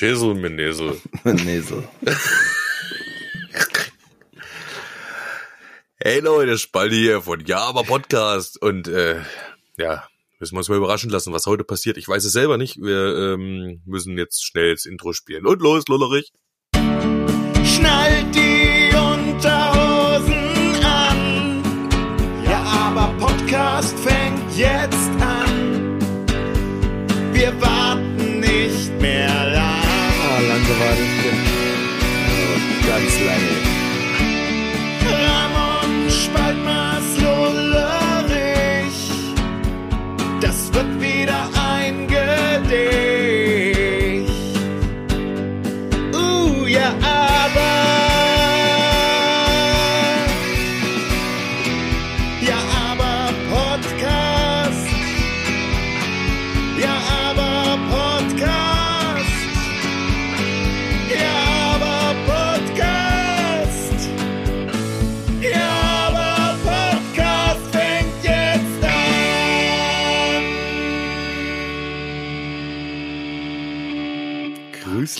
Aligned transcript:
Schäsel, 0.00 0.32
Menesel. 0.40 0.98
Menesel. 1.24 1.86
Hey 6.02 6.20
Leute, 6.20 6.56
Spaldi 6.56 6.96
hier 6.96 7.20
von 7.20 7.44
Ja, 7.44 7.58
aber 7.58 7.82
Podcast. 7.82 8.62
Und 8.62 8.88
äh, 8.88 9.20
ja, 9.76 10.04
müssen 10.38 10.54
wir 10.54 10.60
uns 10.60 10.70
mal 10.70 10.78
überraschen 10.78 11.10
lassen, 11.10 11.34
was 11.34 11.44
heute 11.44 11.64
passiert. 11.64 11.98
Ich 11.98 12.08
weiß 12.08 12.24
es 12.24 12.32
selber 12.32 12.56
nicht. 12.56 12.78
Wir 12.78 13.34
ähm, 13.34 13.82
müssen 13.84 14.16
jetzt 14.16 14.42
schnell 14.42 14.72
das 14.72 14.86
Intro 14.86 15.12
spielen. 15.12 15.44
Und 15.44 15.60
los, 15.60 15.84
Lullerich. 15.86 16.32
Schnallt 17.62 18.34
die 18.34 18.96
Unterhosen 18.96 20.82
an. 20.82 21.62
Ja, 22.46 22.62
aber 22.62 23.12
Podcast 23.18 23.98
fängt 23.98 24.56
jetzt 24.56 24.99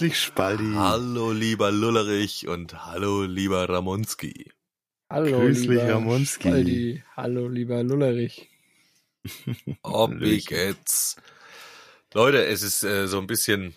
dich, 0.00 0.18
Spaldi. 0.18 0.72
Hallo, 0.74 1.32
lieber 1.32 1.70
Lullerich 1.70 2.48
und 2.48 2.86
hallo, 2.86 3.24
lieber 3.24 3.68
Ramonski. 3.68 4.50
Hallo, 5.10 5.40
Grüß 5.40 5.58
dich, 5.58 5.68
lieber 5.68 5.88
Ramonski. 5.88 6.48
Spaldi. 6.48 7.04
Hallo, 7.16 7.48
lieber 7.48 7.82
Lullerich. 7.82 8.48
Oh, 9.82 10.08
wie 10.10 10.38
geht's? 10.38 11.16
Leute, 12.14 12.46
es 12.46 12.62
ist 12.62 12.82
äh, 12.82 13.06
so 13.06 13.18
ein 13.18 13.26
bisschen, 13.26 13.74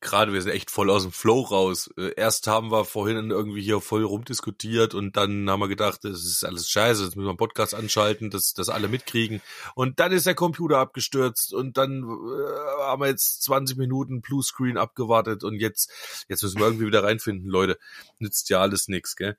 gerade 0.00 0.32
wir 0.32 0.42
sind 0.42 0.52
echt 0.52 0.70
voll 0.70 0.90
aus 0.90 1.02
dem 1.02 1.12
Flow 1.12 1.40
raus. 1.40 1.90
Äh, 1.96 2.12
erst 2.16 2.46
haben 2.46 2.70
wir 2.70 2.84
vorhin 2.84 3.30
irgendwie 3.30 3.62
hier 3.62 3.80
voll 3.80 4.04
rumdiskutiert 4.04 4.94
und 4.94 5.16
dann 5.16 5.48
haben 5.50 5.60
wir 5.60 5.68
gedacht, 5.68 6.04
das 6.04 6.24
ist 6.24 6.44
alles 6.44 6.68
scheiße, 6.68 7.04
jetzt 7.04 7.16
müssen 7.16 7.26
wir 7.26 7.30
einen 7.30 7.38
Podcast 7.38 7.74
anschalten, 7.74 8.30
dass 8.30 8.54
das 8.54 8.68
alle 8.68 8.88
mitkriegen. 8.88 9.40
Und 9.74 10.00
dann 10.00 10.12
ist 10.12 10.26
der 10.26 10.34
Computer 10.34 10.78
abgestürzt 10.78 11.52
und 11.52 11.76
dann 11.76 12.02
äh, 12.02 12.82
haben 12.82 13.02
wir 13.02 13.08
jetzt 13.08 13.42
20 13.44 13.76
Minuten 13.76 14.20
Bluescreen 14.20 14.76
abgewartet 14.76 15.44
und 15.44 15.60
jetzt, 15.60 15.90
jetzt 16.28 16.42
müssen 16.42 16.58
wir 16.58 16.66
irgendwie 16.66 16.86
wieder 16.86 17.04
reinfinden, 17.04 17.48
Leute. 17.48 17.78
Nützt 18.18 18.50
ja 18.50 18.60
alles 18.60 18.88
nix, 18.88 19.16
gell? 19.16 19.36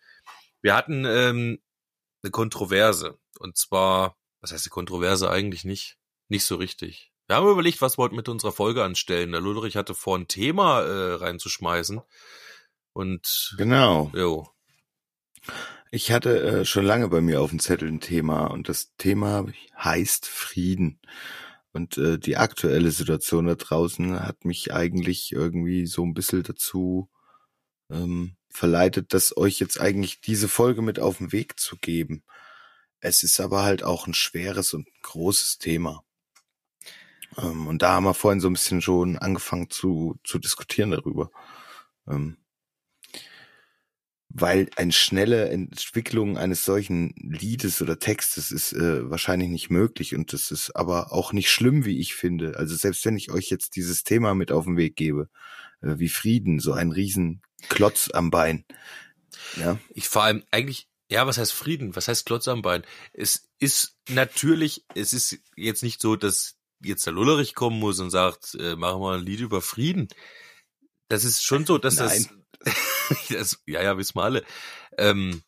Wir 0.61 0.75
hatten 0.75 1.05
ähm, 1.05 1.59
eine 2.23 2.31
Kontroverse 2.31 3.17
und 3.39 3.57
zwar, 3.57 4.17
was 4.41 4.51
heißt 4.51 4.65
die 4.65 4.69
Kontroverse 4.69 5.29
eigentlich 5.29 5.63
nicht? 5.63 5.97
Nicht 6.27 6.45
so 6.45 6.55
richtig. 6.57 7.11
Wir 7.29 7.35
haben 7.35 7.47
überlegt, 7.47 7.79
was 7.79 7.99
wir 7.99 8.05
heute 8.05 8.15
mit 8.15 8.27
unserer 8.27 8.51
Folge 8.51 8.83
anstellen. 8.83 9.33
Der 9.33 9.39
Lullerich 9.39 9.75
hatte 9.75 9.93
vor, 9.93 10.17
ein 10.17 10.27
Thema 10.27 10.81
äh, 10.81 11.13
reinzuschmeißen. 11.13 12.01
Und 12.93 13.53
Genau. 13.55 14.11
jo, 14.15 14.49
Ich 15.91 16.11
hatte 16.11 16.41
äh, 16.41 16.65
schon 16.65 16.85
lange 16.85 17.07
bei 17.07 17.21
mir 17.21 17.39
auf 17.39 17.51
dem 17.51 17.59
Zettel 17.59 17.87
ein 17.87 17.99
Thema 17.99 18.47
und 18.47 18.67
das 18.67 18.95
Thema 18.97 19.45
heißt 19.77 20.25
Frieden. 20.25 20.99
Und 21.71 21.99
äh, 21.99 22.17
die 22.17 22.35
aktuelle 22.35 22.89
Situation 22.89 23.45
da 23.45 23.53
draußen 23.53 24.21
hat 24.21 24.43
mich 24.43 24.73
eigentlich 24.73 25.31
irgendwie 25.31 25.85
so 25.85 26.03
ein 26.03 26.15
bisschen 26.15 26.41
dazu 26.41 27.11
ähm, 27.91 28.37
verleitet, 28.49 29.13
das 29.13 29.37
euch 29.37 29.59
jetzt 29.59 29.79
eigentlich 29.79 30.19
diese 30.19 30.47
Folge 30.47 30.81
mit 30.81 30.99
auf 30.99 31.19
den 31.19 31.31
Weg 31.31 31.59
zu 31.59 31.77
geben. 31.77 32.23
Es 33.01 33.21
ist 33.21 33.39
aber 33.39 33.61
halt 33.61 33.83
auch 33.83 34.07
ein 34.07 34.15
schweres 34.15 34.73
und 34.73 34.87
großes 35.03 35.59
Thema. 35.59 36.03
Ähm, 37.37 37.67
und 37.67 37.81
da 37.81 37.93
haben 37.93 38.05
wir 38.05 38.13
vorhin 38.13 38.39
so 38.39 38.49
ein 38.49 38.53
bisschen 38.53 38.81
schon 38.81 39.17
angefangen 39.17 39.69
zu, 39.69 40.19
zu 40.23 40.39
diskutieren 40.39 40.91
darüber. 40.91 41.31
Ähm, 42.07 42.37
weil 44.29 44.69
eine 44.75 44.91
schnelle 44.91 45.49
Entwicklung 45.49 46.37
eines 46.37 46.63
solchen 46.63 47.15
Liedes 47.17 47.81
oder 47.81 47.97
Textes 47.97 48.51
ist 48.51 48.73
äh, 48.73 49.09
wahrscheinlich 49.09 49.49
nicht 49.49 49.71
möglich 49.71 50.15
und 50.15 50.33
das 50.33 50.51
ist 50.51 50.75
aber 50.75 51.11
auch 51.11 51.33
nicht 51.33 51.49
schlimm, 51.49 51.83
wie 51.83 51.99
ich 51.99 52.13
finde. 52.13 52.55
Also 52.57 52.75
selbst 52.75 53.03
wenn 53.05 53.17
ich 53.17 53.31
euch 53.31 53.49
jetzt 53.49 53.75
dieses 53.75 54.03
Thema 54.03 54.35
mit 54.35 54.51
auf 54.51 54.65
den 54.65 54.77
Weg 54.77 54.95
gebe, 54.95 55.29
äh, 55.81 55.97
wie 55.97 56.09
Frieden, 56.09 56.59
so 56.59 56.73
ein 56.73 56.91
riesen 56.91 57.41
Klotz 57.69 58.11
am 58.13 58.29
Bein. 58.29 58.65
Ja, 59.57 59.79
ich 59.89 60.07
vor 60.07 60.23
allem 60.23 60.43
eigentlich, 60.51 60.87
ja, 61.09 61.25
was 61.25 61.39
heißt 61.39 61.51
Frieden? 61.53 61.95
Was 61.95 62.07
heißt 62.07 62.27
Klotz 62.27 62.47
am 62.47 62.61
Bein? 62.61 62.83
Es 63.13 63.49
ist 63.59 63.97
natürlich, 64.09 64.85
es 64.93 65.13
ist 65.13 65.39
jetzt 65.55 65.81
nicht 65.81 66.01
so, 66.01 66.15
dass 66.15 66.58
jetzt 66.81 67.05
der 67.05 67.13
Lullerich 67.13 67.55
kommen 67.55 67.79
muss 67.79 67.99
und 67.99 68.09
sagt, 68.09 68.55
äh, 68.55 68.75
machen 68.75 69.01
wir 69.01 69.13
ein 69.13 69.25
Lied 69.25 69.39
über 69.39 69.61
Frieden. 69.61 70.07
Das 71.07 71.23
ist 71.23 71.43
schon 71.43 71.65
so, 71.65 71.77
dass 71.77 71.95
das, 71.95 72.29
das, 73.29 73.61
ja, 73.65 73.81
ja, 73.81 73.97
wissen 73.97 74.15
wir 74.15 74.23
alle. 74.23 74.45
Ähm, 74.97 75.41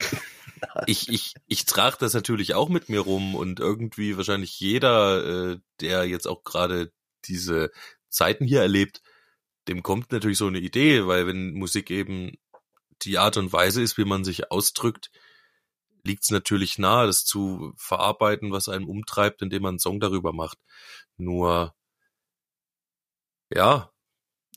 ich, 0.86 1.08
ich, 1.08 1.34
ich 1.46 1.64
trage 1.66 1.96
das 1.98 2.14
natürlich 2.14 2.54
auch 2.54 2.68
mit 2.68 2.88
mir 2.88 3.00
rum 3.00 3.34
und 3.34 3.60
irgendwie 3.60 4.16
wahrscheinlich 4.16 4.58
jeder, 4.60 5.52
äh, 5.52 5.58
der 5.80 6.04
jetzt 6.04 6.26
auch 6.26 6.44
gerade 6.44 6.92
diese 7.24 7.70
Zeiten 8.08 8.46
hier 8.46 8.60
erlebt, 8.60 9.02
dem 9.68 9.82
kommt 9.82 10.12
natürlich 10.12 10.38
so 10.38 10.46
eine 10.46 10.58
Idee, 10.58 11.06
weil 11.06 11.26
wenn 11.26 11.54
Musik 11.54 11.90
eben 11.90 12.36
die 13.02 13.18
Art 13.18 13.36
und 13.36 13.52
Weise 13.52 13.82
ist, 13.82 13.98
wie 13.98 14.04
man 14.04 14.24
sich 14.24 14.50
ausdrückt, 14.50 15.10
liegt 16.04 16.24
es 16.24 16.30
natürlich 16.30 16.78
nahe, 16.78 17.06
das 17.06 17.24
zu 17.24 17.72
verarbeiten, 17.76 18.52
was 18.52 18.68
einem 18.68 18.88
umtreibt, 18.88 19.42
indem 19.42 19.62
man 19.62 19.70
einen 19.70 19.78
Song 19.78 20.00
darüber 20.00 20.32
macht. 20.32 20.58
Nur, 21.16 21.74
ja, 23.50 23.90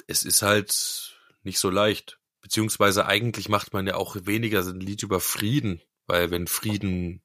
es 0.07 0.23
ist 0.23 0.41
halt 0.41 1.17
nicht 1.43 1.59
so 1.59 1.69
leicht. 1.69 2.19
Beziehungsweise 2.41 3.05
eigentlich 3.05 3.49
macht 3.49 3.73
man 3.73 3.87
ja 3.87 3.95
auch 3.95 4.15
weniger 4.21 4.61
ein 4.61 4.79
Lied 4.79 5.03
über 5.03 5.19
Frieden, 5.19 5.81
weil 6.05 6.31
wenn 6.31 6.47
Frieden 6.47 7.21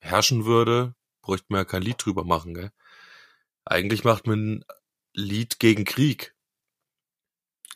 herrschen 0.00 0.44
würde, 0.44 0.94
bräuchte 1.22 1.46
man 1.48 1.60
ja 1.60 1.64
kein 1.64 1.82
Lied 1.82 2.04
drüber 2.04 2.24
machen, 2.24 2.54
gell? 2.54 2.72
Eigentlich 3.64 4.04
macht 4.04 4.26
man 4.26 4.38
ein 4.58 4.64
Lied 5.12 5.58
gegen 5.58 5.84
Krieg. 5.84 6.34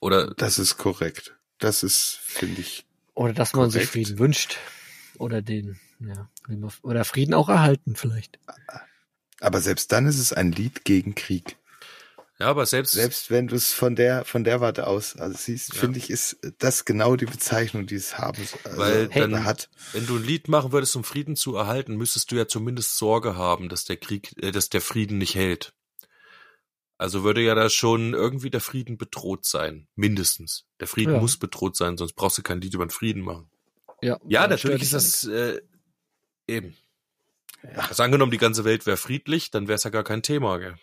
Oder 0.01 0.33
das 0.35 0.59
ist 0.59 0.77
korrekt. 0.77 1.37
Das 1.59 1.83
ist, 1.83 2.19
finde 2.23 2.61
ich, 2.61 2.87
Oder 3.15 3.33
dass 3.33 3.53
man 3.53 3.71
sich 3.71 3.83
Korrekt. 3.83 3.93
Frieden 3.93 4.19
wünscht. 4.19 4.57
Oder 5.19 5.43
den, 5.43 5.79
ja. 6.01 6.29
Oder 6.83 7.05
Frieden 7.05 7.35
auch 7.35 7.49
erhalten 7.49 7.95
vielleicht. 7.97 8.39
aber 9.41 9.61
selbst 9.61 9.93
dann 9.93 10.07
ist 10.07 10.19
es 10.19 10.33
ein 10.33 10.53
Lied 10.53 10.85
gegen 10.85 11.15
Krieg. 11.15 11.57
ja, 12.39 12.47
aber 12.47 12.67
selbst, 12.67 12.93
Selbst 12.93 13.31
wenn 13.31 13.49
du 13.49 13.55
es 13.57 13.73
von 13.73 13.95
der 13.97 14.25
von 14.25 14.45
der 14.45 14.61
Warte 14.61 14.87
aus 14.87 15.17
also 15.17 15.37
siehst, 15.39 15.75
Ja. 15.75 15.81
finde 15.81 15.99
ich, 15.99 16.11
ist 16.11 16.39
das 16.59 16.85
genau 16.85 17.17
die 17.17 17.27
Bezeichnung, 17.27 17.87
die 17.87 17.95
es 17.97 18.19
haben 18.19 18.43
also, 18.65 18.79
Weil 18.79 19.09
dann- 19.09 19.45
hat. 19.45 19.69
wenn 19.93 20.07
du 20.07 20.17
ein 20.17 20.25
Lied 20.25 20.49
machen 20.49 20.73
würdest, 20.73 20.97
um 20.97 21.05
Frieden 21.05 21.37
zu 21.37 21.55
erhalten, 21.57 21.97
müsstest 21.97 22.31
du 22.33 22.37
ja 22.37 22.49
zumindest 22.49 22.97
Sorge 22.97 23.37
haben, 23.37 23.69
dass 23.69 23.85
der 23.85 23.97
Krieg, 23.99 24.35
äh, 24.43 24.51
dass 24.53 24.69
der 24.71 24.81
Frieden 24.81 25.19
nicht 25.19 25.35
hält. 25.35 25.73
Also 26.99 27.25
würde 27.25 27.41
ja 27.43 27.55
da 27.55 27.71
schon 27.71 28.13
irgendwie 28.13 28.51
der 28.51 28.61
Frieden 28.61 28.99
bedroht 28.99 29.47
sein, 29.47 29.89
mindestens. 29.95 30.67
Der 30.81 30.87
Frieden 30.87 31.15
Ja. 31.15 31.21
muss 31.21 31.39
bedroht 31.39 31.75
sein, 31.77 31.97
sonst 31.97 32.13
brauchst 32.13 32.37
du 32.37 32.43
kein 32.43 32.61
Lied 32.61 32.75
über 32.75 32.85
den 32.85 32.91
Frieden 32.91 33.23
machen. 33.23 33.51
Ja, 34.03 34.19
Ja, 34.29 34.47
natürlich 34.47 34.83
ist 34.83 34.93
das 34.95 35.25
äh, 35.25 35.61
eben. 36.51 36.77
Also 37.75 38.03
angenommen, 38.03 38.33
die 38.33 38.39
ganze 38.39 38.65
Welt 38.65 38.87
wäre 38.87 38.97
friedlich, 38.97 39.51
dann 39.51 39.69
wäre 39.69 39.77
es 39.77 39.85
ja 39.85 39.91
gar 39.91 40.05
kein 40.05 40.23
Thema, 40.23 40.59
gell? 40.59 40.77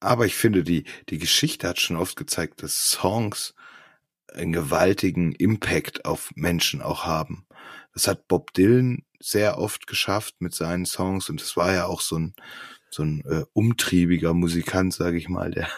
Aber 0.00 0.26
ich 0.26 0.34
finde, 0.34 0.64
die, 0.64 0.84
die 1.08 1.18
Geschichte 1.18 1.66
hat 1.68 1.80
schon 1.80 1.96
oft 1.96 2.16
gezeigt, 2.16 2.62
dass 2.62 2.90
Songs 2.90 3.54
einen 4.32 4.52
gewaltigen 4.52 5.32
Impact 5.32 6.04
auf 6.04 6.30
Menschen 6.34 6.82
auch 6.82 7.04
haben. 7.04 7.46
Das 7.94 8.08
hat 8.08 8.28
Bob 8.28 8.52
Dylan 8.52 9.04
sehr 9.20 9.58
oft 9.58 9.86
geschafft 9.86 10.34
mit 10.40 10.54
seinen 10.54 10.84
Songs 10.84 11.30
und 11.30 11.40
es 11.40 11.56
war 11.56 11.72
ja 11.72 11.86
auch 11.86 12.00
so 12.00 12.18
ein, 12.18 12.34
so 12.90 13.02
ein 13.02 13.22
äh, 13.24 13.44
umtriebiger 13.52 14.34
Musikant, 14.34 14.92
sage 14.92 15.16
ich 15.16 15.28
mal, 15.28 15.50
der, 15.50 15.68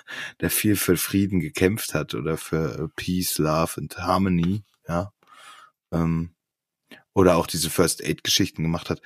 der 0.40 0.50
viel 0.50 0.76
für 0.76 0.96
Frieden 0.96 1.38
gekämpft 1.40 1.94
hat 1.94 2.14
oder 2.14 2.36
für 2.36 2.78
äh, 2.78 2.88
Peace, 2.96 3.38
Love 3.38 3.74
and 3.76 3.96
Harmony, 3.98 4.64
ja. 4.88 5.12
Ähm, 5.92 6.35
oder 7.16 7.36
auch 7.38 7.46
diese 7.46 7.70
First 7.70 8.04
Aid 8.04 8.22
Geschichten 8.22 8.62
gemacht 8.62 8.90
hat. 8.90 9.00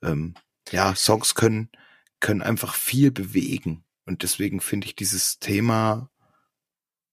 Ähm, 0.00 0.34
ja, 0.70 0.94
Songs 0.94 1.34
können, 1.34 1.70
können 2.20 2.40
einfach 2.40 2.74
viel 2.74 3.10
bewegen. 3.10 3.84
Und 4.06 4.22
deswegen 4.22 4.60
finde 4.60 4.86
ich 4.86 4.94
dieses 4.94 5.40
Thema, 5.40 6.08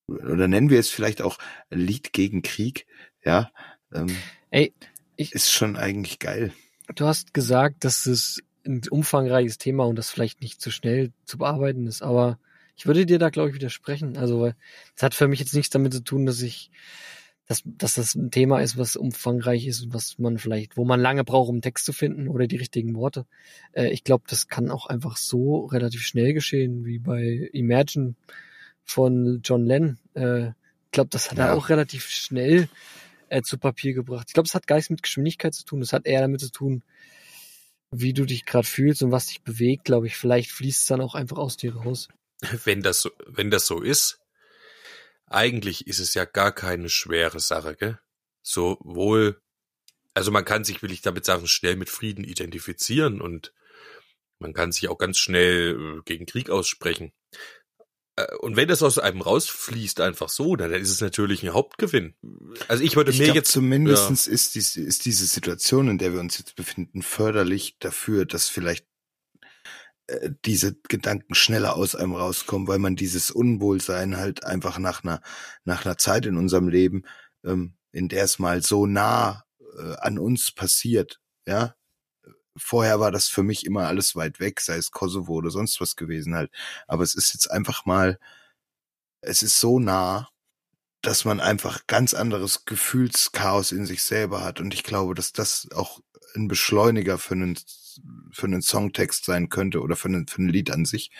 oder 0.07 0.47
nennen 0.47 0.69
wir 0.69 0.79
es 0.79 0.91
vielleicht 0.91 1.23
auch 1.23 1.39
Lied 1.71 2.13
gegen 2.13 2.43
Krieg, 2.43 2.85
ja, 3.23 3.51
ähm, 3.91 4.15
Ey, 4.51 4.71
ich, 5.15 5.33
ist 5.33 5.51
schon 5.51 5.77
eigentlich 5.77 6.19
geil. 6.19 6.53
du 6.93 7.07
hast 7.07 7.33
gesagt, 7.33 7.83
dass 7.83 8.05
es 8.05 8.43
ein 8.67 8.81
umfangreiches 8.87 9.57
Thema 9.57 9.85
und 9.85 9.95
das 9.95 10.11
vielleicht 10.11 10.41
nicht 10.41 10.61
so 10.61 10.69
schnell 10.69 11.11
zu 11.25 11.39
bearbeiten 11.39 11.87
ist, 11.87 12.03
aber 12.03 12.37
ich 12.75 12.85
würde 12.85 13.07
dir 13.07 13.17
da, 13.17 13.29
glaube 13.31 13.49
ich, 13.49 13.55
widersprechen. 13.55 14.15
Also, 14.17 14.41
weil 14.41 14.55
es 14.95 15.01
hat 15.01 15.15
für 15.15 15.27
mich 15.27 15.39
jetzt 15.39 15.55
nichts 15.55 15.71
damit 15.71 15.93
zu 15.93 16.03
tun, 16.03 16.27
dass 16.27 16.41
ich, 16.41 16.69
dass, 17.47 17.61
dass 17.65 17.93
das 17.95 18.15
ein 18.15 18.31
Thema 18.31 18.59
ist, 18.61 18.77
was 18.77 18.95
umfangreich 18.95 19.67
ist 19.67 19.83
und 19.83 19.93
was 19.93 20.17
man 20.17 20.37
vielleicht, 20.37 20.77
wo 20.77 20.85
man 20.85 20.99
lange 20.99 21.23
braucht, 21.23 21.49
um 21.49 21.61
Text 21.61 21.85
zu 21.85 21.93
finden 21.93 22.27
oder 22.27 22.47
die 22.47 22.55
richtigen 22.55 22.95
Worte. 22.95 23.25
Äh, 23.73 23.89
ich 23.89 24.03
glaube, 24.03 24.23
das 24.27 24.47
kann 24.47 24.71
auch 24.71 24.87
einfach 24.87 25.17
so 25.17 25.65
relativ 25.65 26.01
schnell 26.01 26.33
geschehen, 26.33 26.85
wie 26.85 26.97
bei 26.99 27.49
Imagine 27.53 28.15
von 28.83 29.41
John 29.43 29.65
Lennon. 29.65 29.99
Äh, 30.15 30.47
ich 30.49 30.91
glaube, 30.91 31.09
das 31.11 31.29
hat 31.29 31.37
Ja. 31.37 31.47
er 31.47 31.55
auch 31.55 31.69
relativ 31.69 32.07
schnell 32.09 32.67
äh, 33.29 33.41
zu 33.41 33.57
Papier 33.57 33.93
gebracht. 33.93 34.25
Ich 34.29 34.33
glaube, 34.33 34.47
es 34.47 34.55
hat 34.55 34.65
gar 34.67 34.77
nichts 34.77 34.89
mit 34.89 35.03
Geschwindigkeit 35.03 35.53
zu 35.53 35.65
tun. 35.65 35.81
Es 35.81 35.93
hat 35.93 36.05
eher 36.05 36.21
damit 36.21 36.41
zu 36.41 36.51
tun, 36.51 36.83
wie 37.91 38.13
du 38.13 38.25
dich 38.25 38.45
gerade 38.45 38.67
fühlst 38.67 39.03
und 39.03 39.11
was 39.11 39.27
dich 39.27 39.41
bewegt, 39.41 39.85
glaube 39.85 40.07
ich. 40.07 40.15
Vielleicht 40.15 40.51
fließt 40.51 40.81
es 40.81 40.87
dann 40.87 41.01
auch 41.01 41.15
einfach 41.15 41.37
aus 41.37 41.57
dir 41.57 41.75
raus. 41.75 42.07
wenn 42.63 42.81
das 42.81 43.01
so, 43.01 43.11
wenn 43.27 43.51
das 43.51 43.67
so 43.67 43.81
ist, 43.81 44.19
eigentlich 45.27 45.87
ist 45.87 45.99
es 45.99 46.13
ja 46.13 46.25
gar 46.25 46.51
keine 46.51 46.89
schwere 46.89 47.39
Sache, 47.39 47.75
gell? 47.75 47.99
Sowohl, 48.41 49.41
also 50.13 50.31
man 50.31 50.45
kann 50.45 50.63
sich, 50.63 50.81
will 50.81 50.91
ich 50.91 51.01
damit 51.01 51.25
sagen, 51.25 51.47
schnell 51.47 51.75
mit 51.75 51.89
Frieden 51.89 52.23
identifizieren 52.23 53.21
und 53.21 53.53
man 54.39 54.53
kann 54.53 54.71
sich 54.71 54.89
auch 54.89 54.97
ganz 54.97 55.17
schnell 55.17 55.97
äh, 55.97 56.01
gegen 56.05 56.25
Krieg 56.25 56.49
aussprechen. 56.49 57.13
Äh, 58.15 58.35
Und 58.39 58.55
wenn 58.55 58.67
das 58.67 58.83
aus 58.83 58.99
einem 58.99 59.21
rausfließt, 59.21 60.01
einfach 60.01 60.29
so, 60.29 60.55
dann 60.55 60.71
ist 60.73 60.91
es 60.91 61.01
natürlich 61.01 61.43
ein 61.43 61.53
Hauptgewinn. 61.53 62.15
Also 62.67 62.83
ich 62.83 62.95
würde 62.95 63.11
Ich 63.11 63.19
mir 63.19 63.25
glaube, 63.25 63.39
jetzt 63.39 63.51
zumindestens 63.51 64.27
ist, 64.27 64.55
dies, 64.55 64.75
ist 64.75 65.05
diese 65.05 65.25
Situation, 65.25 65.89
in 65.89 65.97
der 65.97 66.13
wir 66.13 66.19
uns 66.19 66.37
jetzt 66.37 66.55
befinden, 66.55 67.01
förderlich 67.01 67.77
dafür, 67.79 68.25
dass 68.25 68.47
vielleicht 68.47 68.85
äh, 70.07 70.31
diese 70.45 70.75
Gedanken 70.87 71.35
schneller 71.35 71.75
aus 71.75 71.95
einem 71.95 72.13
rauskommen, 72.15 72.67
weil 72.67 72.79
man 72.79 72.95
dieses 72.95 73.31
Unwohlsein 73.31 74.17
halt 74.17 74.45
einfach 74.45 74.79
nach 74.79 75.03
einer, 75.03 75.21
nach 75.63 75.85
einer 75.85 75.97
Zeit 75.97 76.25
in 76.25 76.37
unserem 76.37 76.67
Leben, 76.67 77.03
ähm, 77.43 77.75
in 77.91 78.09
der 78.09 78.23
es 78.25 78.39
mal 78.39 78.61
so 78.63 78.85
nah 78.85 79.45
äh, 79.77 79.95
an 79.97 80.19
uns 80.19 80.51
passiert, 80.51 81.19
ja. 81.47 81.75
Vorher 82.57 82.99
war 83.01 83.11
das 83.11 83.27
für 83.27 83.43
mich 83.43 83.65
immer 83.65 83.87
alles 83.87 84.15
weit 84.15 84.39
weg, 84.39 84.61
sei 84.61 84.77
es 84.77 84.91
Kosovo 84.91 85.33
oder 85.33 85.51
sonst 85.51 85.81
was 85.81 85.95
gewesen 85.97 86.35
halt. 86.35 86.51
Aber 86.87 87.03
es 87.03 87.13
ist 87.15 87.33
jetzt 87.33 87.51
einfach 87.51 87.85
mal, 87.85 88.17
es 89.21 89.43
ist 89.43 89.59
so 89.59 89.79
nah, 89.79 90.29
dass 91.01 91.25
man 91.25 91.39
einfach 91.39 91.87
ganz 91.87 92.13
anderes 92.13 92.65
Gefühlschaos 92.65 93.71
in 93.71 93.85
sich 93.85 94.03
selber 94.03 94.43
hat. 94.43 94.59
Und 94.59 94.73
ich 94.73 94.83
glaube, 94.83 95.15
dass 95.15 95.33
das 95.33 95.67
auch 95.75 96.01
ein 96.35 96.47
Beschleuniger 96.47 97.17
für 97.17 97.35
einen, 97.35 97.57
für 98.31 98.47
einen 98.47 98.61
Songtext 98.61 99.25
sein 99.25 99.49
könnte 99.49 99.81
oder 99.81 99.95
für, 99.95 100.07
einen, 100.07 100.27
für 100.27 100.41
ein 100.41 100.49
Lied 100.49 100.71
an 100.71 100.85
sich. 100.85 101.11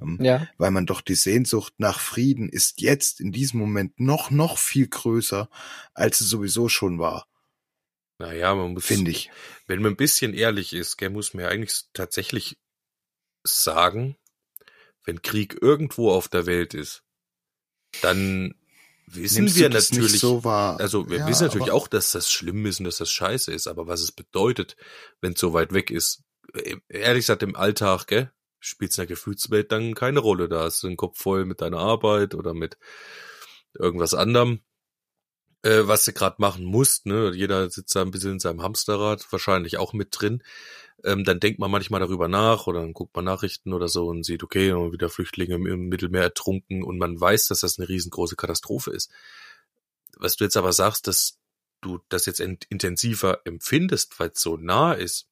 Ähm, 0.00 0.18
Ja, 0.20 0.48
Weil 0.58 0.70
man 0.70 0.86
doch 0.86 1.00
die 1.00 1.14
Sehnsucht 1.14 1.74
nach 1.78 2.00
Frieden 2.00 2.48
ist 2.48 2.80
jetzt 2.80 3.20
in 3.20 3.32
diesem 3.32 3.60
Moment 3.60 3.98
noch, 3.98 4.30
noch 4.30 4.58
viel 4.58 4.88
größer, 4.88 5.48
als 5.94 6.20
es 6.20 6.28
sowieso 6.28 6.68
schon 6.68 6.98
war, 6.98 7.26
naja, 8.18 8.54
man 8.54 8.72
muss, 8.72 8.86
finde 8.86 9.10
ich. 9.10 9.30
wenn 9.66 9.82
man 9.82 9.92
ein 9.92 9.96
bisschen 9.96 10.32
ehrlich 10.32 10.72
ist, 10.72 10.96
gell, 10.96 11.10
muss 11.10 11.34
man 11.34 11.44
ja 11.44 11.50
eigentlich 11.50 11.84
tatsächlich 11.92 12.58
sagen, 13.44 14.16
wenn 15.04 15.22
Krieg 15.22 15.58
irgendwo 15.60 16.10
auf 16.10 16.28
der 16.28 16.46
Welt 16.46 16.72
ist, 16.74 17.04
dann 18.00 18.54
wissen 19.06 19.36
Nimmst 19.44 19.56
wir 19.56 19.68
natürlich, 19.68 20.20
so 20.20 20.44
wahr? 20.44 20.78
also 20.80 21.08
wir 21.08 21.18
Ja, 21.18 21.26
wissen 21.28 21.44
natürlich 21.44 21.70
auch, 21.70 21.88
dass 21.88 22.12
das 22.12 22.30
schlimm 22.30 22.66
ist 22.66 22.80
und 22.80 22.84
dass 22.86 22.98
das 22.98 23.10
scheiße 23.10 23.52
ist, 23.52 23.66
aber 23.66 23.86
was 23.86 24.00
es 24.00 24.12
bedeutet, 24.12 24.76
wenn 25.20 25.32
es 25.34 25.40
so 25.40 25.52
weit 25.52 25.72
weg 25.72 25.90
ist, 25.90 26.22
äh, 26.54 26.76
ehrlich 26.88 27.22
gesagt 27.22 27.42
im 27.42 27.56
Alltag, 27.56 28.06
gell, 28.06 28.32
spielt 28.60 28.90
es 28.92 28.98
in 28.98 29.02
der 29.02 29.08
Gefühlswelt 29.08 29.70
dann 29.72 29.94
keine 29.94 30.20
Rolle. 30.20 30.48
Da 30.48 30.64
hast 30.64 30.82
du 30.82 30.88
den 30.88 30.96
Kopf 30.96 31.18
voll 31.18 31.44
mit 31.44 31.60
deiner 31.60 31.78
Arbeit 31.78 32.34
oder 32.34 32.54
mit 32.54 32.78
irgendwas 33.78 34.14
anderem, 34.14 34.60
äh, 35.62 35.82
was 35.84 36.04
du 36.04 36.12
gerade 36.12 36.36
machen 36.38 36.64
musst. 36.64 37.06
Ne? 37.06 37.32
Jeder 37.34 37.70
sitzt 37.70 37.94
da 37.96 38.02
ein 38.02 38.10
bisschen 38.10 38.32
in 38.32 38.40
seinem 38.40 38.62
Hamsterrad, 38.62 39.26
wahrscheinlich 39.32 39.78
auch 39.78 39.92
mit 39.92 40.08
drin. 40.12 40.42
Ähm, 41.04 41.24
dann 41.24 41.40
denkt 41.40 41.58
man 41.58 41.70
manchmal 41.70 42.00
darüber 42.00 42.28
nach 42.28 42.66
oder 42.66 42.80
dann 42.80 42.94
guckt 42.94 43.14
man 43.14 43.24
Nachrichten 43.24 43.72
oder 43.72 43.88
so 43.88 44.06
und 44.08 44.24
sieht, 44.24 44.42
okay, 44.42 44.72
wieder 44.92 45.08
Flüchtlinge 45.08 45.54
im, 45.54 45.88
Mittelmeer 45.88 46.22
ertrunken 46.22 46.82
und 46.82 46.98
man 46.98 47.20
weiß, 47.20 47.48
dass 47.48 47.60
das 47.60 47.78
eine 47.78 47.88
riesengroße 47.88 48.36
Katastrophe 48.36 48.90
ist. 48.90 49.10
Was 50.16 50.36
du 50.36 50.44
jetzt 50.44 50.56
aber 50.56 50.72
sagst, 50.72 51.06
dass 51.06 51.38
du 51.82 52.00
das 52.08 52.26
jetzt 52.26 52.40
in, 52.40 52.58
intensiver 52.70 53.40
empfindest, 53.44 54.18
weil 54.18 54.30
es 54.30 54.40
so 54.40 54.56
nah 54.56 54.92
ist, 54.92 55.28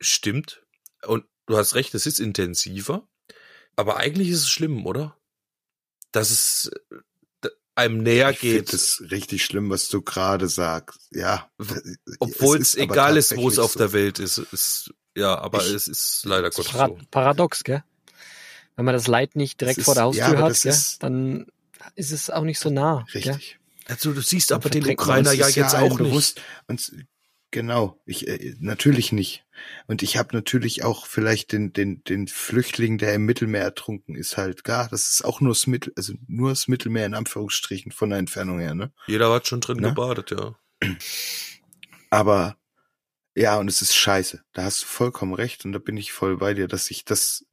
stimmt. 0.00 0.62
Und 1.06 1.24
du 1.46 1.56
hast 1.56 1.74
recht, 1.74 1.94
es 1.94 2.06
ist 2.06 2.18
intensiver. 2.18 3.08
Aber 3.76 3.98
eigentlich 3.98 4.30
ist 4.30 4.42
es 4.42 4.50
schlimm, 4.50 4.86
oder? 4.86 5.16
Dass 6.10 6.30
es 6.30 6.70
einem 7.76 7.98
näher 8.02 8.30
Ich 8.30 8.38
finde 8.40 8.54
geht. 8.62 8.72
es 8.72 9.02
richtig 9.10 9.44
schlimm, 9.44 9.70
was 9.70 9.88
du 9.88 10.02
gerade 10.02 10.48
sagst. 10.48 10.98
Ja. 11.12 11.48
Obwohl 12.18 12.56
es, 12.58 12.74
ist 12.74 12.78
egal 12.78 13.16
ist, 13.16 13.36
wo 13.36 13.48
es 13.48 13.58
auf 13.58 13.72
so. 13.72 13.78
der 13.78 13.92
Welt 13.92 14.18
ist. 14.18 14.38
ist 14.38 14.92
ja, 15.16 15.38
aber 15.38 15.64
Ich- 15.64 15.72
es 15.72 15.86
ist 15.88 16.24
leider 16.24 16.50
Gottes 16.50 16.72
Para 16.72 16.88
so. 16.88 16.98
paradox, 17.10 17.62
gell? 17.64 17.84
Wenn 18.76 18.84
man 18.84 18.94
das 18.94 19.06
Leid 19.06 19.36
nicht 19.36 19.60
direkt 19.60 19.78
Das 19.78 19.84
vor 19.86 19.94
der 19.94 20.08
ist- 20.10 20.16
ja, 20.16 20.24
Haustür 20.26 20.38
aber 20.38 20.46
hat, 20.46 20.50
das 20.50 20.62
gell? 20.62 20.72
ist- 20.72 21.02
dann 21.02 21.46
ist 21.94 22.10
es 22.12 22.28
auch 22.30 22.42
nicht 22.42 22.58
so 22.58 22.68
nah. 22.70 23.06
Gell? 23.12 23.22
Richtig. 23.22 23.58
Also 23.86 24.12
du 24.12 24.20
siehst 24.20 24.50
Dann 24.50 24.56
aber 24.56 24.68
den 24.68 24.86
Ukrainer 24.86 25.32
ja 25.32 25.46
ist 25.46 25.54
jetzt 25.54 25.74
allen 25.74 25.92
auch 25.92 25.98
nicht. 25.98 26.10
bewusst. 26.10 26.40
Und 26.66 26.92
genau, 27.50 27.98
ich 28.04 28.26
äh, 28.28 28.54
natürlich 28.58 29.12
nicht. 29.12 29.44
Und 29.86 30.02
ich 30.02 30.16
habe 30.16 30.34
natürlich 30.34 30.84
auch 30.84 31.06
vielleicht 31.06 31.52
den 31.52 31.72
den 31.72 32.02
den 32.04 32.28
Flüchtling, 32.28 32.98
der 32.98 33.14
im 33.14 33.24
Mittelmeer 33.24 33.62
ertrunken 33.62 34.14
ist, 34.14 34.36
halt 34.36 34.64
gar. 34.64 34.88
Das 34.88 35.10
ist 35.10 35.24
auch 35.24 35.40
nur 35.40 35.52
das 35.52 35.66
Mittel, 35.66 35.92
also 35.96 36.14
nur 36.26 36.50
das 36.50 36.68
Mittelmeer 36.68 37.06
in 37.06 37.14
Anführungsstrichen 37.14 37.92
von 37.92 38.10
der 38.10 38.18
Entfernung 38.18 38.58
her, 38.60 38.74
ne? 38.74 38.92
Jeder 39.06 39.32
hat 39.32 39.46
schon 39.46 39.60
drin 39.60 39.78
Ne? 39.78 39.88
gebadet, 39.88 40.30
ja. 40.30 40.56
Aber 42.10 42.56
ja, 43.34 43.58
und 43.58 43.68
es 43.68 43.82
ist 43.82 43.94
scheiße. 43.94 44.42
Da 44.52 44.64
hast 44.64 44.82
du 44.82 44.86
vollkommen 44.86 45.34
recht 45.34 45.64
und 45.64 45.72
da 45.72 45.78
bin 45.78 45.96
ich 45.96 46.12
voll 46.12 46.38
bei 46.38 46.54
dir, 46.54 46.68
dass 46.68 46.86
sich 46.86 47.04
das 47.04 47.44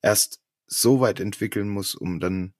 erst 0.00 0.40
so 0.66 1.00
weit 1.00 1.18
entwickeln 1.20 1.68
muss, 1.68 1.94
um 1.94 2.20
dann 2.20 2.54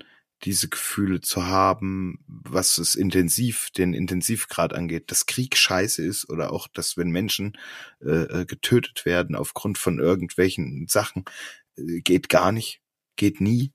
diese 0.45 0.69
Gefühle 0.69 1.21
zu 1.21 1.47
haben, 1.47 2.19
was 2.27 2.79
es 2.79 2.95
intensiv, 2.95 3.71
den 3.71 3.95
Intensivgrad 3.95 4.75
angeht, 4.75 5.11
dass 5.11 5.27
Krieg 5.27 5.57
scheiße 5.57 6.05
ist 6.05 6.29
oder 6.29 6.53
auch, 6.53 6.69
dass 6.69 6.97
wenn 6.97 7.11
Menschen 7.11 7.59
äh, 8.01 8.41
äh, 8.41 8.45
getötet 8.47 9.05
werden 9.07 9.37
aufgrund 9.37 9.79
von 9.79 9.99
irgendwelchen 9.99 10.87
Sachen, 10.89 11.25
äh, 11.77 12.01
geht 12.01 12.29
gar 12.29 12.53
nicht, 12.53 12.81
geht 13.17 13.41
nie, 13.41 13.73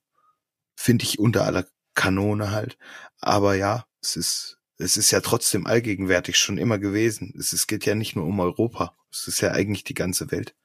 finde 0.76 1.06
ich 1.06 1.20
unter 1.20 1.46
aller 1.46 1.68
Kanone 1.96 2.52
halt. 2.52 2.78
Aber 3.20 3.56
ja, 3.56 3.86
es 4.02 4.16
ist 4.16 4.60
es 4.80 4.96
ist 4.96 5.12
ja 5.12 5.20
trotzdem 5.20 5.68
allgegenwärtig 5.68 6.38
schon 6.38 6.58
immer 6.58 6.80
gewesen. 6.80 7.34
Es, 7.38 7.52
es 7.52 7.68
geht 7.68 7.86
ja 7.86 7.96
nicht 7.96 8.16
nur 8.16 8.26
um 8.26 8.40
Europa. 8.40 8.96
Es 9.12 9.28
ist 9.28 9.42
ja 9.42 9.52
eigentlich 9.52 9.84
die 9.84 9.94
ganze 9.94 10.32
Welt. 10.32 10.56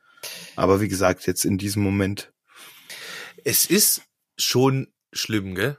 Aber 0.57 0.81
wie 0.81 0.89
gesagt, 0.89 1.27
jetzt 1.27 1.45
in 1.45 1.59
diesem 1.59 1.83
Moment, 1.83 2.33
Es 3.45 3.67
ist 3.67 4.03
schon 4.39 4.89
schlimm, 5.13 5.55
gell? 5.55 5.77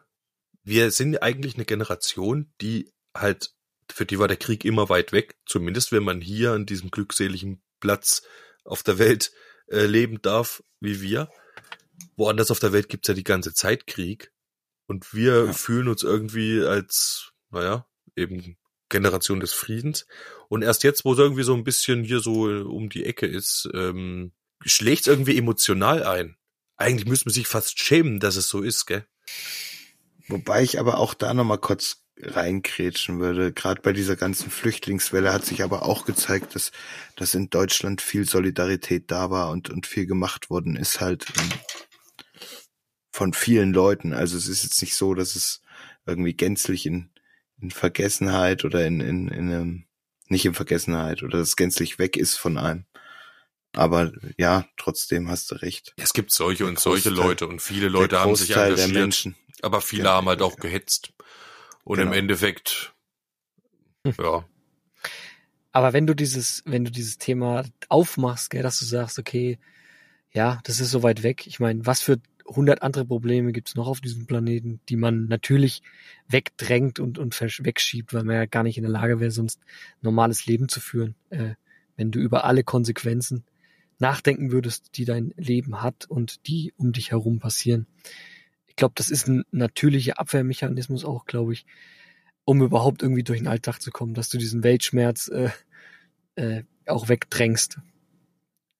Wir 0.66 0.92
sind 0.92 1.22
eigentlich 1.22 1.56
eine 1.56 1.66
Generation, 1.66 2.52
die 2.60 2.92
halt, 3.16 3.54
für 3.90 4.06
die 4.06 4.20
war 4.20 4.28
der 4.28 4.38
Krieg 4.38 4.66
immer 4.66 4.90
weit 4.90 5.12
weg. 5.14 5.38
Zumindest 5.46 5.92
wenn 5.92 6.04
man 6.04 6.22
hier 6.22 6.52
an 6.54 6.66
diesem 6.66 6.92
glückseligen 6.92 7.62
Platz 7.80 8.24
auf 8.64 8.82
der 8.82 8.98
Welt 8.98 9.32
äh, 9.68 9.86
leben 9.86 10.22
darf, 10.22 10.64
wie 10.80 11.02
wir. 11.02 11.30
Woanders 12.18 12.52
auf 12.52 12.60
der 12.60 12.74
Welt 12.74 12.90
gibt's 12.90 13.08
ja 13.08 13.14
die 13.14 13.24
ganze 13.24 13.54
Zeit 13.54 13.86
Krieg. 13.88 14.32
Und 14.88 15.14
wir 15.14 15.46
Ja. 15.46 15.54
fühlen 15.54 15.88
uns 15.88 16.04
irgendwie 16.04 16.62
als, 16.62 17.32
naja, 17.52 17.88
eben 18.16 18.58
Generation 18.90 19.40
des 19.40 19.54
Friedens. 19.54 20.08
Und 20.50 20.64
erst 20.64 20.84
jetzt, 20.84 21.06
wo 21.06 21.14
es 21.14 21.20
irgendwie 21.20 21.44
so 21.44 21.54
ein 21.54 21.64
bisschen 21.64 22.04
hier 22.04 22.20
so 22.22 22.50
äh, 22.50 22.62
um 22.62 22.90
die 22.90 23.06
Ecke 23.06 23.28
ist, 23.28 23.70
ähm, 23.74 24.32
schlägt's 24.64 25.08
irgendwie 25.08 25.38
emotional 25.38 26.04
ein. 26.04 26.38
Eigentlich 26.76 27.08
müsste 27.08 27.28
man 27.28 27.34
sich 27.34 27.48
fast 27.48 27.80
schämen, 27.80 28.20
dass 28.20 28.36
es 28.36 28.50
so 28.50 28.62
ist, 28.62 28.86
gell? 28.88 29.06
Wobei 30.28 30.64
ich 30.64 30.80
aber 30.80 30.98
auch 30.98 31.14
da 31.14 31.34
nochmal 31.34 31.60
kurz 31.60 32.06
reinkrätschen 32.20 33.20
würde. 33.20 33.52
Gerade 33.52 33.82
bei 33.82 33.92
dieser 33.94 34.16
ganzen 34.16 34.50
Flüchtlingswelle 34.50 35.34
hat 35.34 35.46
sich 35.46 35.64
aber 35.64 35.84
auch 35.84 36.06
gezeigt, 36.06 36.56
dass, 36.56 36.72
dass 37.16 37.34
in 37.34 37.50
Deutschland 37.50 38.02
viel 38.02 38.26
Solidarität 38.26 39.12
da 39.12 39.30
war 39.30 39.50
und, 39.52 39.70
und 39.70 39.86
viel 39.86 40.06
gemacht 40.06 40.50
worden 40.50 40.76
ist 40.76 41.02
halt 41.02 41.26
ähm, 41.38 41.50
von 43.12 43.34
vielen 43.34 43.74
Leuten. 43.74 44.14
Also 44.14 44.38
es 44.38 44.48
ist 44.48 44.64
jetzt 44.64 44.82
nicht 44.82 44.96
so, 44.96 45.14
dass 45.14 45.36
es 45.36 45.62
irgendwie 46.06 46.34
gänzlich 46.34 46.86
in, 46.86 47.10
in 47.60 47.72
Vergessenheit 47.72 48.64
oder 48.64 48.86
in, 48.86 49.02
in, 49.02 49.28
in 49.28 49.52
einem, 49.52 49.86
nicht 50.28 50.46
in 50.46 50.54
Vergessenheit 50.54 51.22
oder 51.22 51.40
dass 51.40 51.50
es 51.50 51.56
gänzlich 51.56 52.00
weg 52.00 52.18
ist 52.18 52.38
von 52.38 52.58
einem. 52.58 52.86
Aber 53.76 54.12
ja, 54.38 54.66
trotzdem 54.78 55.30
hast 55.30 55.52
du 55.52 55.56
recht. 55.56 55.94
Es 55.98 56.14
gibt 56.14 56.32
solche 56.32 56.64
Der 56.64 56.70
und 56.72 56.80
solche 56.80 57.10
Leute 57.10 57.48
und 57.48 57.62
viele 57.62 57.90
Leute 57.90 58.20
haben 58.20 58.36
sich 58.36 58.52
engagiert, 58.52 58.94
Menschen. 58.94 59.36
aber 59.62 59.82
viele 59.82 60.06
Ja, 60.06 60.12
haben 60.16 60.28
halt 60.28 60.42
auch 60.42 60.58
gehetzt. 60.58 61.14
Und 61.84 62.00
Genau. 62.00 62.12
im 62.12 62.18
Endeffekt, 62.18 62.94
ja, 64.18 64.46
Aber 65.72 65.92
wenn 65.94 66.08
du 66.08 66.14
dieses, 66.16 66.64
wenn 66.66 66.86
du 66.86 66.92
dieses 66.92 67.18
Thema 67.18 67.66
aufmachst, 67.90 68.50
gell, 68.50 68.64
dass 68.64 68.80
du 68.80 68.86
sagst, 68.86 69.20
okay, 69.20 69.60
ja, 70.32 70.60
das 70.64 70.80
ist 70.80 70.92
so 70.92 71.04
weit 71.04 71.22
weg. 71.24 71.48
Ich 71.48 71.60
meine, 71.60 71.86
was 71.86 72.02
für 72.02 72.18
hundert 72.48 72.82
andere 72.82 73.06
Probleme 73.06 73.52
gibt's 73.52 73.76
noch 73.76 73.88
auf 73.88 74.02
diesem 74.02 74.26
Planeten, 74.26 74.80
die 74.90 74.96
man 74.96 75.26
natürlich 75.28 75.82
wegdrängt 76.28 77.00
und, 77.00 77.18
und 77.18 77.34
versch- 77.36 77.66
wegschiebt, 77.66 78.14
weil 78.14 78.24
man 78.24 78.36
ja 78.36 78.46
gar 78.46 78.64
nicht 78.64 78.78
in 78.78 78.84
der 78.84 78.92
Lage 78.92 79.20
wäre, 79.20 79.32
sonst 79.32 79.60
normales 80.02 80.46
Leben 80.46 80.70
zu 80.70 80.80
führen, 80.80 81.16
äh, 81.30 81.56
wenn 81.98 82.12
du 82.12 82.20
über 82.20 82.46
alle 82.46 82.64
Konsequenzen 82.64 83.44
nachdenken 84.00 84.52
würdest, 84.52 84.98
die 84.98 85.06
dein 85.06 85.34
Leben 85.38 85.82
hat 85.82 86.06
und 86.10 86.48
die 86.48 86.74
um 86.78 86.92
dich 86.92 87.12
herum 87.12 87.40
passieren. 87.40 87.88
Ich 88.68 88.76
glaube, 88.76 88.94
das 88.96 89.10
ist 89.10 89.28
ein 89.28 89.44
natürlicher 89.52 90.20
Abwehrmechanismus 90.20 91.06
auch, 91.06 91.26
glaube 91.26 91.54
ich, 91.54 91.66
um 92.44 92.62
überhaupt 92.62 93.02
irgendwie 93.02 93.24
durch 93.24 93.40
den 93.40 93.48
Alltag 93.48 93.82
zu 93.82 93.92
kommen, 93.92 94.14
dass 94.14 94.30
du 94.30 94.38
diesen 94.38 94.64
Weltschmerz 94.64 95.30
äh, 95.30 95.50
äh, 96.36 96.64
auch 96.86 97.08
wegdrängst. 97.10 97.80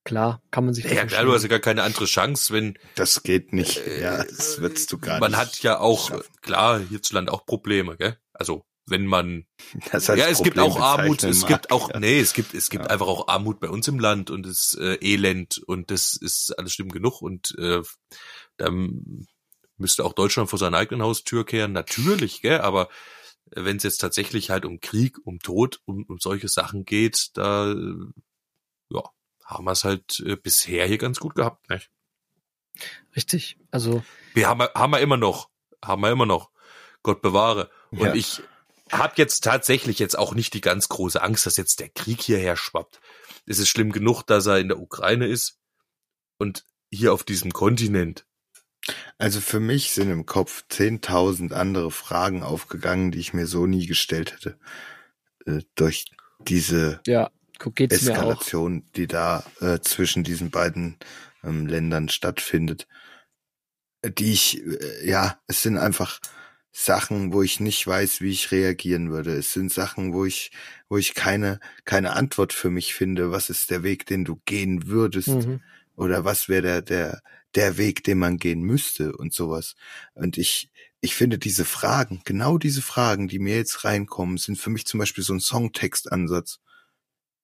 Klar, 0.04 0.40
kann 0.52 0.64
man 0.64 0.72
sich 0.74 0.84
ja 0.84 1.04
klar, 1.04 1.24
du 1.24 1.32
hast 1.34 1.42
ja 1.42 1.48
gar 1.48 1.58
keine 1.58 1.82
andere 1.82 2.04
Chance, 2.04 2.52
wenn 2.54 2.78
Das 2.94 3.24
geht 3.24 3.52
nicht. 3.52 3.78
Äh, 3.78 4.02
Ja, 4.02 4.22
das 4.22 4.60
würdest 4.60 4.92
du 4.92 4.98
gar 4.98 5.18
man 5.18 5.32
nicht. 5.32 5.40
hat 5.40 5.62
ja 5.64 5.80
auch, 5.80 6.10
schaffen. 6.10 6.22
klar, 6.42 6.78
hierzulande 6.78 7.32
auch 7.32 7.44
Probleme, 7.44 7.96
gell? 7.96 8.16
Also, 8.32 8.64
wenn 8.86 9.06
man 9.06 9.46
Das 9.92 10.08
als 10.10 10.18
ja, 10.20 10.26
es 10.28 10.42
gibt 10.42 10.56
Problem 10.56 10.72
auch 10.72 10.80
Armut, 10.80 11.22
es 11.24 11.40
mag, 11.42 11.48
gibt 11.48 11.70
auch, 11.70 11.90
ja. 11.90 12.00
nee, 12.00 12.18
es 12.20 12.32
gibt, 12.32 12.54
es 12.54 12.70
gibt 12.70 12.84
Ja. 12.84 12.90
einfach 12.90 13.06
auch 13.06 13.28
Armut 13.28 13.60
bei 13.60 13.68
uns 13.68 13.88
im 13.88 13.98
Land 13.98 14.30
und 14.30 14.46
es 14.46 14.74
äh, 14.80 14.96
Elend 15.00 15.58
und 15.58 15.90
das 15.90 16.14
ist 16.14 16.52
alles 16.58 16.72
schlimm 16.72 16.90
genug 16.90 17.20
und 17.22 17.54
äh, 17.58 17.82
dann 18.56 19.26
müsste 19.76 20.04
auch 20.04 20.12
Deutschland 20.14 20.48
vor 20.48 20.58
seiner 20.58 20.78
eigenen 20.78 21.02
Haustür 21.02 21.44
kehren, 21.44 21.72
natürlich, 21.72 22.40
gell, 22.42 22.60
aber 22.60 22.88
wenn 23.50 23.76
es 23.76 23.82
jetzt 23.82 23.98
tatsächlich 23.98 24.50
halt 24.50 24.64
um 24.64 24.80
Krieg, 24.80 25.18
um 25.24 25.38
Tod, 25.38 25.80
um, 25.84 26.04
um 26.08 26.18
solche 26.18 26.48
Sachen 26.48 26.84
geht, 26.84 27.30
da 27.34 27.74
ja, 28.90 29.02
haben 29.44 29.64
wir 29.64 29.72
es 29.72 29.84
halt 29.84 30.20
äh, 30.26 30.36
bisher 30.36 30.86
hier 30.86 30.98
ganz 30.98 31.18
gut 31.20 31.34
gehabt, 31.34 31.68
nicht? 31.70 31.90
Richtig. 33.14 33.58
Also, 33.70 34.02
Wir 34.34 34.48
haben, 34.48 34.60
haben 34.74 34.90
wir 34.92 35.00
immer 35.00 35.16
noch, 35.16 35.48
haben 35.82 36.02
wir 36.02 36.10
immer 36.10 36.26
noch. 36.26 36.50
Gott 37.02 37.22
bewahre. 37.22 37.70
Und 37.90 38.00
Ja. 38.00 38.14
ich 38.14 38.42
habe 38.90 39.14
jetzt 39.16 39.42
tatsächlich 39.42 39.98
jetzt 39.98 40.18
auch 40.18 40.34
nicht 40.34 40.54
die 40.54 40.60
ganz 40.60 40.88
große 40.88 41.22
Angst, 41.22 41.46
dass 41.46 41.56
jetzt 41.56 41.80
der 41.80 41.88
Krieg 41.88 42.22
hierher 42.22 42.56
schwappt. 42.56 43.00
Es 43.46 43.58
ist 43.58 43.68
schlimm 43.68 43.92
genug, 43.92 44.22
dass 44.22 44.46
er 44.46 44.58
in 44.58 44.68
der 44.68 44.78
Ukraine 44.78 45.26
ist 45.26 45.58
und 46.38 46.64
hier 46.90 47.12
auf 47.12 47.24
diesem 47.24 47.52
Kontinent. 47.52 48.26
Also 49.18 49.40
für 49.40 49.60
mich 49.60 49.92
sind 49.92 50.10
im 50.10 50.26
Kopf 50.26 50.64
10.000 50.70 51.52
andere 51.52 51.90
Fragen 51.90 52.42
aufgegangen, 52.42 53.10
die 53.10 53.18
ich 53.18 53.34
mir 53.34 53.46
so 53.46 53.66
nie 53.66 53.86
gestellt 53.86 54.32
hätte. 54.32 54.58
Äh, 55.46 55.62
durch 55.74 56.06
diese 56.40 57.00
ja, 57.06 57.30
guck, 57.58 57.76
geht's 57.76 58.02
mir 58.02 58.12
auch. 58.12 58.16
Eskalation, 58.16 58.84
die 58.94 59.06
da 59.06 59.44
äh, 59.60 59.80
zwischen 59.80 60.22
diesen 60.22 60.50
beiden 60.50 60.98
ähm, 61.42 61.66
Ländern 61.66 62.08
stattfindet. 62.08 62.86
Äh, 64.02 64.12
Die 64.12 64.32
ich, 64.32 64.62
äh, 64.64 65.08
ja, 65.08 65.40
es 65.46 65.62
sind 65.62 65.78
einfach 65.78 66.20
Sachen, 66.78 67.32
wo 67.32 67.42
ich 67.42 67.58
nicht 67.58 67.86
weiß, 67.86 68.20
wie 68.20 68.30
ich 68.30 68.52
reagieren 68.52 69.10
würde. 69.10 69.34
Es 69.34 69.54
sind 69.54 69.72
Sachen, 69.72 70.12
wo 70.12 70.26
ich, 70.26 70.50
wo 70.90 70.98
ich 70.98 71.14
keine, 71.14 71.58
keine 71.86 72.12
Antwort 72.12 72.52
für 72.52 72.68
mich 72.68 72.92
finde. 72.92 73.30
Was 73.30 73.48
ist 73.48 73.70
der 73.70 73.82
Weg, 73.82 74.04
den 74.04 74.26
du 74.26 74.42
gehen 74.44 74.86
würdest? 74.86 75.28
Mhm. 75.28 75.62
oder 75.96 76.26
was 76.26 76.50
wäre 76.50 76.60
der, 76.62 76.82
der, 76.82 77.22
der 77.54 77.78
Weg, 77.78 78.04
den 78.04 78.18
man 78.18 78.36
gehen 78.36 78.60
müsste 78.60 79.16
und 79.16 79.32
sowas. 79.32 79.74
Und 80.12 80.36
ich, 80.36 80.70
ich 81.00 81.14
finde 81.14 81.38
diese 81.38 81.64
Fragen, 81.64 82.20
genau 82.26 82.58
diese 82.58 82.82
Fragen, 82.82 83.26
die 83.26 83.38
mir 83.38 83.56
jetzt 83.56 83.84
reinkommen, 83.84 84.36
sind 84.36 84.58
für 84.58 84.68
mich 84.68 84.84
zum 84.84 85.00
Beispiel 85.00 85.24
so 85.24 85.32
ein 85.32 85.40
Songtextansatz. 85.40 86.58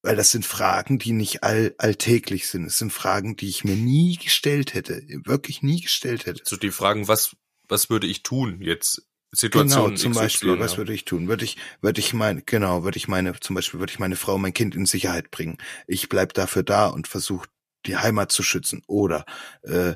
Weil 0.02 0.16
das 0.16 0.30
sind 0.30 0.44
Fragen, 0.44 0.98
die 0.98 1.12
nicht 1.12 1.42
all, 1.42 1.74
alltäglich 1.78 2.48
sind. 2.48 2.66
Es 2.66 2.76
sind 2.76 2.92
Fragen, 2.92 3.36
die 3.36 3.48
ich 3.48 3.64
mir 3.64 3.76
nie 3.76 4.18
gestellt 4.18 4.74
hätte, 4.74 5.02
wirklich 5.24 5.62
nie 5.62 5.80
gestellt 5.80 6.26
hätte. 6.26 6.42
So 6.44 6.56
die 6.56 6.70
Fragen, 6.70 7.08
was, 7.08 7.34
was 7.68 7.88
würde 7.88 8.06
ich 8.06 8.22
tun 8.22 8.60
jetzt? 8.60 9.06
Situation 9.34 9.86
Genau, 9.86 9.96
zum 9.96 10.12
XY, 10.12 10.20
Beispiel, 10.20 10.58
was 10.58 10.72
ja. 10.72 10.78
würde 10.78 10.92
ich 10.92 11.04
tun? 11.04 11.28
Würde 11.28 11.44
ich, 11.44 11.56
würde 11.80 12.00
ich 12.00 12.12
meine, 12.12 12.42
genau, 12.42 12.84
würde 12.84 12.98
ich 12.98 13.08
meine, 13.08 13.38
zum 13.40 13.54
Beispiel 13.54 13.80
würde 13.80 13.92
ich 13.92 13.98
meine 13.98 14.16
Frau, 14.16 14.36
mein 14.36 14.52
Kind 14.52 14.74
in 14.74 14.84
Sicherheit 14.86 15.30
bringen. 15.30 15.58
Ich 15.86 16.08
bleib 16.08 16.34
dafür 16.34 16.62
da 16.62 16.88
und 16.88 17.08
versuche 17.08 17.48
die 17.86 17.96
Heimat 17.96 18.30
zu 18.30 18.42
schützen. 18.42 18.82
Oder 18.86 19.24
äh, 19.62 19.94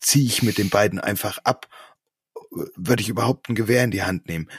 ziehe 0.00 0.26
ich 0.26 0.42
mit 0.42 0.58
den 0.58 0.68
beiden 0.68 1.00
einfach 1.00 1.38
ab? 1.44 1.68
Würde 2.76 3.02
ich 3.02 3.08
überhaupt 3.08 3.48
ein 3.48 3.54
Gewehr 3.54 3.82
in 3.84 3.90
die 3.90 4.02
Hand 4.02 4.26
nehmen? 4.28 4.50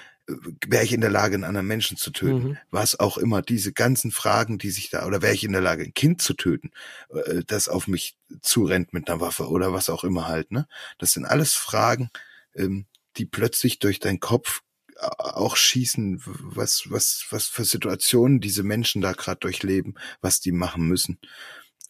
Wäre 0.65 0.83
ich 0.83 0.93
in 0.93 1.01
der 1.01 1.11
Lage, 1.11 1.35
einen 1.35 1.43
anderen 1.43 1.67
Menschen 1.67 1.97
zu 1.97 2.09
töten? 2.09 2.49
Mhm. 2.49 2.57
Was 2.71 2.99
auch 2.99 3.17
immer, 3.17 3.41
diese 3.41 3.73
ganzen 3.73 4.09
Fragen, 4.09 4.57
die 4.57 4.71
sich 4.71 4.89
da, 4.89 5.05
oder 5.05 5.21
wäre 5.21 5.33
ich 5.33 5.43
in 5.43 5.51
der 5.51 5.61
Lage, 5.61 5.83
ein 5.83 5.93
Kind 5.93 6.21
zu 6.21 6.33
töten, 6.33 6.71
äh, 7.09 7.43
das 7.45 7.67
auf 7.67 7.87
mich 7.87 8.15
zurennt 8.41 8.93
mit 8.93 9.09
einer 9.09 9.19
Waffe 9.19 9.47
oder 9.49 9.73
was 9.73 9.89
auch 9.89 10.03
immer 10.03 10.27
halt, 10.27 10.51
ne? 10.51 10.67
Das 10.97 11.11
sind 11.11 11.25
alles 11.25 11.53
Fragen, 11.53 12.09
ähm, 12.55 12.85
die 13.17 13.25
plötzlich 13.25 13.79
durch 13.79 13.99
deinen 13.99 14.19
Kopf 14.19 14.61
äh, 14.95 15.05
auch 15.17 15.55
schießen, 15.55 16.21
was, 16.25 16.89
was, 16.89 17.25
was 17.29 17.47
für 17.47 17.65
Situationen 17.65 18.39
diese 18.39 18.63
Menschen 18.63 19.01
da 19.01 19.13
gerade 19.13 19.39
durchleben, 19.39 19.95
was 20.21 20.39
die 20.39 20.51
machen 20.51 20.87
müssen. 20.87 21.19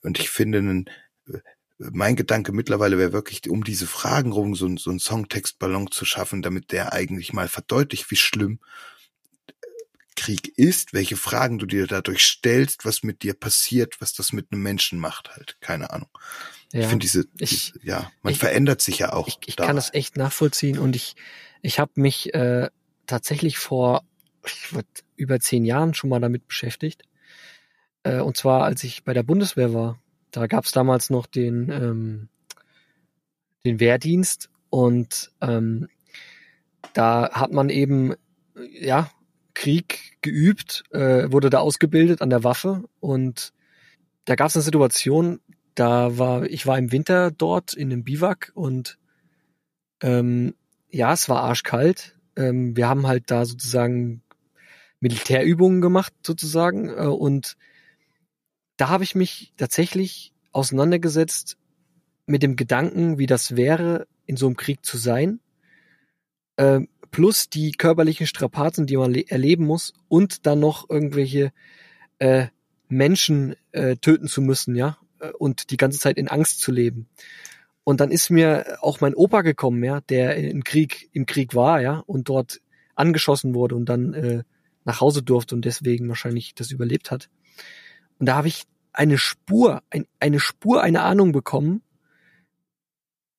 Und 0.02 0.20
ich 0.20 0.30
finde, 0.30 0.86
äh, 1.28 1.40
mein 1.78 2.16
Gedanke 2.16 2.52
mittlerweile 2.52 2.98
wäre 2.98 3.14
wirklich, 3.14 3.50
um 3.50 3.64
diese 3.64 3.88
Fragen 3.88 4.32
rum 4.32 4.56
so, 4.56 4.76
so 4.78 4.90
einen 4.90 5.00
Songtextballon 5.00 5.92
zu 5.92 6.06
schaffen, 6.06 6.42
damit 6.42 6.72
der 6.72 6.94
eigentlich 6.94 7.34
mal 7.34 7.48
verdeutlicht, 7.48 8.10
wie 8.12 8.16
schlimm 8.16 8.60
äh, 9.48 9.52
Krieg 10.16 10.58
ist, 10.58 10.94
welche 10.94 11.18
Fragen 11.18 11.60
du 11.60 11.66
dir 11.66 11.88
dadurch 11.88 12.26
stellst, 12.26 12.86
was 12.86 13.04
mit 13.04 13.24
dir 13.24 13.34
passiert, 13.34 14.00
was 14.00 14.14
das 14.14 14.34
mit 14.34 14.48
einem 14.52 14.62
Menschen 14.62 15.00
macht 15.00 15.32
halt. 15.36 15.58
Keine 15.60 15.90
Ahnung. 15.90 16.10
Ja. 16.74 16.82
Ich 16.82 16.88
finde 16.88 17.04
diese, 17.04 17.26
Ich- 17.40 17.74
ja, 17.84 18.12
man 18.24 18.34
ich- 18.34 18.40
verändert 18.40 18.82
sich 18.82 19.00
ja 19.00 19.14
auch. 19.14 19.28
ich, 19.28 19.38
ich 19.46 19.56
da. 19.56 19.66
kann 19.66 19.76
das 19.76 19.94
echt 19.94 20.18
nachvollziehen 20.18 20.78
und 20.80 20.96
ich, 20.96 21.16
ich 21.62 21.80
habe 21.80 21.92
mich 21.96 22.34
äh, 22.34 22.70
tatsächlich 23.06 23.58
vor 23.58 24.04
ich 24.46 24.74
würd, 24.74 24.86
über 25.16 25.40
zehn 25.40 25.64
Jahren 25.64 25.94
schon 25.94 26.10
mal 26.10 26.20
damit 26.20 26.48
beschäftigt. 26.48 27.04
Äh, 28.04 28.20
und 28.20 28.36
zwar, 28.36 28.64
als 28.66 28.84
ich 28.84 29.06
bei 29.06 29.14
der 29.14 29.24
Bundeswehr 29.24 29.74
war. 29.74 30.00
Da 30.32 30.48
gab 30.48 30.66
es 30.66 30.72
damals 30.72 31.10
noch 31.10 31.28
den, 31.28 31.70
ähm, 31.70 32.30
den 33.66 33.80
Wehrdienst 33.80 34.50
und 34.70 35.32
ähm, 35.40 35.88
da 36.94 37.30
hat 37.32 37.52
man 37.54 37.70
eben 37.70 38.16
ja 38.72 39.10
Krieg 39.54 40.18
geübt, 40.22 40.84
äh, 40.92 41.32
wurde 41.32 41.50
da 41.50 41.60
ausgebildet 41.60 42.22
an 42.22 42.30
der 42.32 42.44
Waffe 42.44 42.84
und 43.00 43.54
da 44.26 44.36
gab 44.36 44.48
es 44.48 44.56
eine 44.56 44.64
Situation, 44.64 45.40
da 45.76 46.18
war 46.18 46.44
ich 46.46 46.66
war 46.68 46.78
im 46.78 46.92
Winter 46.92 47.32
dort 47.32 47.74
in 47.74 47.92
einem 47.92 48.04
Biwak 48.04 48.52
und 48.56 48.98
ähm, 50.02 50.56
ja, 50.90 51.14
es 51.14 51.30
war 51.30 51.44
arschkalt. 51.44 52.18
Ähm, 52.36 52.76
wir 52.76 52.88
haben 52.88 53.08
halt 53.08 53.32
da 53.32 53.46
sozusagen 53.46 54.22
Militärübungen 55.00 55.82
gemacht 55.82 56.14
sozusagen 56.26 56.90
äh, 56.90 57.08
und 57.08 57.58
da 58.78 58.90
habe 58.90 59.04
ich 59.04 59.16
mich 59.16 59.54
tatsächlich 59.58 60.34
auseinandergesetzt 60.52 61.58
mit 62.26 62.44
dem 62.44 62.56
Gedanken, 62.56 63.18
wie 63.18 63.26
das 63.26 63.56
wäre, 63.56 64.08
in 64.26 64.38
so 64.38 64.46
einem 64.46 64.58
Krieg 64.58 64.86
zu 64.86 64.98
sein, 64.98 65.40
äh, 66.58 66.82
plus 67.12 67.50
die 67.50 67.72
körperlichen 67.74 68.28
Strapazen, 68.28 68.88
die 68.88 68.98
man 68.98 69.12
le- 69.12 69.30
erleben 69.30 69.66
muss 69.66 69.94
und 70.08 70.46
dann 70.46 70.60
noch 70.60 70.90
irgendwelche 70.90 71.52
äh, 72.20 72.48
Menschen 72.88 73.56
äh, 73.72 73.96
töten 73.98 74.28
zu 74.28 74.42
müssen, 74.42 74.76
ja, 74.76 74.98
und 75.32 75.72
die 75.72 75.78
ganze 75.78 76.00
Zeit 76.00 76.18
in 76.18 76.28
Angst 76.28 76.60
zu 76.60 76.72
leben. 76.72 77.08
Und 77.84 78.00
dann 78.00 78.12
ist 78.12 78.30
mir 78.30 78.78
auch 78.82 79.02
mein 79.02 79.14
Opa 79.14 79.42
gekommen, 79.42 79.84
ja, 79.84 80.02
der 80.02 80.38
im 80.38 80.64
Krieg, 80.64 81.10
im 81.14 81.26
Krieg 81.26 81.54
war, 81.54 81.82
ja, 81.82 82.04
und 82.06 82.30
dort 82.30 82.62
angeschossen 82.96 83.54
wurde 83.54 83.76
und 83.76 83.86
dann 83.86 84.14
äh, 84.14 84.44
nach 84.86 85.02
Hause 85.02 85.24
durfte 85.24 85.56
und 85.56 85.66
deswegen 85.66 86.08
wahrscheinlich 86.08 86.56
das 86.56 86.72
überlebt 86.72 87.12
hat. 87.12 87.30
Und 88.20 88.28
da 88.28 88.36
habe 88.36 88.48
ich 88.48 88.64
eine 88.94 89.18
Spur, 89.18 89.82
ein, 89.90 90.06
eine 90.20 90.40
Spur, 90.40 90.82
eine 90.82 91.02
Ahnung 91.02 91.32
bekommen, 91.32 91.82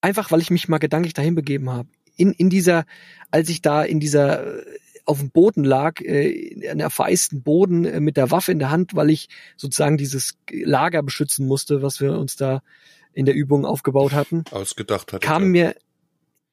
einfach 0.00 0.30
weil 0.30 0.40
ich 0.40 0.50
mich 0.50 0.68
mal 0.68 0.78
gedanklich 0.78 1.14
dahin 1.14 1.34
begeben 1.34 1.70
habe. 1.70 1.88
In, 2.16 2.32
in 2.32 2.50
dieser, 2.50 2.84
als 3.30 3.48
ich 3.48 3.62
da 3.62 3.82
in 3.82 3.98
dieser 4.00 4.58
äh, 4.58 4.64
auf 5.04 5.18
dem 5.18 5.30
Boden 5.30 5.64
lag, 5.64 6.00
äh, 6.00 6.68
an 6.70 6.78
der 6.78 6.90
vereisten 6.90 7.42
Boden 7.42 7.84
äh, 7.84 8.00
mit 8.00 8.16
der 8.16 8.30
Waffe 8.30 8.52
in 8.52 8.58
der 8.58 8.70
Hand, 8.70 8.94
weil 8.94 9.10
ich 9.10 9.28
sozusagen 9.56 9.96
dieses 9.96 10.38
Lager 10.50 11.02
beschützen 11.02 11.46
musste, 11.46 11.82
was 11.82 12.00
wir 12.00 12.18
uns 12.18 12.36
da 12.36 12.62
in 13.12 13.26
der 13.26 13.34
Übung 13.34 13.64
aufgebaut 13.64 14.12
hatten 14.12 14.44
Ausgedacht 14.50 15.12
hat. 15.12 15.20
kam 15.20 15.48
mir, 15.50 15.76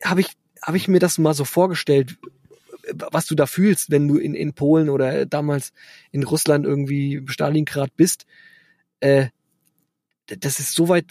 habe 0.03 0.22
ich, 0.22 0.27
habe 0.62 0.77
ich 0.77 0.88
mir 0.88 1.00
das 1.00 1.17
mal 1.17 1.34
so 1.34 1.46
vorgestellt, 1.46 2.17
was 3.12 3.25
du 3.25 3.36
da 3.36 3.46
fühlst, 3.46 3.89
wenn 3.89 4.08
du 4.08 4.17
in, 4.17 4.34
in 4.34 4.53
Polen 4.53 4.89
oder 4.89 5.25
damals 5.25 5.72
in 6.12 6.24
Russland 6.24 6.65
irgendwie 6.65 7.24
Stalingrad 7.27 7.96
bist. 7.96 8.25
Äh, 9.00 9.27
das 10.25 10.60
ist 10.60 10.75
so 10.75 10.88
weit, 10.89 11.05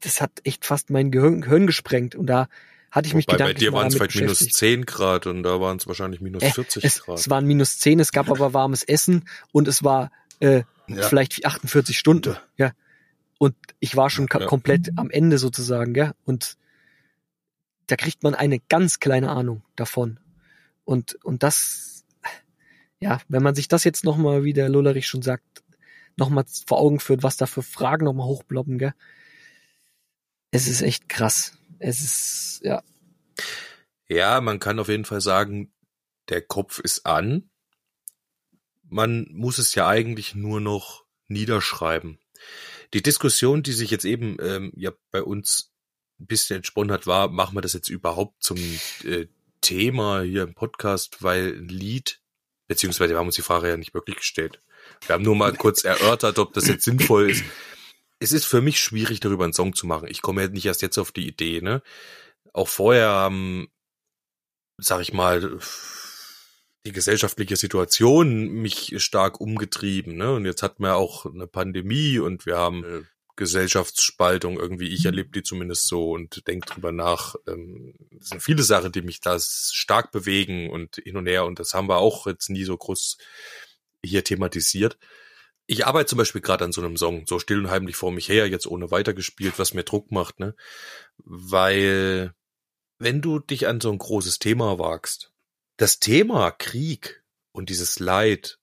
das 0.00 0.20
hat 0.20 0.32
echt 0.44 0.66
fast 0.66 0.90
mein 0.90 1.10
Gehirn, 1.10 1.40
Gehirn 1.40 1.66
gesprengt 1.66 2.14
und 2.14 2.26
da 2.26 2.48
hatte 2.94 3.08
ich 3.08 3.14
mich 3.14 3.26
Wobei 3.26 3.38
bei 3.38 3.38
gedanklich 3.38 3.58
dir 3.58 3.70
mal 3.72 3.78
waren 3.78 3.86
es 3.88 3.94
vielleicht 3.94 4.14
minus 4.16 4.38
beschäftigt. 4.38 4.56
10 4.56 4.84
Grad 4.86 5.26
und 5.26 5.42
da 5.42 5.60
waren 5.60 5.78
es 5.78 5.86
wahrscheinlich 5.86 6.20
minus 6.20 6.42
Äh, 6.42 6.50
40 6.52 6.84
es, 6.84 7.02
Grad. 7.02 7.18
es 7.18 7.30
waren 7.30 7.46
minus 7.46 7.78
10, 7.78 7.98
es 8.00 8.12
gab 8.12 8.30
aber 8.30 8.52
warmes 8.52 8.82
Essen 8.82 9.24
und 9.50 9.66
es 9.66 9.82
war 9.82 10.12
äh, 10.40 10.62
Ja. 10.88 11.08
vielleicht 11.08 11.44
48 11.46 11.98
Stunden. 11.98 12.36
Ja. 12.58 12.72
Und 13.38 13.56
ich 13.80 13.96
war 13.96 14.10
schon 14.10 14.28
Ja. 14.30 14.44
komplett 14.46 14.90
am 14.96 15.08
Ende 15.10 15.38
sozusagen, 15.38 15.94
ja. 15.94 16.12
Und 16.24 16.56
da 17.86 17.96
kriegt 17.96 18.22
man 18.22 18.34
eine 18.34 18.60
ganz 18.60 19.00
kleine 19.00 19.30
Ahnung 19.30 19.62
davon. 19.74 20.20
Und, 20.84 21.14
und 21.24 21.42
das, 21.42 22.04
ja, 23.00 23.20
wenn 23.28 23.42
man 23.42 23.54
sich 23.54 23.68
das 23.68 23.84
jetzt 23.84 24.04
nochmal, 24.04 24.44
wie 24.44 24.52
der 24.52 24.68
Lullerich 24.68 25.06
schon 25.06 25.22
sagt, 25.22 25.44
nochmal 26.18 26.44
vor 26.66 26.78
Augen 26.78 27.00
führt, 27.00 27.22
was 27.22 27.36
da 27.38 27.46
für 27.46 27.62
Fragen 27.62 28.04
nochmal 28.04 28.26
hochploppen, 28.26 28.76
gell. 28.78 28.92
Es 30.50 30.68
ist 30.68 30.82
echt 30.82 31.08
krass. 31.08 31.56
Es 31.82 32.00
ist, 32.00 32.60
ja, 32.62 32.82
Ja, 34.08 34.40
man 34.40 34.60
kann 34.60 34.78
auf 34.78 34.88
jeden 34.88 35.04
Fall 35.04 35.20
sagen, 35.20 35.72
der 36.28 36.40
Kopf 36.40 36.78
ist 36.78 37.06
an. 37.06 37.50
Man 38.88 39.26
muss 39.32 39.58
es 39.58 39.74
ja 39.74 39.88
eigentlich 39.88 40.34
nur 40.34 40.60
noch 40.60 41.04
niederschreiben. 41.26 42.18
Die 42.94 43.02
Diskussion, 43.02 43.62
die 43.62 43.72
sich 43.72 43.90
jetzt 43.90 44.04
eben 44.04 44.36
ähm, 44.40 44.72
ja 44.76 44.92
bei 45.10 45.22
uns 45.22 45.72
ein 46.20 46.26
bisschen 46.26 46.56
entsponnen 46.56 46.92
hat, 46.92 47.06
war, 47.06 47.28
machen 47.28 47.56
wir 47.56 47.62
das 47.62 47.72
jetzt 47.72 47.88
überhaupt 47.88 48.42
zum 48.42 48.58
äh, 49.04 49.26
Thema 49.60 50.22
hier 50.22 50.44
im 50.44 50.54
Podcast, 50.54 51.22
weil 51.22 51.54
ein 51.54 51.68
Lied, 51.68 52.20
beziehungsweise 52.68 53.14
wir 53.14 53.18
haben 53.18 53.26
uns 53.26 53.36
die 53.36 53.42
Frage 53.42 53.68
ja 53.68 53.76
nicht 53.76 53.94
wirklich 53.94 54.16
gestellt. 54.16 54.60
Wir 55.06 55.14
haben 55.14 55.24
nur 55.24 55.36
mal 55.36 55.52
kurz 55.54 55.84
erörtert, 55.84 56.38
ob 56.38 56.52
das 56.52 56.68
jetzt 56.68 56.84
sinnvoll 56.84 57.30
ist. 57.30 57.44
Es 58.22 58.32
ist 58.32 58.44
für 58.44 58.60
mich 58.60 58.80
schwierig, 58.80 59.20
darüber 59.20 59.44
einen 59.44 59.52
Song 59.52 59.74
zu 59.74 59.86
machen. 59.86 60.08
Ich 60.08 60.22
komme 60.22 60.42
ja 60.42 60.48
nicht 60.48 60.66
erst 60.66 60.82
jetzt 60.82 60.98
auf 60.98 61.12
die 61.12 61.26
Idee, 61.26 61.60
ne? 61.60 61.82
Auch 62.52 62.68
vorher 62.68 63.08
haben 63.08 63.68
sag 64.82 65.00
ich 65.00 65.12
mal, 65.12 65.58
die 66.84 66.92
gesellschaftliche 66.92 67.56
Situation 67.56 68.48
mich 68.48 68.94
stark 69.02 69.40
umgetrieben. 69.40 70.16
Ne? 70.16 70.34
Und 70.34 70.44
jetzt 70.44 70.62
hatten 70.62 70.82
wir 70.82 70.96
auch 70.96 71.26
eine 71.26 71.46
Pandemie 71.46 72.18
und 72.18 72.44
wir 72.44 72.56
haben 72.56 72.84
eine 72.84 73.06
Gesellschaftsspaltung 73.36 74.58
irgendwie. 74.58 74.88
Ich 74.88 75.04
erlebe 75.04 75.30
die 75.30 75.44
zumindest 75.44 75.86
so 75.86 76.10
und 76.10 76.46
denke 76.48 76.66
drüber 76.66 76.90
nach. 76.90 77.36
Ähm, 77.46 77.94
Es 78.18 78.30
sind 78.30 78.42
viele 78.42 78.64
Sachen, 78.64 78.92
die 78.92 79.02
mich 79.02 79.20
da 79.20 79.38
stark 79.38 80.10
bewegen 80.10 80.70
und 80.70 80.96
hin 80.96 81.16
und 81.16 81.26
her. 81.26 81.44
Und 81.44 81.60
das 81.60 81.72
haben 81.72 81.88
wir 81.88 81.98
auch 81.98 82.26
jetzt 82.26 82.50
nie 82.50 82.64
so 82.64 82.76
groß 82.76 83.16
hier 84.04 84.24
thematisiert. 84.24 84.98
Ich 85.72 85.86
arbeite 85.86 86.10
zum 86.10 86.18
Beispiel 86.18 86.42
gerade 86.42 86.66
an 86.66 86.72
so 86.72 86.82
einem 86.82 86.98
Song, 86.98 87.24
so 87.26 87.38
still 87.38 87.60
und 87.60 87.70
heimlich 87.70 87.96
vor 87.96 88.12
mich 88.12 88.28
her, 88.28 88.46
jetzt 88.46 88.66
ohne 88.66 88.90
weitergespielt, 88.90 89.58
was 89.58 89.72
mir 89.72 89.84
Druck 89.84 90.12
macht, 90.12 90.38
ne? 90.38 90.54
Weil 91.16 92.34
wenn 92.98 93.22
du 93.22 93.38
dich 93.38 93.66
an 93.66 93.80
so 93.80 93.90
ein 93.90 93.96
großes 93.96 94.38
Thema 94.38 94.78
wagst, 94.78 95.32
das 95.78 95.98
Thema 95.98 96.50
Krieg 96.50 97.24
und 97.52 97.70
dieses 97.70 97.98
Leid, 98.00 98.58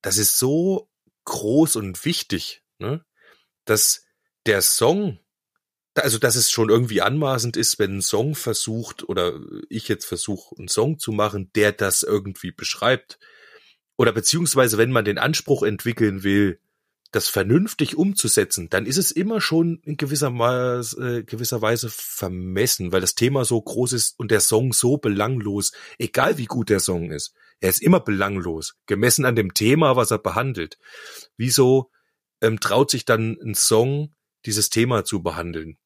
das 0.00 0.16
ist 0.16 0.38
so 0.38 0.88
groß 1.26 1.76
und 1.76 2.02
wichtig, 2.06 2.62
ne, 2.78 3.04
dass 3.66 4.06
der 4.46 4.62
Song, 4.62 5.20
also 5.96 6.16
dass 6.16 6.34
es 6.34 6.50
schon 6.50 6.70
irgendwie 6.70 7.02
anmaßend 7.02 7.58
ist, 7.58 7.78
wenn 7.78 7.98
ein 7.98 8.02
Song 8.02 8.34
versucht 8.34 9.06
oder 9.06 9.38
ich 9.68 9.86
jetzt 9.88 10.06
versuche, 10.06 10.56
einen 10.56 10.68
Song 10.68 10.98
zu 10.98 11.12
machen, 11.12 11.50
der 11.54 11.72
das 11.72 12.04
irgendwie 12.04 12.52
beschreibt. 12.52 13.18
Oder 13.98 14.12
beziehungsweise 14.12 14.78
wenn 14.78 14.92
man 14.92 15.04
den 15.04 15.18
Anspruch 15.18 15.64
entwickeln 15.64 16.22
will, 16.22 16.60
das 17.10 17.28
vernünftig 17.28 17.96
umzusetzen, 17.96 18.68
dann 18.70 18.86
ist 18.86 18.96
es 18.98 19.10
immer 19.10 19.40
schon 19.40 19.80
in 19.82 19.96
gewisser, 19.96 20.30
Maß, 20.30 20.98
äh, 20.98 21.22
gewisser 21.24 21.62
Weise 21.62 21.88
vermessen, 21.90 22.92
weil 22.92 23.00
das 23.00 23.14
Thema 23.14 23.44
so 23.44 23.60
groß 23.60 23.94
ist 23.94 24.18
und 24.18 24.30
der 24.30 24.40
Song 24.40 24.72
so 24.72 24.98
belanglos, 24.98 25.72
egal 25.98 26.38
wie 26.38 26.44
gut 26.44 26.68
der 26.68 26.80
Song 26.80 27.10
ist, 27.10 27.34
er 27.60 27.70
ist 27.70 27.82
immer 27.82 27.98
belanglos, 27.98 28.76
gemessen 28.86 29.24
an 29.24 29.36
dem 29.36 29.52
Thema, 29.54 29.96
was 29.96 30.10
er 30.10 30.18
behandelt. 30.18 30.78
Wieso 31.36 31.90
ähm, 32.40 32.60
traut 32.60 32.90
sich 32.90 33.04
dann 33.04 33.36
ein 33.42 33.54
Song, 33.54 34.14
dieses 34.44 34.70
Thema 34.70 35.04
zu 35.04 35.22
behandeln? 35.22 35.78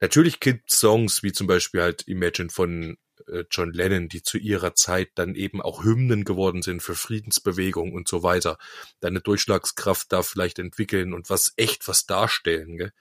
Natürlich 0.00 0.40
gibt 0.40 0.70
Songs 0.70 1.22
wie 1.22 1.32
zum 1.32 1.46
Beispiel 1.46 1.82
halt 1.82 2.08
Imagine 2.08 2.50
von 2.50 2.96
John 3.50 3.72
Lennon, 3.72 4.08
die 4.08 4.22
zu 4.22 4.38
ihrer 4.38 4.74
Zeit 4.74 5.10
dann 5.14 5.34
eben 5.34 5.62
auch 5.62 5.84
Hymnen 5.84 6.24
geworden 6.24 6.62
sind 6.62 6.82
für 6.82 6.94
Friedensbewegung 6.94 7.92
und 7.92 8.08
so 8.08 8.22
weiter, 8.22 8.58
dann 9.00 9.12
eine 9.12 9.20
Durchschlagskraft 9.20 10.12
da 10.12 10.22
vielleicht 10.22 10.58
entwickeln 10.58 11.12
und 11.12 11.30
was 11.30 11.52
echt 11.56 11.86
was 11.88 12.06
darstellen. 12.06 12.76
Gell? 12.78 12.92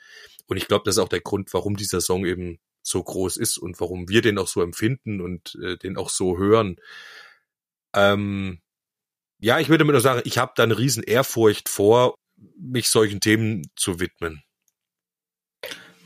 Und 0.47 0.57
ich 0.57 0.67
glaube, 0.67 0.83
das 0.85 0.95
ist 0.95 1.03
auch 1.03 1.09
der 1.09 1.21
Grund, 1.21 1.53
warum 1.53 1.75
dieser 1.75 2.01
Song 2.01 2.25
eben 2.25 2.59
so 2.81 3.01
groß 3.01 3.37
ist 3.37 3.57
und 3.57 3.79
warum 3.79 4.09
wir 4.09 4.21
den 4.21 4.37
auch 4.37 4.47
so 4.47 4.61
empfinden 4.61 5.21
und 5.21 5.57
äh, 5.63 5.77
den 5.77 5.97
auch 5.97 6.09
so 6.09 6.37
hören. 6.37 6.77
Ähm, 7.95 8.59
ja, 9.39 9.59
ich 9.59 9.69
würde 9.69 9.85
mir 9.85 9.93
nur 9.93 10.01
sagen, 10.01 10.21
ich 10.25 10.37
habe 10.37 10.53
da 10.55 10.63
eine 10.63 10.77
riesen 10.77 11.03
Ehrfurcht 11.03 11.69
vor, 11.69 12.15
mich 12.57 12.89
solchen 12.89 13.19
Themen 13.19 13.69
zu 13.75 13.99
widmen. 13.99 14.43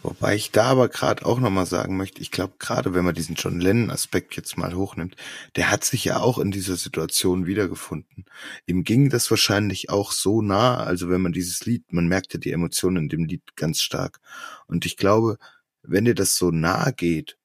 Wobei 0.08 0.36
ich 0.36 0.52
da 0.52 0.68
aber 0.68 0.88
gerade 0.88 1.26
auch 1.26 1.38
nochmal 1.38 1.66
sagen 1.66 1.98
möchte, 1.98 2.22
ich 2.22 2.32
glaube, 2.32 2.54
gerade 2.60 2.94
wenn 2.94 3.04
man 3.04 3.14
diesen 3.14 3.36
John 3.36 3.60
Lennon-Aspekt 3.60 4.38
jetzt 4.38 4.58
mal 4.58 4.74
hochnimmt, 4.74 5.18
der 5.58 5.70
hat 5.70 5.84
sich 5.84 6.06
ja 6.06 6.22
auch 6.22 6.40
in 6.40 6.50
dieser 6.50 6.78
Situation 6.78 7.46
wiedergefunden. 7.46 8.24
Ihm 8.66 8.86
ging 8.86 9.10
das 9.10 9.30
wahrscheinlich 9.30 9.90
auch 9.90 10.14
so 10.14 10.42
nah, 10.42 10.78
also 10.78 11.10
wenn 11.10 11.20
man 11.20 11.34
dieses 11.34 11.66
Lied, 11.66 11.92
man 11.92 12.08
merkt 12.08 12.34
ja 12.34 12.40
die 12.40 12.54
Emotionen 12.54 13.04
in 13.04 13.10
dem 13.10 13.26
Lied 13.26 13.58
ganz 13.58 13.82
stark. 13.82 14.22
Und 14.66 14.86
ich 14.86 14.96
glaube, 14.96 15.40
wenn 15.82 16.06
dir 16.06 16.16
das 16.16 16.38
so 16.38 16.52
nahe 16.52 16.94
geht 16.94 17.38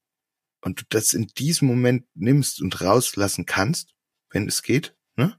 und 0.60 0.82
du 0.82 0.84
das 0.88 1.14
in 1.14 1.26
diesem 1.36 1.66
Moment 1.66 2.04
nimmst 2.14 2.62
und 2.62 2.80
rauslassen 2.80 3.44
kannst, 3.44 3.92
wenn 4.30 4.46
es 4.46 4.62
geht, 4.62 4.94
ne? 5.16 5.36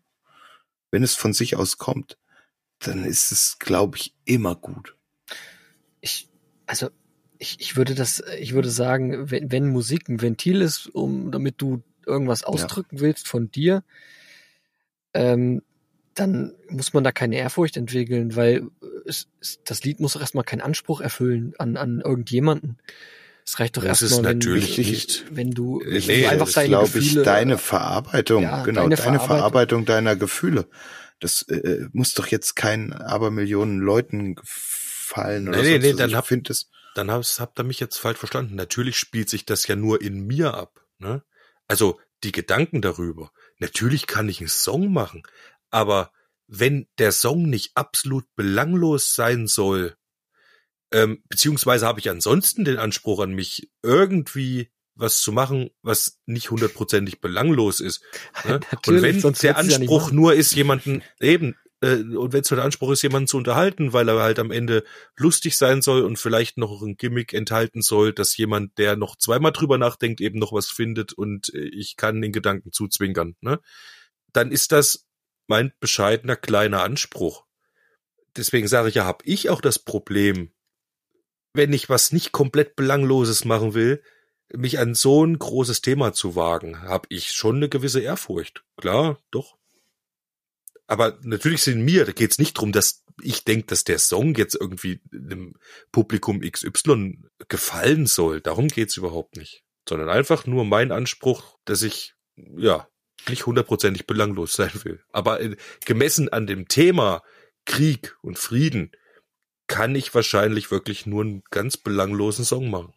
Wenn 0.91 1.03
es 1.03 1.15
von 1.15 1.31
sich 1.31 1.55
aus 1.55 1.77
kommt, 1.77 2.17
dann 2.79 3.05
ist 3.05 3.31
es, 3.31 3.59
glaube 3.59 3.95
ich, 3.95 4.13
immer 4.25 4.57
gut. 4.57 4.97
ich, 6.01 6.27
also 6.65 6.89
ich, 7.43 7.57
ich 7.59 7.75
würde 7.75 7.93
das, 7.93 8.23
ich 8.39 8.53
würde 8.53 8.69
sagen, 8.69 9.29
wenn, 9.29 9.51
wenn 9.51 9.67
Musik 9.69 10.07
ein 10.09 10.21
Ventil 10.21 10.61
ist, 10.61 10.87
um 10.87 11.29
damit 11.31 11.55
du 11.61 11.83
irgendwas 12.05 12.43
ausdrücken 12.43 12.99
willst 13.01 13.27
von 13.27 13.51
dir, 13.51 13.83
ähm, 15.13 15.61
dann 16.15 16.53
muss 16.69 16.93
man 16.93 17.03
da 17.03 17.11
keine 17.11 17.37
Ehrfurcht 17.37 17.75
entwickeln, 17.75 18.35
weil 18.35 18.67
es, 19.05 19.27
es, 19.41 19.59
das 19.65 19.83
Lied 19.83 19.99
muss 19.99 20.13
doch 20.13 20.21
erstmal 20.21 20.43
keinen 20.43 20.61
Anspruch 20.61 21.01
erfüllen 21.01 21.53
an, 21.57 21.75
an 21.75 22.01
irgendjemanden. 22.01 22.77
Es 23.45 23.59
reicht 23.59 23.75
doch 23.75 23.83
Das 23.83 24.01
ist 24.01 24.11
erstmal, 24.11 24.31
wenn, 24.31 24.37
natürlich 24.37 24.77
wenn, 24.77 24.85
nicht. 24.85 25.25
wenn 25.31 25.51
du, 25.51 25.81
wenn 25.83 26.01
Nee, 26.05 26.21
du 26.21 26.29
einfach 26.29 26.45
das 26.45 26.53
deine 26.53 26.67
glaube 26.69 26.87
ich, 26.87 26.93
Gefühle, 26.93 27.23
deine 27.23 27.57
Verarbeitung, 27.57 28.43
Ja, 28.43 28.63
genau, 28.63 28.81
deine 28.83 28.95
deine, 28.95 28.97
Verarbeitung. 28.97 29.27
Verarbeitung 29.37 29.85
deiner 29.85 30.15
Gefühle. 30.15 30.67
Das 31.19 31.41
äh, 31.43 31.87
muss 31.93 32.13
doch 32.13 32.27
jetzt 32.27 32.55
keinen 32.55 32.93
Abermillionen 32.93 33.79
Leuten 33.79 34.35
gefallen 34.35 35.49
oder 35.49 35.61
Nee, 35.61 35.77
nee, 35.77 35.91
nee, 35.91 35.93
dann 35.93 36.09
ich 36.09 36.15
hab- 36.15 36.27
finde 36.27 36.51
es 36.53 36.69
dann 36.95 37.11
habt, 37.11 37.39
habt 37.39 37.59
ihr 37.59 37.63
mich 37.63 37.79
jetzt 37.79 37.97
falsch 37.97 38.19
verstanden. 38.19 38.55
Natürlich 38.55 38.97
spielt 38.97 39.29
sich 39.29 39.45
das 39.45 39.67
ja 39.67 39.75
nur 39.75 40.01
in 40.01 40.25
mir 40.25 40.53
ab. 40.53 40.85
Ne? 40.99 41.23
Also 41.67 41.99
die 42.23 42.31
Gedanken 42.31 42.81
darüber. 42.81 43.31
Natürlich 43.59 44.07
kann 44.07 44.29
ich 44.29 44.39
einen 44.39 44.49
Song 44.49 44.91
machen, 44.91 45.23
aber 45.69 46.11
wenn 46.47 46.87
der 46.99 47.11
Song 47.11 47.49
nicht 47.49 47.71
absolut 47.75 48.25
belanglos 48.35 49.15
sein 49.15 49.47
soll, 49.47 49.95
ähm, 50.91 51.23
beziehungsweise 51.27 51.87
habe 51.87 51.99
ich 51.99 52.09
ansonsten 52.09 52.63
den 52.65 52.77
Anspruch 52.77 53.19
an 53.19 53.31
mich, 53.31 53.71
irgendwie 53.81 54.69
was 54.95 55.21
zu 55.21 55.31
machen, 55.31 55.71
was 55.81 56.19
nicht 56.27 56.51
hundertprozentig 56.51 57.19
belanglos 57.19 57.79
ist. 57.79 58.03
Ne? 58.45 58.59
Und 58.87 59.01
wenn 59.01 59.21
der 59.21 59.51
ja 59.51 59.55
Anspruch 59.55 60.03
machen. 60.03 60.15
nur 60.15 60.33
ist, 60.33 60.53
jemanden 60.53 61.01
eben, 61.19 61.55
äh, 61.83 62.15
und 62.15 62.33
wenn 62.33 62.41
es 62.41 62.49
nur 62.49 62.55
der 62.55 62.65
Anspruch 62.65 62.91
ist, 62.91 63.01
jemanden 63.01 63.27
zu 63.27 63.37
unterhalten, 63.37 63.93
weil 63.93 64.07
er 64.07 64.21
halt 64.21 64.39
am 64.39 64.51
Ende 64.51 64.83
lustig 65.17 65.57
sein 65.57 65.81
soll 65.81 66.03
und 66.03 66.17
vielleicht 66.17 66.57
noch 66.57 66.81
ein 66.81 66.95
Gimmick 66.95 67.33
enthalten 67.33 67.81
soll, 67.81 68.13
dass 68.13 68.37
jemand, 68.37 68.77
der 68.77 68.95
noch 68.95 69.17
zweimal 69.17 69.51
drüber 69.51 69.77
nachdenkt, 69.77 70.21
eben 70.21 70.39
noch 70.39 70.53
was 70.53 70.67
findet 70.67 71.13
und 71.13 71.53
äh, 71.53 71.59
ich 71.59 71.97
kann 71.97 72.21
den 72.21 72.31
Gedanken 72.31 72.71
zuzwinkern, 72.71 73.35
ne? 73.41 73.59
Dann 74.31 74.51
ist 74.51 74.71
das 74.71 75.07
mein 75.47 75.73
bescheidener 75.79 76.35
kleiner 76.35 76.81
Anspruch. 76.81 77.45
Deswegen 78.35 78.67
sage 78.67 78.89
ich 78.89 78.95
ja, 78.95 79.05
habe 79.05 79.23
ich 79.25 79.49
auch 79.49 79.61
das 79.61 79.77
Problem, 79.77 80.51
wenn 81.53 81.71
ich 81.73 81.89
was 81.89 82.11
nicht 82.11 82.31
komplett 82.31 82.75
Belangloses 82.75 83.45
machen 83.45 83.75
will, 83.75 84.01
mich 84.51 84.79
an 84.79 84.95
so 84.95 85.23
ein 85.23 85.37
großes 85.37 85.81
Thema 85.81 86.13
zu 86.13 86.35
wagen, 86.35 86.81
habe 86.81 87.07
ich 87.09 87.31
schon 87.33 87.57
eine 87.57 87.69
gewisse 87.69 87.99
Ehrfurcht. 87.99 88.63
Klar, 88.77 89.19
doch. 89.29 89.57
Aber 90.93 91.17
natürlich 91.23 91.63
sind 91.63 91.83
mir, 91.83 92.05
da 92.05 92.11
geht's 92.11 92.37
nicht 92.37 92.53
drum, 92.53 92.71
dass 92.71 93.03
ich 93.19 93.43
denke, 93.43 93.65
dass 93.65 93.83
der 93.83 93.97
Song 93.97 94.35
jetzt 94.35 94.53
irgendwie 94.53 95.01
einem 95.11 95.55
Publikum 95.91 96.41
XY 96.41 97.17
gefallen 97.47 98.05
soll. 98.05 98.41
Darum 98.41 98.67
geht's 98.67 98.95
überhaupt 98.95 99.35
nicht. 99.35 99.63
Sondern 99.89 100.09
einfach 100.09 100.45
nur 100.45 100.65
mein 100.65 100.91
Anspruch, 100.91 101.57
dass 101.65 101.81
ich, 101.81 102.13
ja, 102.35 102.87
nicht 103.27 103.47
hundertprozentig 103.47 104.05
belanglos 104.05 104.53
sein 104.53 104.69
will. 104.83 105.03
Aber 105.11 105.41
äh, 105.41 105.55
gemessen 105.83 106.29
an 106.29 106.45
dem 106.45 106.67
Thema 106.67 107.23
Krieg 107.65 108.15
und 108.21 108.37
Frieden 108.37 108.91
kann 109.65 109.95
ich 109.95 110.13
wahrscheinlich 110.13 110.69
wirklich 110.69 111.07
nur 111.07 111.23
einen 111.23 111.41
ganz 111.49 111.75
belanglosen 111.75 112.45
Song 112.45 112.69
machen. 112.69 112.93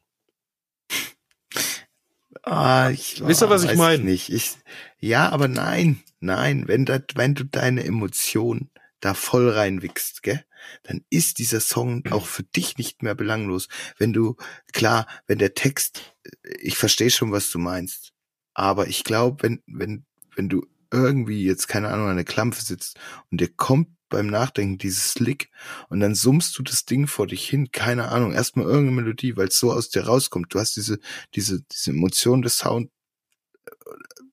Ah, 2.42 2.90
ich 2.90 3.22
Wisst 3.26 3.42
ihr, 3.42 3.50
was 3.50 3.64
ich 3.64 3.70
weiß 3.70 3.78
mein? 3.78 4.04
Nicht. 4.04 4.30
Ich, 4.30 4.56
ja, 4.98 5.28
aber 5.30 5.48
nein, 5.48 6.02
nein, 6.20 6.64
wenn 6.66 6.84
da, 6.84 6.98
wenn 7.14 7.34
du 7.34 7.44
deine 7.44 7.84
Emotionen 7.84 8.70
da 9.00 9.14
voll 9.14 9.50
reinwickst, 9.50 10.22
gell, 10.22 10.44
dann 10.82 11.04
ist 11.10 11.38
dieser 11.38 11.60
Song 11.60 12.04
auch 12.10 12.26
für 12.26 12.42
dich 12.42 12.78
nicht 12.78 13.02
mehr 13.02 13.14
belanglos. 13.14 13.68
Wenn 13.98 14.12
du, 14.12 14.36
klar, 14.72 15.06
wenn 15.26 15.38
der 15.38 15.54
Text, 15.54 16.14
ich 16.60 16.76
verstehe 16.76 17.10
schon, 17.10 17.32
was 17.32 17.50
du 17.50 17.58
meinst, 17.58 18.12
aber 18.54 18.88
ich 18.88 19.04
glaube, 19.04 19.42
wenn, 19.42 19.62
wenn, 19.66 20.06
wenn 20.34 20.48
du 20.48 20.66
irgendwie 20.90 21.44
jetzt, 21.44 21.68
keine 21.68 21.88
Ahnung, 21.88 22.08
an 22.08 22.16
der 22.16 22.24
Klampfe 22.24 22.62
sitzt 22.64 22.98
und 23.30 23.40
dir 23.40 23.48
kommt 23.48 23.88
beim 24.08 24.26
Nachdenken 24.26 24.78
dieses 24.78 25.18
Lick 25.18 25.50
und 25.88 26.00
dann 26.00 26.14
summst 26.14 26.58
du 26.58 26.62
das 26.62 26.84
Ding 26.84 27.06
vor 27.06 27.26
dich 27.26 27.48
hin, 27.48 27.70
keine 27.72 28.08
Ahnung, 28.08 28.32
erstmal 28.32 28.66
irgendeine 28.66 29.02
Melodie, 29.02 29.36
weil 29.36 29.48
es 29.48 29.58
so 29.58 29.72
aus 29.72 29.90
dir 29.90 30.06
rauskommt. 30.06 30.54
Du 30.54 30.58
hast 30.58 30.76
diese, 30.76 30.98
diese, 31.34 31.62
diese 31.62 31.90
Emotion 31.90 32.42
des 32.42 32.58
Sound 32.58 32.90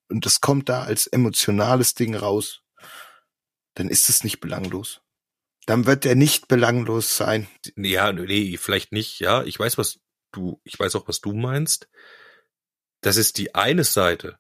und 0.09 0.25
das 0.25 0.41
kommt 0.41 0.69
da 0.69 0.83
als 0.83 1.07
emotionales 1.07 1.95
Ding 1.95 2.15
raus. 2.15 2.61
Dann 3.73 3.89
ist 3.89 4.09
es 4.09 4.23
nicht 4.23 4.39
belanglos. 4.39 5.01
Dann 5.65 5.85
wird 5.85 6.05
er 6.05 6.15
nicht 6.15 6.47
belanglos 6.47 7.17
sein. 7.17 7.47
Ja, 7.75 8.11
nee, 8.11 8.57
vielleicht 8.57 8.91
nicht, 8.91 9.19
ja. 9.19 9.43
Ich 9.43 9.57
weiß, 9.57 9.77
was 9.77 9.99
du, 10.31 10.61
ich 10.63 10.77
weiß 10.77 10.95
auch, 10.95 11.07
was 11.07 11.21
du 11.21 11.33
meinst. 11.33 11.89
Das 13.01 13.17
ist 13.17 13.37
die 13.37 13.55
eine 13.55 13.83
Seite. 13.83 14.37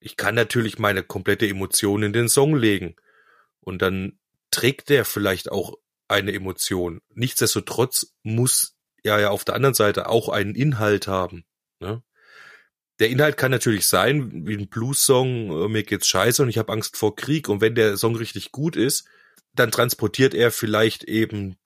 Ich 0.00 0.16
kann 0.16 0.34
natürlich 0.34 0.78
meine 0.78 1.02
komplette 1.02 1.46
Emotion 1.46 2.02
in 2.02 2.12
den 2.12 2.28
Song 2.28 2.56
legen. 2.56 2.96
Und 3.60 3.82
dann 3.82 4.18
trägt 4.54 4.88
der 4.88 5.04
vielleicht 5.04 5.50
auch 5.50 5.74
eine 6.08 6.32
Emotion. 6.32 7.00
Nichtsdestotrotz 7.14 8.14
muss 8.22 8.76
er 9.02 9.20
ja 9.20 9.30
auf 9.30 9.44
der 9.44 9.54
anderen 9.54 9.74
Seite 9.74 10.08
auch 10.08 10.28
einen 10.28 10.54
Inhalt 10.54 11.08
haben. 11.08 11.44
Ne? 11.80 12.02
Der 13.00 13.10
Inhalt 13.10 13.36
kann 13.36 13.50
natürlich 13.50 13.86
sein, 13.86 14.46
wie 14.46 14.56
ein 14.56 14.68
Blues-Song, 14.68 15.64
äh, 15.64 15.68
mir 15.68 15.82
geht's 15.82 16.06
scheiße 16.06 16.42
und 16.42 16.48
ich 16.48 16.58
habe 16.58 16.72
Angst 16.72 16.96
vor 16.96 17.16
Krieg. 17.16 17.48
Und 17.48 17.60
wenn 17.60 17.74
der 17.74 17.96
Song 17.96 18.14
richtig 18.16 18.52
gut 18.52 18.76
ist, 18.76 19.06
dann 19.54 19.70
transportiert 19.70 20.34
er 20.34 20.50
vielleicht 20.50 21.04
eben 21.04 21.56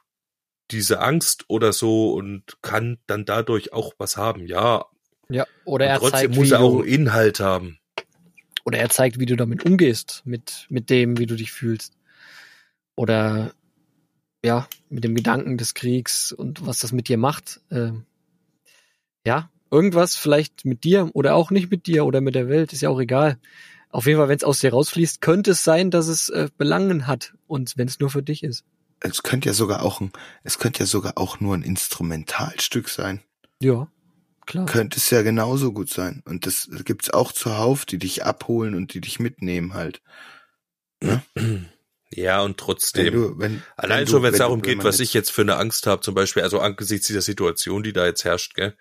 diese 0.71 1.01
Angst 1.01 1.45
oder 1.49 1.73
so 1.73 2.13
und 2.13 2.59
kann 2.63 2.99
dann 3.07 3.25
dadurch 3.25 3.73
auch 3.73 3.95
was 3.99 4.17
haben. 4.17 4.47
Ja, 4.47 4.87
Ja, 5.29 5.47
oder 5.65 5.87
und 5.87 5.91
er 5.91 5.99
trotzdem 5.99 6.21
zeigt, 6.21 6.35
muss 6.37 6.51
er 6.51 6.61
auch 6.61 6.81
einen 6.81 6.89
Inhalt 6.89 7.41
haben. 7.41 7.79
oder 8.65 8.79
er 8.79 8.91
zeigt, 8.91 9.19
wie 9.19 9.27
du 9.27 9.37
damit 9.37 9.65
umgehst, 9.65 10.23
mit, 10.25 10.67
mit 10.69 10.91
dem, 10.91 11.19
wie 11.19 11.27
du 11.27 11.37
dich 11.37 11.53
fühlst. 11.53 11.98
Oder, 12.99 13.53
ja, 14.45 14.67
mit 14.89 15.05
dem 15.05 15.15
Gedanken 15.15 15.57
des 15.57 15.75
Kriegs 15.75 16.33
und 16.33 16.67
was 16.67 16.81
das 16.81 16.91
mit 16.91 17.07
dir 17.07 17.17
macht. 17.17 17.61
Ähm, 17.71 18.07
ja, 19.25 19.51
irgendwas 19.71 20.17
vielleicht 20.17 20.65
mit 20.65 20.83
dir 20.83 21.09
oder 21.15 21.37
auch 21.37 21.53
nicht 21.53 21.71
mit 21.71 21.87
dir 21.87 22.05
oder 22.07 22.21
mit 22.21 22.35
der 22.35 22.49
Welt, 22.49 22.73
ist 22.73 22.81
ja 22.81 22.89
auch 22.89 22.99
egal. 22.99 23.39
Auf 23.91 24.07
jeden 24.07 24.19
Fall, 24.19 24.29
wenn 24.29 24.37
es 24.37 24.43
aus 24.43 24.59
dir 24.59 24.73
rausfließt, 24.73 25.21
könnte 25.21 25.53
es 25.53 25.63
sein, 25.63 25.93
dass 25.93 26.09
es 26.09 26.29
äh, 26.31 26.49
Belangen 26.59 27.07
hat 27.07 27.35
und 27.47 27.79
wenn 27.79 27.87
es 27.87 28.01
nur 28.01 28.11
für 28.11 28.25
dich 28.25 28.43
ist. 28.43 28.65
Es 28.99 29.23
könnte 29.23 29.49
ja 29.49 29.53
sogar 29.53 29.85
auch 29.85 30.01
ein, 30.01 30.11
es 30.43 30.59
könnte 30.59 30.81
ja 30.81 30.87
sogar 30.87 31.19
auch 31.19 31.39
nur 31.39 31.55
ein 31.55 31.63
Instrumentalstück 31.63 32.89
sein. 32.89 33.23
Ja, 33.63 33.87
klar. 34.45 34.67
Könnte 34.67 34.97
es 34.97 35.09
ja 35.11 35.23
genauso 35.23 35.73
gut 35.73 35.89
sein. 35.89 36.21
Und 36.25 36.47
das 36.47 36.69
gibt's 36.85 37.11
auch 37.11 37.31
zuhauf, 37.31 37.87
die 37.87 37.99
dich 37.99 38.25
abholen 38.25 38.75
und 38.75 38.93
die 38.93 39.01
dich 39.01 39.21
mitnehmen 39.21 39.75
halt. 39.75 40.03
Ja, 42.11 42.41
und 42.43 42.51
Wenn 42.53 42.57
trotzdem. 42.57 43.13
du, 43.13 43.39
wenn, 43.39 43.63
Allein 43.77 44.07
du- 44.07 44.13
schon, 44.13 44.23
wenn 44.23 44.33
es 44.33 44.39
darum 44.39 44.63
geht, 44.63 44.83
was 44.85 44.99
ich 45.01 45.13
jetzt 45.15 45.31
für 45.31 45.43
eine 45.43 45.57
Angst 45.57 45.87
habe, 45.87 46.01
zum 46.01 46.15
Beispiel, 46.15 46.43
also 46.43 46.59
angesichts 46.61 47.07
dieser 47.07 47.21
Situation, 47.23 47.83
die 47.83 47.93
da 47.93 48.07
jetzt 48.07 48.25
herrscht, 48.25 48.55
gell? 48.55 48.77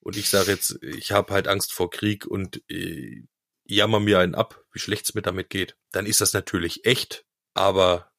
Und 0.00 0.16
ich 0.16 0.28
sage 0.28 0.52
jetzt, 0.52 0.78
ich 0.82 1.12
habe 1.12 1.32
halt 1.32 1.48
Angst 1.48 1.72
vor 1.72 1.90
Krieg 1.90 2.26
und 2.26 2.62
äh, 2.70 3.24
jammer 3.64 4.00
mir 4.00 4.18
einen 4.20 4.34
ab, 4.34 4.62
wie 4.72 4.78
schlecht's 4.78 5.14
mir 5.14 5.22
damit 5.22 5.50
geht, 5.50 5.76
dann 5.92 6.06
ist 6.06 6.20
das 6.20 6.32
natürlich 6.32 6.84
echt, 6.86 7.24
aber 7.54 8.12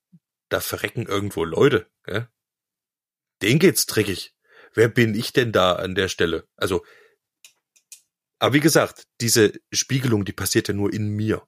da 0.50 0.60
verrecken 0.62 1.06
irgendwo 1.06 1.44
Leute, 1.44 1.88
gell? 2.04 2.28
Denen 3.42 3.60
geht's 3.60 3.86
dreckig. 3.86 4.34
Wer 4.74 4.88
bin 4.90 5.14
ich 5.16 5.32
denn 5.34 5.52
da 5.52 5.74
an 5.74 5.96
der 5.96 6.08
Stelle? 6.08 6.48
Also, 6.56 6.86
aber 8.40 8.54
wie 8.54 8.60
gesagt, 8.60 9.08
diese 9.22 9.54
Spiegelung, 9.72 10.24
die 10.26 10.34
passiert 10.34 10.68
ja 10.68 10.74
nur 10.74 10.94
in 10.94 11.10
mir. 11.10 11.46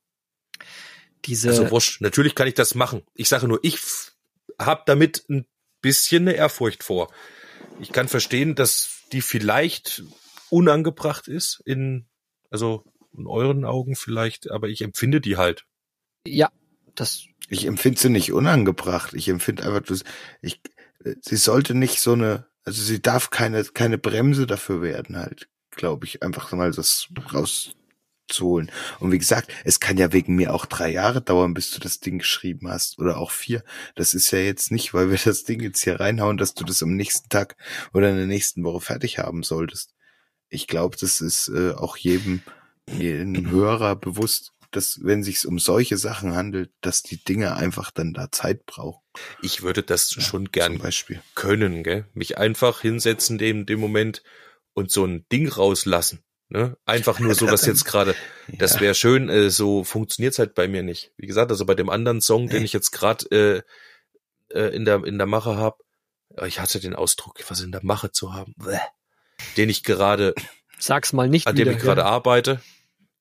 Diese, 1.26 1.50
Also 1.50 1.72
wurscht, 1.72 2.02
natürlich 2.02 2.36
kann 2.36 2.48
ich 2.48 2.54
das 2.54 2.76
machen. 2.76 3.04
Ich 3.14 3.30
sage 3.30 3.48
nur, 3.48 3.60
ich 3.64 3.80
habe 4.58 4.84
damit 4.86 5.26
ein 5.30 5.46
bisschen 5.82 6.28
eine 6.28 6.34
Ehrfurcht 6.34 6.84
vor. 6.84 7.12
Ich 7.80 7.92
kann 7.92 8.08
verstehen, 8.08 8.56
dass 8.56 9.02
die 9.12 9.22
vielleicht 9.22 10.04
unangebracht 10.50 11.28
ist 11.28 11.62
in, 11.66 12.06
also 12.50 12.84
in 13.18 13.28
euren 13.28 13.66
Augen 13.66 13.96
vielleicht, 13.96 14.52
aber 14.52 14.68
ich 14.68 14.82
empfinde 14.82 15.22
die 15.22 15.38
halt. 15.38 15.66
ja, 16.26 16.52
das, 16.96 17.26
Ich 17.48 17.66
empfinde 17.66 18.00
sie 18.00 18.10
nicht 18.10 18.34
unangebracht. 18.34 19.14
Ich 19.14 19.30
empfinde 19.30 19.64
einfach, 19.64 19.82
dass 19.82 20.04
ich, 20.42 20.62
sie 21.22 21.38
sollte 21.38 21.74
nicht 21.74 22.02
so 22.02 22.14
eine, 22.14 22.46
also 22.64 22.82
sie 22.82 23.02
darf 23.02 23.30
keine, 23.30 23.64
keine 23.64 23.98
Bremse 23.98 24.46
dafür 24.46 24.82
werden 24.82 25.18
halt, 25.18 25.48
glaube 25.72 26.06
ich, 26.06 26.24
einfach 26.24 26.52
mal 26.52 26.72
das 26.72 27.08
rauszuholen. 28.30 28.72
Und 29.00 29.12
wie 29.12 29.18
gesagt, 29.18 29.52
es 29.64 29.80
kann 29.80 29.98
ja 29.98 30.12
wegen 30.14 30.36
mir 30.36 30.54
auch 30.54 30.66
drei 30.66 30.92
Jahre 30.92 31.22
dauern, 31.22 31.54
bis 31.54 31.72
du 31.72 31.80
das 31.80 32.00
Ding 32.00 32.20
geschrieben 32.20 32.70
hast 32.70 33.00
oder 33.00 33.18
auch 33.18 33.32
vier. 33.32 33.64
Das 33.96 34.14
ist 34.14 34.32
ja 34.32 34.40
jetzt 34.40 34.72
nicht, 34.72 34.94
weil 34.94 35.10
wir 35.10 35.18
das 35.18 35.44
Ding 35.44 35.62
jetzt 35.62 35.84
hier 35.84 36.00
reinhauen, 36.00 36.38
dass 36.38 36.54
du 36.54 36.64
das 36.64 36.84
am 36.84 36.96
nächsten 36.96 37.30
Tag 37.30 37.56
oder 37.94 38.10
in 38.10 38.18
der 38.18 38.28
nächsten 38.28 38.64
Woche 38.64 38.82
fertig 38.82 39.20
haben 39.20 39.44
solltest. 39.44 39.94
Ich 40.50 40.68
glaube, 40.68 40.98
das 41.00 41.22
ist 41.22 41.50
äh, 41.50 41.74
auch 41.74 41.98
jedem, 41.98 42.42
jedem 42.88 43.50
Hörer 43.52 43.96
bewusst, 43.96 44.54
dass 44.72 45.00
wenn 45.04 45.24
sich's 45.24 45.46
um 45.46 45.58
solche 45.60 45.98
Sachen 45.98 46.36
handelt, 46.36 46.72
dass 46.82 47.02
die 47.02 47.24
Dinge 47.24 47.56
einfach 47.56 47.92
dann 47.92 48.14
da 48.14 48.32
Zeit 48.32 48.66
brauchen. 48.66 49.02
Ich 49.42 49.64
würde 49.64 49.84
das 49.84 50.14
Ja, 50.16 50.22
schon 50.22 50.46
gern 50.52 50.78
Beispiel. 50.78 51.22
können, 51.36 51.84
gell? 51.84 52.08
Mich 52.14 52.38
einfach 52.38 52.82
hinsetzen 52.82 53.40
in 53.40 53.66
dem 53.66 53.80
Moment 53.80 54.24
und 54.74 54.92
so 54.92 55.06
ein 55.06 55.26
Ding 55.32 55.48
rauslassen. 55.48 56.24
Ne? 56.50 56.76
Einfach 56.86 57.20
nur 57.20 57.36
so, 57.36 57.48
was 57.52 57.66
jetzt 57.66 57.86
gerade, 57.86 58.16
das 58.48 58.76
Ja. 58.76 58.82
wäre 58.82 58.96
schön, 58.96 59.30
äh, 59.30 59.50
so 59.52 59.84
funktioniert's 59.84 60.40
halt 60.40 60.56
bei 60.56 60.68
mir 60.68 60.82
nicht. 60.84 61.12
Wie 61.18 61.28
gesagt, 61.28 61.52
also 61.52 61.66
bei 61.66 61.76
dem 61.76 61.90
anderen 61.90 62.22
Song, 62.22 62.48
den 62.50 62.60
Nee. 62.60 62.66
ich 62.66 62.74
jetzt 62.74 62.92
gerade 62.92 63.64
äh, 64.52 64.58
äh, 64.58 64.76
in 64.76 64.84
der 64.86 65.04
in 65.06 65.18
der 65.20 65.28
Mache 65.28 65.58
habe, 65.58 65.78
ich 66.48 66.60
hatte 66.60 66.80
den 66.80 66.96
Ausdruck, 66.96 67.40
was 67.50 67.62
in 67.62 67.72
der 67.72 67.82
Mache 67.84 68.12
zu 68.12 68.34
haben, 68.34 68.54
Bäh. 68.58 68.78
den 69.58 69.70
ich 69.70 69.84
gerade, 69.84 70.34
sag's 70.80 71.14
mal 71.14 71.30
nicht 71.30 71.46
an 71.48 71.56
dem 71.56 71.68
wieder. 71.68 71.78
ich 71.78 71.84
gerade 71.84 72.02
gell? 72.02 72.10
arbeite. 72.10 72.62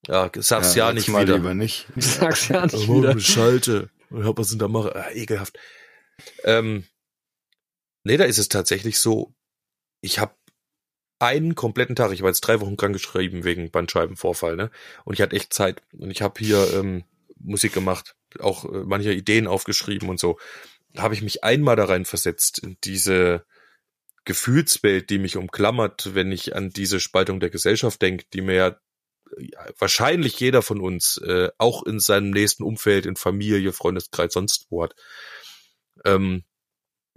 Ja, 0.07 0.31
sag's 0.37 0.75
ja, 0.75 0.87
sag's 0.87 0.95
nicht 0.95 1.09
mal 1.09 1.23
wieder. 1.27 1.37
lieber 1.37 1.55
nicht. 1.55 1.87
Sag's 1.97 2.49
ja 2.49 2.65
nicht 2.65 2.89
Oh, 2.89 3.03
wieder. 3.03 3.19
Schalte. 3.19 3.91
Ich 4.11 4.25
hab 4.25 4.39
was 4.39 4.53
in 4.53 4.59
der 4.61 4.69
Mache. 4.69 4.95
Ah, 4.95 5.11
ekelhaft. 5.11 5.59
Ähm, 6.45 6.85
nee, 8.05 8.17
da 8.17 8.25
ist 8.25 8.39
es 8.39 8.49
tatsächlich 8.49 8.99
so, 9.01 9.35
ich 10.01 10.19
habe 10.21 10.35
einen 11.19 11.55
kompletten 11.55 11.97
Tag, 11.97 12.13
ich 12.13 12.23
war 12.23 12.29
jetzt 12.29 12.41
drei 12.41 12.61
Wochen 12.61 12.77
krank 12.77 12.93
geschrieben 12.93 13.45
wegen 13.45 13.71
Bandscheibenvorfall, 13.71 14.57
ne? 14.57 14.71
Und 15.05 15.15
ich 15.15 15.21
hatte 15.21 15.37
echt 15.37 15.53
Zeit. 15.53 15.83
Und 15.93 16.11
ich 16.11 16.23
habe 16.23 16.39
hier 16.39 16.75
ähm, 16.75 17.05
Musik 17.39 17.73
gemacht, 17.73 18.17
auch 18.41 18.65
äh, 18.65 18.85
manche 18.85 19.13
Ideen 19.13 19.47
aufgeschrieben 19.47 20.09
und 20.09 20.21
so. 20.21 20.39
Da 20.93 21.03
habe 21.03 21.15
ich 21.15 21.23
mich 21.23 21.45
einmal 21.45 21.77
da 21.77 21.85
rein 21.85 22.05
versetzt, 22.05 22.59
in 22.59 22.77
diese 22.85 23.45
Gefühlswelt, 24.25 25.11
die 25.11 25.19
mich 25.19 25.37
umklammert, 25.37 26.15
wenn 26.15 26.33
ich 26.33 26.55
an 26.55 26.71
diese 26.71 27.01
Spaltung 27.01 27.41
der 27.41 27.51
Gesellschaft 27.51 28.01
denke, 28.03 28.27
die 28.33 28.43
mir 28.43 28.55
ja 28.55 28.77
wahrscheinlich 29.79 30.39
jeder 30.41 30.63
von 30.63 30.81
uns 30.81 31.19
äh, 31.19 31.51
auch 31.59 31.85
in 31.85 32.01
seinem 32.01 32.31
nächsten 32.31 32.63
Umfeld, 32.63 33.07
in 33.07 33.17
Familie, 33.17 33.73
Freundeskreis, 33.73 34.33
sonst 34.33 34.67
wo 34.71 34.83
hat, 34.83 34.95
ähm, 36.05 36.45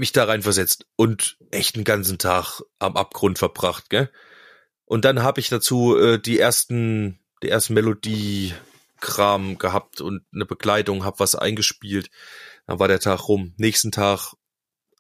mich 0.02 0.12
da 0.12 0.26
reinversetzt 0.26 0.86
und 0.96 1.38
echt 1.52 1.76
einen 1.76 1.84
ganzen 1.84 2.18
Tag 2.18 2.62
am 2.80 2.98
Abgrund 2.98 3.40
verbracht, 3.40 3.90
gell? 3.90 4.12
Und 4.86 5.06
dann 5.06 5.24
habe 5.24 5.40
ich 5.40 5.48
dazu 5.48 5.96
äh, 5.96 6.20
die 6.20 6.40
ersten, 6.40 7.20
die 7.44 7.50
ersten 7.50 7.76
Melodie-Kram 7.76 9.58
gehabt 9.58 10.02
und 10.02 10.26
eine 10.34 10.46
Begleitung, 10.46 11.06
habe 11.06 11.20
was 11.20 11.36
eingespielt. 11.36 12.10
Dann 12.68 12.80
war 12.80 12.90
der 12.90 13.00
Tag 13.00 13.30
rum. 13.30 13.54
Nächsten 13.58 13.92
Tag 13.92 14.34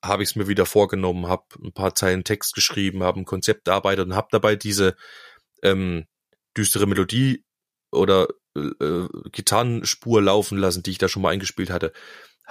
habe 0.03 0.23
ich 0.23 0.29
es 0.29 0.35
mir 0.35 0.47
wieder 0.47 0.65
vorgenommen, 0.65 1.27
habe 1.27 1.45
ein 1.63 1.73
paar 1.73 1.95
Zeilen 1.95 2.23
Text 2.23 2.53
geschrieben, 2.53 3.03
habe 3.03 3.19
ein 3.19 3.25
Konzept 3.25 3.67
erarbeitet 3.67 4.05
und 4.05 4.15
habe 4.15 4.29
dabei 4.31 4.55
diese 4.55 4.95
ähm, 5.63 6.05
düstere 6.55 6.87
Melodie 6.87 7.43
oder 7.91 8.27
äh, 8.55 8.59
äh, 8.83 9.09
Gitarrenspur 9.31 10.21
laufen 10.21 10.57
lassen, 10.57 10.83
die 10.83 10.91
ich 10.91 10.97
da 10.99 11.07
schon 11.07 11.23
mal 11.23 11.29
eingespielt 11.29 11.71
hatte, 11.71 11.91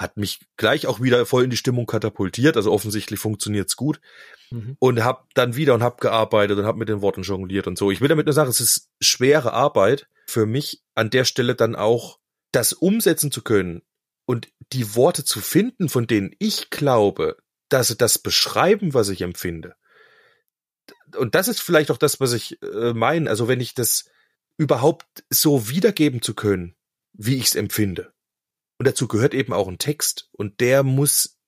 hat 0.01 0.17
mich 0.17 0.41
gleich 0.57 0.87
auch 0.87 1.01
wieder 1.01 1.27
voll 1.27 1.45
in 1.45 1.51
die 1.51 1.57
Stimmung 1.57 1.87
katapultiert. 1.87 2.57
Also 2.57 2.73
offensichtlich 2.73 3.21
funktioniert's 3.21 3.77
gut 3.77 4.01
Mhm. 4.51 4.77
und 4.81 5.05
hab 5.05 5.33
dann 5.35 5.55
wieder 5.55 5.75
und 5.75 5.83
hab 5.83 6.01
gearbeitet 6.01 6.59
und 6.59 6.67
hab 6.67 6.77
mit 6.77 6.89
den 6.89 7.03
Worten 7.03 7.23
jongliert 7.23 7.67
und 7.67 7.79
so. 7.79 7.91
Ich 7.91 8.01
will 8.01 8.09
damit 8.09 8.27
nur 8.27 8.33
sagen, 8.33 8.51
es 8.51 8.61
ist 8.61 8.89
schwere 9.01 9.53
Arbeit 9.53 10.09
für 10.27 10.47
mich 10.47 10.83
an 10.95 11.11
der 11.11 11.25
Stelle 11.25 11.55
dann 11.55 11.77
auch 11.77 12.19
das 12.53 12.73
umsetzen 12.73 13.31
zu 13.31 13.43
können 13.43 13.83
und 14.27 14.49
die 14.73 14.95
Worte 14.97 15.25
zu 15.25 15.41
finden, 15.41 15.89
von 15.89 16.07
denen 16.07 16.35
ich 16.39 16.71
glaube, 16.71 17.37
dass 17.69 17.89
sie 17.89 17.97
das 17.97 18.19
beschreiben, 18.19 18.93
was 18.93 19.09
ich 19.09 19.23
empfinde. 19.23 19.77
Und 21.17 21.35
das 21.37 21.47
ist 21.47 21.61
vielleicht 21.61 21.91
auch 21.93 21.99
das, 21.99 22.19
was 22.21 22.33
ich 22.33 22.61
äh, 22.63 22.93
meine. 22.93 23.31
Also 23.31 23.47
wenn 23.47 23.61
ich 23.61 23.75
das 23.75 24.07
überhaupt 24.57 25.07
so 25.31 25.69
wiedergeben 25.69 26.23
zu 26.23 26.35
können, 26.35 26.75
wie 27.13 27.37
ich 27.37 27.47
es 27.47 27.55
empfinde. 27.55 28.13
Und 28.81 28.87
dazu 28.87 29.09
gehört 29.09 29.35
eben 29.35 29.53
auch 29.53 29.69
ein 29.69 29.77
Text. 29.77 30.31
Und 30.33 30.61
der 30.61 30.83
muss 30.83 31.39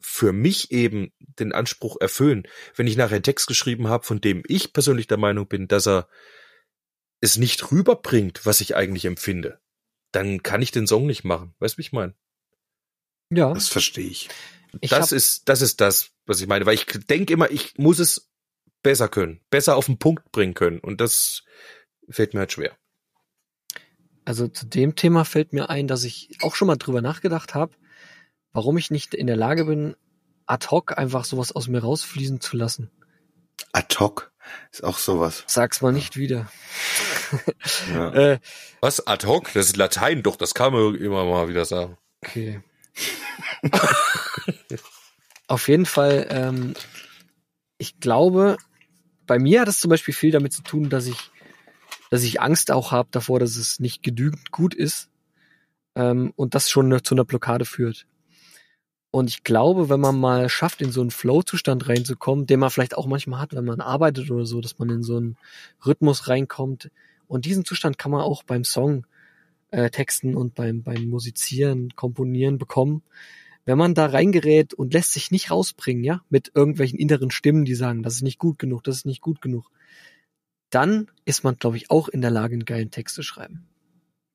für 0.00 0.32
mich 0.32 0.70
eben 0.70 1.12
den 1.18 1.52
Anspruch 1.52 1.98
erfüllen. 2.00 2.48
Wenn 2.74 2.86
ich 2.86 2.96
nachher 2.96 3.16
einen 3.16 3.22
Text 3.22 3.46
geschrieben 3.48 3.88
habe, 3.88 4.06
von 4.06 4.22
dem 4.22 4.42
ich 4.46 4.72
persönlich 4.72 5.06
der 5.06 5.18
Meinung 5.18 5.46
bin, 5.46 5.68
dass 5.68 5.86
er 5.86 6.08
es 7.20 7.36
nicht 7.36 7.70
rüberbringt, 7.70 8.46
was 8.46 8.62
ich 8.62 8.76
eigentlich 8.76 9.04
empfinde, 9.04 9.60
dann 10.10 10.42
kann 10.42 10.62
ich 10.62 10.70
den 10.70 10.86
Song 10.86 11.06
nicht 11.06 11.22
machen. 11.22 11.54
Weißt 11.58 11.74
du, 11.74 11.78
wie 11.78 11.82
ich 11.82 11.92
meine? 11.92 12.14
Ja. 13.28 13.52
Das 13.52 13.68
verstehe 13.68 14.08
ich. 14.08 14.30
Ich 14.80 14.88
das 14.88 15.12
ist, 15.12 15.50
das 15.50 15.60
ist 15.60 15.82
das, 15.82 16.12
was 16.24 16.40
ich 16.40 16.46
meine, 16.46 16.64
weil 16.64 16.76
ich 16.76 16.86
denke 16.86 17.34
immer, 17.34 17.50
ich 17.50 17.76
muss 17.76 17.98
es 17.98 18.32
besser 18.82 19.10
können, 19.10 19.42
besser 19.50 19.76
auf 19.76 19.84
den 19.84 19.98
Punkt 19.98 20.32
bringen 20.32 20.54
können. 20.54 20.78
Und 20.78 21.02
das 21.02 21.42
fällt 22.08 22.32
mir 22.32 22.40
halt 22.40 22.52
schwer. 22.52 22.74
Also 24.24 24.48
zu 24.48 24.66
dem 24.66 24.94
Thema 24.96 25.24
fällt 25.24 25.52
mir 25.52 25.70
ein, 25.70 25.88
dass 25.88 26.04
ich 26.04 26.30
auch 26.42 26.54
schon 26.54 26.68
mal 26.68 26.76
drüber 26.76 27.02
nachgedacht 27.02 27.54
habe, 27.54 27.72
warum 28.52 28.76
ich 28.78 28.90
nicht 28.90 29.14
in 29.14 29.26
der 29.26 29.36
Lage 29.36 29.64
bin, 29.64 29.96
ad 30.46 30.68
hoc 30.70 30.98
einfach 30.98 31.24
sowas 31.24 31.52
aus 31.52 31.68
mir 31.68 31.80
rausfließen 31.80 32.40
zu 32.40 32.56
lassen. 32.56 32.90
Ad 33.72 33.96
hoc 33.98 34.32
ist 34.72 34.84
auch 34.84 34.98
sowas. 34.98 35.44
Sag's 35.46 35.80
mal 35.80 35.92
nicht 35.92 36.16
wieder. 36.16 36.50
Ja. 37.94 38.12
Äh, 38.12 38.40
Was? 38.80 39.06
Ad 39.06 39.24
hoc? 39.24 39.52
Das 39.52 39.66
ist 39.66 39.76
Latein, 39.76 40.24
doch, 40.24 40.34
das 40.34 40.52
kann 40.52 40.72
man 40.72 40.96
immer 40.96 41.24
mal 41.24 41.48
wieder 41.48 41.64
sagen. 41.64 41.96
okay. 42.26 42.60
Auf 45.46 45.68
jeden 45.68 45.86
Fall, 45.86 46.26
ähm, 46.30 46.74
ich 47.78 48.00
glaube, 48.00 48.56
bei 49.26 49.38
mir 49.38 49.60
hat 49.60 49.68
es 49.68 49.78
zum 49.78 49.90
Beispiel 49.90 50.12
viel 50.12 50.32
damit 50.32 50.52
zu 50.52 50.62
tun, 50.62 50.90
dass 50.90 51.06
ich, 51.06 51.29
dass 52.10 52.22
ich 52.24 52.40
Angst 52.40 52.70
auch 52.70 52.92
habe 52.92 53.08
davor, 53.12 53.40
dass 53.40 53.56
es 53.56 53.80
nicht 53.80 54.02
genügend 54.02 54.50
gut 54.50 54.74
ist 54.74 55.08
ähm, 55.94 56.32
und 56.36 56.54
das 56.54 56.68
schon 56.68 57.02
zu 57.02 57.14
einer 57.14 57.24
Blockade 57.24 57.64
führt. 57.64 58.06
Und 59.12 59.28
ich 59.28 59.42
glaube, 59.42 59.88
wenn 59.88 60.00
man 60.00 60.18
mal 60.18 60.48
schafft, 60.48 60.82
in 60.82 60.92
so 60.92 61.00
einen 61.00 61.10
Flow-Zustand 61.10 61.88
reinzukommen, 61.88 62.46
den 62.46 62.60
man 62.60 62.70
vielleicht 62.70 62.96
auch 62.96 63.06
manchmal 63.06 63.40
hat, 63.40 63.54
wenn 63.54 63.64
man 63.64 63.80
arbeitet 63.80 64.30
oder 64.30 64.46
so, 64.46 64.60
dass 64.60 64.78
man 64.78 64.88
in 64.90 65.02
so 65.02 65.16
einen 65.16 65.36
Rhythmus 65.84 66.28
reinkommt. 66.28 66.90
Und 67.26 67.44
diesen 67.44 67.64
Zustand 67.64 67.98
kann 67.98 68.12
man 68.12 68.20
auch 68.20 68.44
beim 68.44 68.62
Song 68.62 69.06
äh, 69.72 69.90
texten 69.90 70.36
und 70.36 70.54
beim, 70.54 70.82
beim 70.82 71.06
Musizieren, 71.06 71.94
Komponieren 71.96 72.58
bekommen. 72.58 73.02
Wenn 73.64 73.78
man 73.78 73.94
da 73.94 74.06
reingerät 74.06 74.74
und 74.74 74.94
lässt 74.94 75.12
sich 75.12 75.30
nicht 75.32 75.50
rausbringen, 75.50 76.04
ja, 76.04 76.22
mit 76.28 76.52
irgendwelchen 76.54 76.98
inneren 76.98 77.30
Stimmen, 77.30 77.64
die 77.64 77.74
sagen, 77.74 78.02
das 78.02 78.14
ist 78.14 78.22
nicht 78.22 78.38
gut 78.38 78.58
genug, 78.58 78.84
das 78.84 78.98
ist 78.98 79.06
nicht 79.06 79.20
gut 79.20 79.40
genug, 79.40 79.70
dann 80.70 81.08
ist 81.24 81.44
man, 81.44 81.56
glaube 81.56 81.76
ich, 81.76 81.90
auch 81.90 82.08
in 82.08 82.20
der 82.20 82.30
Lage, 82.30 82.54
einen 82.54 82.64
geilen 82.64 82.90
Text 82.90 83.14
zu 83.14 83.22
schreiben. 83.22 83.66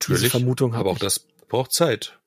Diese 0.02 0.14
Natürlich. 0.14 0.32
Vermutung 0.32 0.74
habe 0.74 0.82
Aber 0.82 0.92
auch 0.92 0.96
ich. 0.96 1.02
das 1.02 1.26
braucht 1.48 1.72
Zeit. 1.74 2.20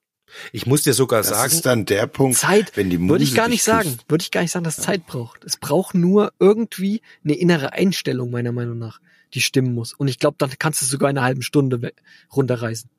Ich 0.53 0.67
muss 0.67 0.83
dir 0.83 0.93
sogar 0.93 1.21
Das 1.21 1.31
sagen, 1.31 1.53
ist 1.53 1.65
dann 1.67 1.85
der 1.87 2.07
Punkt, 2.07 2.37
Zeit 2.37 2.77
wenn 2.77 2.91
die 2.91 2.99
Muse 2.99 3.11
würde 3.15 3.25
ich 3.25 3.35
gar 3.35 3.49
nicht 3.49 3.63
sagen. 3.63 3.91
küsst. 3.91 4.11
Würde 4.11 4.23
ich 4.23 4.31
gar 4.31 4.43
nicht 4.43 4.51
sagen, 4.51 4.65
dass 4.65 4.79
es 4.79 4.85
Zeit 4.85 5.07
braucht. 5.07 5.43
Es 5.45 5.57
braucht 5.57 5.95
nur 5.95 6.33
irgendwie 6.39 7.01
eine 7.25 7.35
innere 7.35 7.73
Einstellung, 7.73 8.31
meiner 8.31 8.53
Meinung 8.53 8.79
nach, 8.79 9.01
die 9.35 9.41
stimmen 9.41 9.73
muss. 9.75 9.95
Und 9.95 10.09
ich 10.09 10.19
glaube, 10.19 10.37
dann 10.39 10.51
kannst 10.59 10.83
du 10.83 10.85
es 10.85 10.91
sogar 10.91 11.09
in 11.11 11.17
einer 11.17 11.25
halben 11.27 11.43
Stunde 11.43 11.93
runterreißen. 12.35 12.91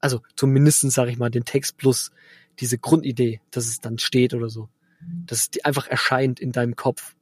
Also 0.00 0.22
zumindestens 0.36 0.94
sage 0.94 1.10
ich 1.10 1.18
mal, 1.18 1.30
den 1.30 1.44
Text 1.44 1.76
plus 1.76 2.10
diese 2.60 2.78
Grundidee, 2.78 3.40
dass 3.50 3.66
es 3.66 3.80
dann 3.80 3.98
steht 3.98 4.32
oder 4.32 4.48
so. 4.48 4.68
Dass 5.26 5.40
es 5.40 5.64
einfach 5.64 5.86
erscheint 5.86 6.40
in 6.40 6.52
deinem 6.52 6.76
Kopf. 6.76 7.14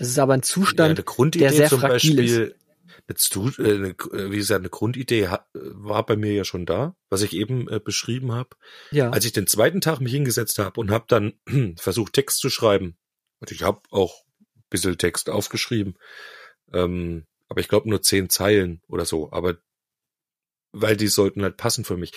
Das 0.00 0.08
ist 0.08 0.18
aber 0.18 0.32
ein 0.34 0.40
ja, 0.40 0.44
Zustand, 0.44 0.98
eine 0.98 1.04
Grundidee 1.04 1.44
der 1.44 1.52
sehr 1.52 1.68
zum 1.68 1.80
fragil 1.80 2.16
Beispiel, 2.16 2.56
eine, 3.06 3.18
Stu- 3.18 3.50
äh, 3.62 3.74
eine, 3.74 3.88
äh, 3.90 4.30
wie 4.30 4.36
gesagt, 4.38 4.60
eine 4.60 4.70
Grundidee 4.70 5.28
war 5.52 6.06
bei 6.06 6.16
mir 6.16 6.32
ja 6.32 6.44
schon 6.44 6.64
da, 6.66 6.96
was 7.10 7.22
ich 7.22 7.34
eben 7.34 7.68
äh, 7.68 7.80
beschrieben 7.80 8.32
habe. 8.32 8.56
ja. 8.90 9.10
Als 9.10 9.24
ich 9.26 9.32
den 9.32 9.46
zweiten 9.46 9.80
Tag 9.80 10.00
mich 10.00 10.12
hingesetzt 10.12 10.58
habe 10.58 10.80
und 10.80 10.90
habe 10.90 11.04
dann 11.06 11.34
versucht, 11.76 12.14
Text 12.14 12.38
zu 12.40 12.50
schreiben, 12.50 12.96
und 13.40 13.52
ich 13.52 13.62
habe 13.62 13.80
auch 13.90 14.24
ein 14.56 14.64
bisschen 14.70 14.98
Text 14.98 15.28
aufgeschrieben, 15.30 15.98
ähm, 16.72 17.26
aber 17.48 17.60
ich 17.60 17.68
glaube 17.68 17.88
nur 17.88 18.02
zehn 18.02 18.30
Zeilen 18.30 18.80
oder 18.88 19.04
so, 19.04 19.30
aber 19.32 19.58
weil 20.72 20.96
die 20.96 21.08
sollten 21.08 21.42
halt 21.42 21.56
passen 21.56 21.84
für 21.84 21.96
mich. 21.96 22.12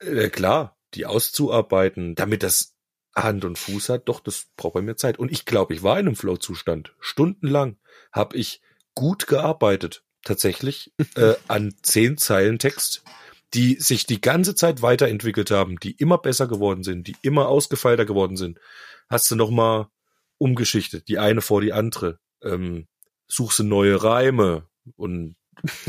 Äh, 0.00 0.28
klar, 0.28 0.76
die 0.94 1.06
auszuarbeiten, 1.06 2.14
damit 2.14 2.42
das 2.42 2.74
Hand 3.14 3.44
und 3.44 3.58
Fuß 3.58 3.88
hat, 3.88 4.08
doch, 4.08 4.20
das 4.20 4.46
braucht 4.56 4.74
bei 4.74 4.82
mir 4.82 4.96
Zeit. 4.96 5.18
Und 5.18 5.30
ich 5.30 5.44
glaube, 5.44 5.74
ich 5.74 5.82
war 5.82 5.98
in 5.98 6.06
einem 6.06 6.16
Flow-Zustand. 6.16 6.94
Stundenlang 7.00 7.76
habe 8.10 8.36
ich 8.36 8.62
gut 8.94 9.26
gearbeitet, 9.26 10.04
tatsächlich, 10.22 10.92
äh, 11.16 11.34
an 11.48 11.74
zehn 11.82 12.16
Zeilen 12.16 12.58
Text, 12.58 13.02
die 13.54 13.74
sich 13.74 14.06
die 14.06 14.20
ganze 14.20 14.54
Zeit 14.54 14.80
weiterentwickelt 14.80 15.50
haben, 15.50 15.78
die 15.78 15.92
immer 15.92 16.18
besser 16.18 16.46
geworden 16.46 16.84
sind, 16.84 17.06
die 17.06 17.16
immer 17.22 17.48
ausgefeilter 17.48 18.06
geworden 18.06 18.36
sind. 18.36 18.58
Hast 19.08 19.30
du 19.30 19.36
noch 19.36 19.50
mal 19.50 19.88
umgeschichtet, 20.38 21.08
die 21.08 21.18
eine 21.18 21.42
vor 21.42 21.60
die 21.60 21.72
andere. 21.72 22.18
Ähm, 22.42 22.86
suchst 23.28 23.58
du 23.58 23.64
neue 23.64 24.02
Reime 24.02 24.66
und 24.96 25.36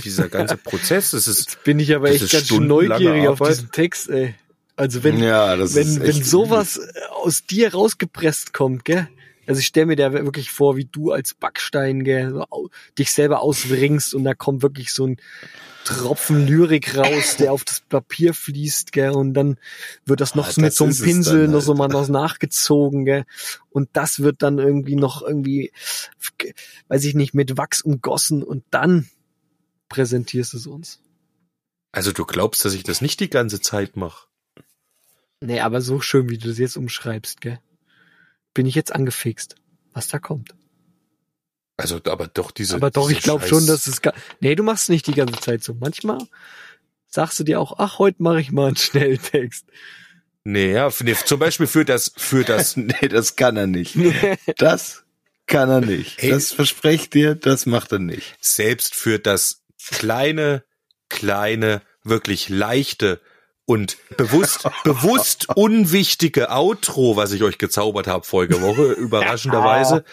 dieser 0.04 0.30
ganze 0.30 0.58
Prozess, 0.58 1.12
das 1.12 1.28
ist 1.28 1.52
Jetzt 1.52 1.64
bin 1.64 1.80
ich 1.80 1.96
aber 1.96 2.12
echt 2.12 2.30
ganz 2.32 2.52
neugierig 2.52 3.28
auf 3.28 3.42
Arbeit. 3.42 3.58
diesen 3.58 3.72
Text, 3.72 4.10
ey. 4.10 4.36
Also 4.76 5.04
wenn, 5.04 5.20
ja, 5.20 5.56
das 5.56 5.76
wenn, 5.76 5.88
ist 5.88 6.00
wenn 6.00 6.24
sowas 6.24 6.78
äh, 6.78 7.00
aus 7.12 7.46
dir 7.46 7.74
rausgepresst 7.74 8.54
kommt, 8.54 8.86
gell? 8.86 9.08
Also 9.46 9.60
ich 9.60 9.68
stelle 9.68 9.88
mir 9.88 9.96
da 9.98 10.14
wirklich 10.14 10.52
vor, 10.52 10.78
wie 10.78 10.86
du 10.86 11.12
als 11.12 11.34
Backstein, 11.34 12.04
gell, 12.04 12.32
so 12.32 12.70
dich 12.98 13.12
selber 13.12 13.42
auswringst 13.42 14.14
und 14.16 14.24
da 14.24 14.34
kommt 14.34 14.62
wirklich 14.62 14.94
so 14.94 15.06
ein 15.06 15.18
Tropfen 15.84 16.48
Lyrik 16.48 16.96
raus, 16.96 17.36
der 17.38 17.52
auf 17.52 17.66
das 17.66 17.82
Papier 17.82 18.34
fließt, 18.34 18.94
gell, 18.94 19.12
und 19.12 19.34
dann 19.34 19.58
wird 20.06 20.22
das 20.22 20.34
noch 20.34 20.48
Ah, 20.48 20.52
so 20.54 20.62
mit 20.62 20.74
so 20.74 20.86
einem 20.86 20.98
Pinsel 20.98 21.42
dann 21.42 21.52
noch 21.52 21.62
so 21.62 21.78
halt. 21.78 21.78
mal 21.78 21.88
noch 21.90 22.08
nachgezogen, 22.08 23.04
gell, 23.04 23.26
und 23.70 23.90
das 23.92 24.22
wird 24.22 24.42
dann 24.42 24.60
irgendwie 24.60 24.96
noch 24.96 25.22
irgendwie, 25.22 25.74
weiß 26.88 27.04
ich 27.04 27.16
nicht, 27.16 27.34
mit 27.34 27.58
Wachs 27.58 27.82
umgossen 27.82 28.44
und 28.44 28.64
dann 28.72 29.10
präsentierst 29.90 30.54
du 30.54 30.58
es 30.58 30.68
uns. 30.68 31.00
Also 31.92 32.14
du 32.14 32.26
glaubst, 32.26 32.64
dass 32.64 32.74
ich 32.74 32.84
das 32.84 33.02
nicht 33.02 33.20
die 33.20 33.30
ganze 33.30 33.60
Zeit 33.60 33.98
mache? 33.98 34.28
Nee, 35.46 35.60
aber 35.60 35.82
so 35.82 36.00
schön, 36.00 36.30
wie 36.30 36.38
du 36.38 36.48
das 36.48 36.58
jetzt 36.58 36.78
umschreibst, 36.78 37.42
gell? 37.42 37.60
Bin 38.54 38.66
ich 38.66 38.76
jetzt 38.76 38.96
angefixt, 38.96 39.56
was 39.92 40.08
da 40.08 40.18
kommt. 40.18 40.56
Also, 41.76 42.00
aber 42.06 42.28
doch 42.28 42.52
diese. 42.52 42.76
aber 42.76 42.92
doch, 42.92 43.10
diese 43.10 43.18
ich 43.18 43.24
glaube 43.24 43.46
schon, 43.46 43.68
dass 43.68 43.88
es. 43.88 44.00
Nee, 44.40 44.56
du 44.56 44.64
machst 44.64 44.84
es 44.84 44.90
nicht 44.90 45.06
die 45.06 45.14
ganze 45.14 45.40
Zeit 45.42 45.62
so. 45.62 45.74
Manchmal 45.74 46.20
sagst 47.08 47.42
du 47.42 47.44
dir 47.44 47.60
auch, 47.60 47.78
ach, 47.78 48.00
heute 48.00 48.24
mache 48.24 48.40
ich 48.40 48.54
mal 48.54 48.68
einen 48.68 48.76
Schnelltext. 48.78 49.66
Nee, 50.46 50.72
ja, 50.72 50.90
nee, 51.02 51.16
zum 51.26 51.40
Beispiel 51.40 51.68
für 51.68 51.84
das, 51.84 52.14
für 52.16 52.46
das. 52.46 52.78
nee, 52.78 53.10
das 53.10 53.36
kann 53.36 53.58
er 53.58 53.68
nicht. 53.68 53.98
Das 54.58 55.04
kann 55.46 55.70
er 55.70 55.82
nicht. 55.82 56.22
Hey. 56.22 56.30
Das 56.30 56.54
verspreche 56.54 57.04
ich 57.04 57.10
dir, 57.10 57.36
das 57.36 57.66
macht 57.66 57.92
er 57.92 58.00
nicht. 58.00 58.38
selbst 58.40 58.96
für 58.96 59.20
das 59.20 59.64
kleine, 59.90 60.64
kleine, 61.10 61.82
wirklich 62.04 62.48
leichte 62.48 63.20
und 63.66 63.98
bewusst, 64.18 64.68
bewusst 64.84 65.48
unwichtige 65.56 66.52
Outro, 66.52 67.16
was 67.16 67.32
ich 67.32 67.44
euch 67.44 67.58
gezaubert 67.58 68.08
habe 68.08 68.26
vorige 68.26 68.62
Woche, 68.62 68.92
überraschenderweise. 68.98 70.04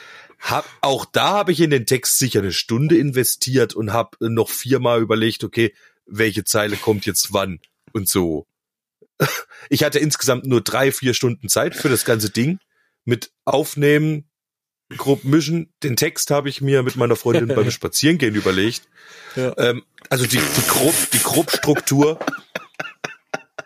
Hab, 0.41 0.65
auch 0.81 1.05
da 1.05 1.31
habe 1.31 1.53
ich 1.53 1.61
in 1.61 1.71
den 1.71 1.85
Text 1.85 2.19
sicher 2.19 2.41
eine 2.41 2.53
Stunde 2.53 2.97
investiert 2.97 3.75
und 3.75 3.93
habe 3.93 4.17
noch 4.21 4.49
viermal 4.49 5.03
überlegt, 5.03 5.45
okay, 5.45 5.75
welche 6.07 6.45
Zeile 6.45 6.77
kommt 6.77 7.07
jetzt 7.07 7.33
wann 7.33 7.61
und 7.93 8.09
so. 8.09 8.47
Ich 9.69 9.85
hatte 9.85 9.99
insgesamt 9.99 10.47
nur 10.47 10.63
drei, 10.63 10.91
vier 10.91 11.13
Stunden 11.13 11.49
Zeit 11.49 11.77
für 11.77 11.91
das 11.91 12.07
ganze 12.07 12.31
Ding 12.31 12.59
mit 13.05 13.31
Aufnehmen, 13.45 14.29
grob 14.97 15.23
mischen. 15.23 15.73
Den 15.83 15.97
Text 15.97 16.31
habe 16.31 16.49
ich 16.49 16.61
mir 16.61 16.83
mit 16.83 16.97
meiner 16.97 17.15
Freundin 17.15 17.49
beim 17.49 17.71
Spazierengehen 17.71 18.35
überlegt. 18.35 18.89
Ja. 19.37 19.57
Ähm, 19.59 19.85
also 20.09 20.27
die, 20.27 20.39
die, 20.39 20.67
grob, 20.67 20.95
die 21.13 21.19
Grobstruktur. 21.19 22.19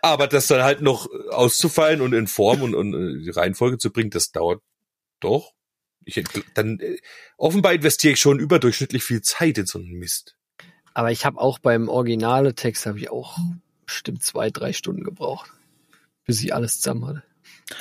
Aber 0.04 0.26
das 0.26 0.48
dann 0.48 0.62
halt 0.62 0.82
noch 0.82 1.08
auszufallen 1.30 2.02
und 2.02 2.12
in 2.12 2.26
Form 2.26 2.60
und, 2.60 2.74
und 2.74 2.92
äh, 2.92 3.24
die 3.24 3.30
Reihenfolge 3.30 3.78
zu 3.78 3.90
bringen, 3.90 4.10
das 4.10 4.32
dauert 4.32 4.60
doch. 5.18 5.54
Ich, 6.04 6.22
dann 6.52 6.78
äh, 6.78 6.98
offenbar 7.38 7.72
investiere 7.72 8.12
ich 8.12 8.20
schon 8.20 8.38
überdurchschnittlich 8.38 9.02
viel 9.02 9.22
Zeit 9.22 9.56
in 9.56 9.64
so 9.64 9.78
einen 9.78 9.92
Mist. 9.92 10.36
Aber 10.92 11.10
ich 11.10 11.24
habe 11.24 11.40
auch 11.40 11.58
beim 11.58 11.88
originale 11.88 12.54
Text 12.54 12.84
habe 12.84 12.98
ich 12.98 13.10
auch 13.10 13.38
bestimmt 13.86 14.22
zwei, 14.22 14.50
drei 14.50 14.74
Stunden 14.74 15.04
gebraucht, 15.04 15.50
bis 16.26 16.44
ich 16.44 16.54
alles 16.54 16.80
zusammen 16.80 17.06
hatte. 17.06 17.22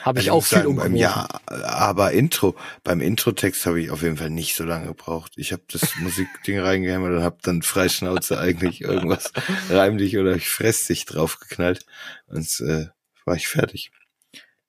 Habe 0.01 0.19
ich 0.19 0.31
Also 0.31 0.37
auch 0.37 0.45
viel 0.45 0.57
sagen, 0.59 0.67
umgeworfen. 0.69 0.95
Ja, 0.95 1.27
aber 1.45 2.13
Intro, 2.13 2.55
beim 2.83 3.01
Intro-Text 3.01 3.65
habe 3.65 3.81
ich 3.81 3.91
auf 3.91 4.01
jeden 4.01 4.17
Fall 4.17 4.29
nicht 4.29 4.55
so 4.55 4.63
lange 4.63 4.87
gebraucht. 4.87 5.33
Ich 5.35 5.51
habe 5.51 5.63
das 5.71 5.95
Musikding 5.97 6.59
reingehämmert 6.61 7.11
und 7.11 7.23
habe 7.23 7.37
dann 7.41 7.61
frei 7.61 7.89
Schnauze 7.89 8.39
eigentlich 8.39 8.81
irgendwas 8.81 9.31
reim 9.69 9.97
dich 9.97 10.17
oder 10.17 10.35
ich 10.35 10.47
fress 10.49 10.85
dich 10.87 11.05
draufgeknallt 11.05 11.85
und 12.27 12.47
äh, 12.61 12.87
war 13.25 13.35
ich 13.35 13.47
fertig. 13.47 13.91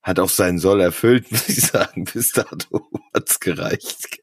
hat 0.03 0.19
auch 0.19 0.29
seinen 0.29 0.59
Soll 0.59 0.81
erfüllt, 0.81 1.31
muss 1.31 1.49
ich 1.49 1.61
sagen. 1.63 2.05
Bis 2.05 2.33
dato 2.33 2.91
hat's 3.15 3.39
gereicht. 3.41 4.19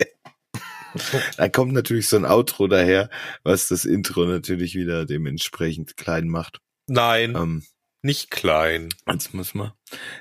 Dann 1.38 1.52
kommt 1.54 1.72
natürlich 1.72 2.10
so 2.10 2.18
ein 2.18 2.26
Outro 2.26 2.68
daher, 2.68 3.10
was 3.44 3.70
das 3.70 3.86
Intro 3.86 4.26
natürlich 4.26 4.76
wieder 4.76 5.06
dementsprechend 5.06 5.96
klein 5.96 6.28
macht. 6.28 6.60
Nein, 6.88 7.36
Ähm, 7.36 7.64
nicht 8.02 8.32
klein. 8.32 8.90
jetzt 9.08 9.34
muss 9.34 9.54
man, 9.54 9.74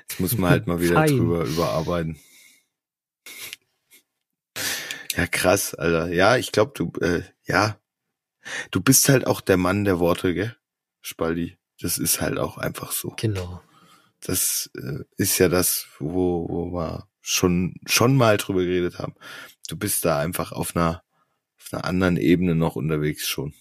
jetzt 0.07 0.19
muss 0.19 0.37
man 0.37 0.49
halt 0.49 0.67
mal 0.67 0.81
wieder 0.81 0.95
Fein. 0.95 1.17
drüber 1.17 1.45
überarbeiten. 1.45 2.19
Ja, 5.15 5.27
krass, 5.27 5.73
Alter. 5.75 6.11
Ja, 6.11 6.37
ich 6.37 6.51
glaube, 6.51 6.71
du, 6.75 6.91
äh, 7.01 7.23
ja, 7.45 7.77
du 8.71 8.81
bist 8.81 9.09
halt 9.09 9.27
auch 9.27 9.41
der 9.41 9.57
Mann 9.57 9.83
der 9.83 9.99
Worte, 9.99 10.33
gell, 10.33 10.55
Spaldi. 11.01 11.57
Das 11.79 11.97
ist 11.97 12.21
halt 12.21 12.37
auch 12.37 12.57
einfach 12.57 12.91
so. 12.91 13.13
Genau. 13.17 13.61
Das 14.21 14.69
äh, 14.75 15.03
ist 15.17 15.39
ja 15.39 15.49
das, 15.49 15.87
wo, 15.99 16.47
wo 16.47 16.71
wir 16.71 17.07
schon, 17.21 17.75
schon 17.87 18.15
mal 18.15 18.37
drüber 18.37 18.61
geredet 18.61 18.99
haben. 18.99 19.15
Du 19.67 19.75
bist 19.77 20.05
da 20.05 20.19
einfach 20.19 20.51
auf 20.51 20.75
einer, 20.75 21.03
auf 21.57 21.73
einer 21.73 21.85
anderen 21.85 22.17
Ebene 22.17 22.55
noch 22.55 22.75
unterwegs 22.75 23.27
schon. 23.27 23.53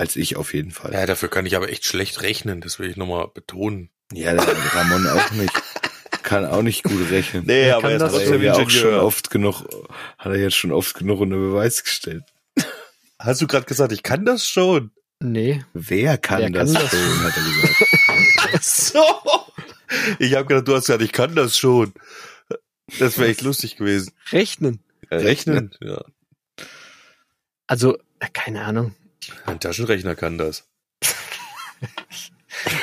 Als 0.00 0.16
ich 0.16 0.36
auf 0.36 0.54
jeden 0.54 0.70
Fall. 0.70 0.94
Ja, 0.94 1.04
dafür 1.04 1.28
kann 1.28 1.44
ich 1.44 1.56
aber 1.56 1.68
echt 1.68 1.84
schlecht 1.84 2.22
rechnen, 2.22 2.62
das 2.62 2.78
will 2.78 2.88
ich 2.88 2.96
nochmal 2.96 3.28
betonen. 3.34 3.90
Ja, 4.14 4.32
der 4.32 4.46
Ramon 4.74 5.06
auch 5.06 5.30
nicht. 5.32 5.52
Kann 6.22 6.46
auch 6.46 6.62
nicht 6.62 6.84
gut 6.84 7.10
rechnen. 7.10 7.44
Nee, 7.44 7.68
Er 7.68 7.82
kann 7.82 7.98
das 7.98 8.14
Hat 8.14 8.22
er 8.22 8.36
ja 8.38 8.54
auch 8.54 8.70
schon 8.70 8.94
oft 8.94 9.28
genug, 9.28 9.62
hat 10.16 10.32
er 10.32 10.38
jetzt 10.38 10.56
schon 10.56 10.72
oft 10.72 10.94
genug 10.94 11.20
unter 11.20 11.36
Beweis 11.36 11.84
gestellt. 11.84 12.24
Hast 13.18 13.42
du 13.42 13.46
gerade 13.46 13.66
gesagt, 13.66 13.92
ich 13.92 14.02
kann 14.02 14.24
das 14.24 14.46
schon? 14.46 14.90
Nee. 15.18 15.66
Wer 15.74 16.16
kann 16.16 16.40
Wer 16.40 16.50
das 16.50 16.72
kann 16.72 16.82
das 16.82 16.90
schon, 16.92 17.22
hat 17.22 17.34
er 17.36 18.48
gesagt. 18.48 18.64
so. 18.64 19.04
Ich 20.18 20.34
habe 20.34 20.46
gedacht, 20.46 20.66
du 20.66 20.76
hast 20.76 20.86
gesagt, 20.86 21.02
ich 21.02 21.12
kann 21.12 21.34
das 21.34 21.58
schon. 21.58 21.92
Das 22.98 23.18
wäre 23.18 23.28
echt 23.28 23.42
lustig 23.42 23.76
gewesen. 23.76 24.14
Rechnen. 24.32 24.82
Rechnen? 25.10 25.72
Ja. 25.82 26.02
Also, 27.66 27.98
äh, 28.18 28.28
keine 28.32 28.64
Ahnung. 28.64 28.94
Ein 29.46 29.60
Taschenrechner 29.60 30.14
kann 30.14 30.38
das. 30.38 30.68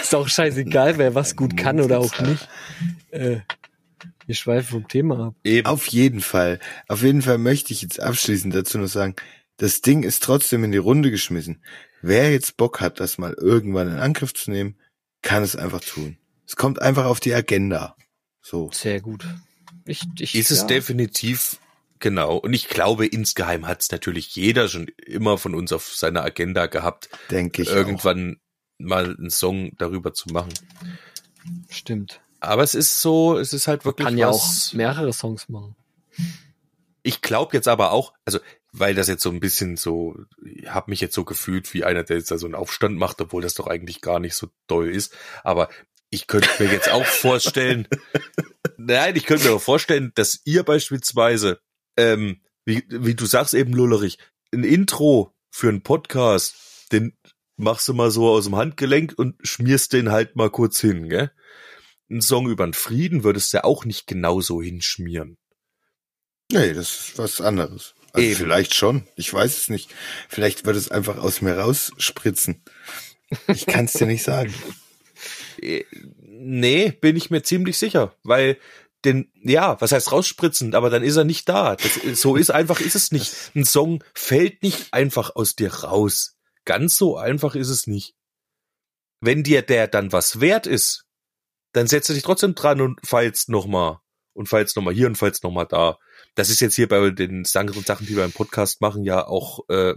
Ist 0.02 0.15
auch 0.15 0.28
scheißegal, 0.28 0.97
wer 0.97 1.15
was 1.15 1.36
gut 1.36 1.58
kann 1.58 1.80
oder 1.80 2.00
auch 2.00 2.19
nicht. 2.19 2.47
Äh, 3.12 3.39
wir 4.26 4.36
schweifen 4.36 4.82
vom 4.82 4.88
Thema 4.88 5.28
ab. 5.28 5.36
Eben. 5.43 5.67
Auf 5.67 5.88
jeden 5.88 6.21
Fall. 6.21 6.60
Auf 6.88 7.02
jeden 7.04 7.21
Fall 7.21 7.38
möchte 7.38 7.73
ich 7.73 7.82
jetzt 7.82 8.00
abschließend 8.00 8.54
dazu 8.54 8.78
noch 8.78 8.88
sagen, 8.88 9.15
das 9.58 9.82
Ding 9.82 10.04
ist 10.04 10.23
trotzdem 10.23 10.63
in 10.63 10.71
die 10.71 10.78
Runde 10.78 11.12
geschmissen. 11.12 11.63
Wer 12.02 12.32
jetzt 12.32 12.58
Bock 12.58 12.80
hat, 12.80 13.00
das 13.00 13.17
mal 13.17 13.34
irgendwann 13.34 13.88
in 13.88 13.97
Angriff 13.97 14.34
zu 14.34 14.52
nehmen, 14.52 14.78
kann 15.21 15.43
es 15.43 15.56
einfach 15.56 15.82
tun. 15.82 16.17
Es 16.45 16.56
kommt 16.56 16.82
einfach 16.82 17.06
auf 17.06 17.19
die 17.19 17.34
Agenda. 17.34 17.95
So. 18.41 18.69
Sehr 18.71 19.02
gut. 19.02 19.26
Ich, 19.86 20.02
ich, 20.19 20.36
ist 20.36 20.52
es 20.52 20.62
ja. 20.62 20.67
definitiv 20.67 21.60
genau. 21.99 22.38
Und 22.38 22.53
ich 22.53 22.67
glaube, 22.67 23.05
insgeheim 23.05 23.67
hat 23.67 23.81
es 23.81 23.91
natürlich 23.91 24.36
jeder 24.36 24.67
schon 24.67 24.88
immer 25.05 25.38
von 25.38 25.55
uns 25.55 25.71
auf 25.73 25.88
seiner 25.95 26.23
Agenda 26.23 26.65
gehabt, 26.67 27.10
Denke 27.31 27.62
ich. 27.63 27.69
irgendwann 27.69 28.39
mal 28.77 29.15
einen 29.17 29.29
Song 29.29 29.71
darüber 29.77 30.13
zu 30.13 30.29
machen. 30.29 30.53
Stimmt. 31.69 32.21
Aber 32.39 32.63
es 32.63 32.75
ist 32.75 33.01
so, 33.01 33.38
es 33.38 33.53
ist 33.53 33.67
halt 33.67 33.86
wirklich 33.86 34.05
Kann 34.07 34.17
ja 34.17 34.29
auch 34.29 34.33
was. 34.43 34.73
mehrere 34.73 35.12
Songs 35.13 35.49
machen. 35.49 35.75
Ich 37.03 37.21
glaube 37.21 37.55
jetzt 37.55 37.67
aber 37.67 37.91
auch, 37.91 38.13
also 38.25 38.39
weil 38.73 38.93
das 38.93 39.07
jetzt 39.07 39.23
so 39.23 39.29
ein 39.31 39.39
bisschen 39.39 39.77
so, 39.77 40.15
ich 40.43 40.69
habe 40.69 40.91
mich 40.91 41.01
jetzt 41.01 41.15
so 41.15 41.23
gefühlt 41.23 41.73
wie 41.73 41.83
einer, 41.83 42.03
der 42.03 42.17
jetzt 42.17 42.29
da 42.31 42.38
so 42.38 42.45
einen 42.45 42.53
Aufstand 42.55 42.97
macht, 42.97 43.21
obwohl 43.21 43.41
das 43.41 43.53
doch 43.55 43.67
eigentlich 43.67 44.01
gar 44.01 44.19
nicht 44.19 44.36
so 44.36 44.49
doll 44.67 44.89
ist. 44.89 45.15
Aber 45.43 45.69
ich 46.10 46.27
könnte 46.27 46.49
mir 46.60 46.71
jetzt 46.71 46.89
auch 46.89 47.05
vorstellen, 47.05 47.88
nein, 48.77 49.15
ich 49.15 49.25
könnte 49.25 49.47
mir 49.47 49.55
auch 49.55 49.62
vorstellen, 49.62 50.12
dass 50.15 50.41
ihr 50.45 50.63
beispielsweise, 50.63 51.60
ähm, 51.97 52.41
wie, 52.65 52.83
wie 52.89 53.15
du 53.15 53.25
sagst 53.25 53.53
eben, 53.53 53.73
Lullerich, 53.73 54.17
ein 54.53 54.63
Intro 54.63 55.36
für 55.49 55.69
einen 55.69 55.81
Podcast, 55.81 56.55
den 56.91 57.17
machst 57.57 57.88
du 57.88 57.93
mal 57.93 58.12
so 58.12 58.29
aus 58.29 58.45
dem 58.45 58.55
Handgelenk 58.55 59.13
und 59.17 59.36
schmierst 59.41 59.93
den 59.93 60.12
halt 60.12 60.36
mal 60.36 60.49
kurz 60.49 60.79
hin, 60.79 61.10
gell? 61.10 61.31
Ein 62.10 62.21
Song 62.21 62.49
über 62.49 62.65
den 62.65 62.73
Frieden 62.73 63.23
würdest 63.23 63.51
du 63.51 63.57
ja 63.57 63.63
auch 63.63 63.83
nicht 63.83 64.07
genauso 64.07 64.62
hinschmieren. 64.62 65.38
Nee, 66.51 66.73
das 66.73 67.10
ist 67.10 67.17
was 67.17 67.41
anderes. 67.41 67.95
Also 68.13 68.25
Eben. 68.25 68.38
vielleicht 68.38 68.73
schon. 68.73 69.05
Ich 69.15 69.33
weiß 69.33 69.57
es 69.57 69.69
nicht. 69.69 69.93
Vielleicht 70.29 70.65
wird 70.65 70.77
es 70.77 70.89
einfach 70.89 71.17
aus 71.17 71.41
mir 71.41 71.57
rausspritzen. 71.57 72.63
Ich 73.47 73.65
kann 73.65 73.86
es 73.86 73.93
dir 73.93 74.07
nicht 74.07 74.23
sagen. 74.23 74.53
Äh, 75.60 75.83
Nee, 76.39 76.91
bin 76.91 77.15
ich 77.15 77.31
mir 77.31 77.41
ziemlich 77.41 77.79
sicher, 77.79 78.15
weil 78.23 78.60
den, 79.05 79.31
ja, 79.36 79.79
was 79.79 79.91
heißt 79.91 80.12
rausspritzen, 80.12 80.75
aber 80.75 80.89
dann 80.89 81.03
ist 81.03 81.15
er 81.15 81.23
nicht 81.23 81.47
da. 81.47 81.75
Das, 81.75 81.99
so 82.19 82.36
ist 82.36 82.49
einfach, 82.49 82.79
ist 82.79 82.95
es 82.95 83.12
nicht. 83.12 83.33
Ein 83.55 83.65
Song 83.65 84.03
fällt 84.13 84.63
nicht 84.63 84.93
einfach 84.93 85.36
aus 85.36 85.55
dir 85.55 85.73
raus. 85.73 86.36
Ganz 86.65 86.97
so 86.97 87.17
einfach 87.17 87.55
ist 87.55 87.69
es 87.69 87.88
nicht. 87.88 88.15
Wenn 89.21 89.43
dir 89.43 89.62
der 89.62 89.88
dann 89.88 90.12
was 90.12 90.39
wert 90.41 90.67
ist, 90.67 91.05
dann 91.73 91.88
setzt 91.88 92.10
du 92.10 92.13
dich 92.13 92.23
trotzdem 92.23 92.55
dran 92.55 92.81
und 92.81 92.99
feilst 93.05 93.49
nochmal. 93.49 93.99
Und 94.33 94.49
feilst 94.49 94.75
nochmal 94.75 94.93
hier 94.93 95.07
und 95.07 95.17
feilst 95.17 95.43
nochmal 95.43 95.65
da. 95.67 95.97
Das 96.36 96.49
ist 96.49 96.60
jetzt 96.60 96.75
hier 96.75 96.88
bei 96.88 97.10
den 97.10 97.43
Sachen, 97.43 97.73
die 97.73 98.15
wir 98.15 98.25
im 98.25 98.31
Podcast 98.31 98.81
machen, 98.81 99.03
ja 99.03 99.25
auch, 99.25 99.67
äh, 99.69 99.95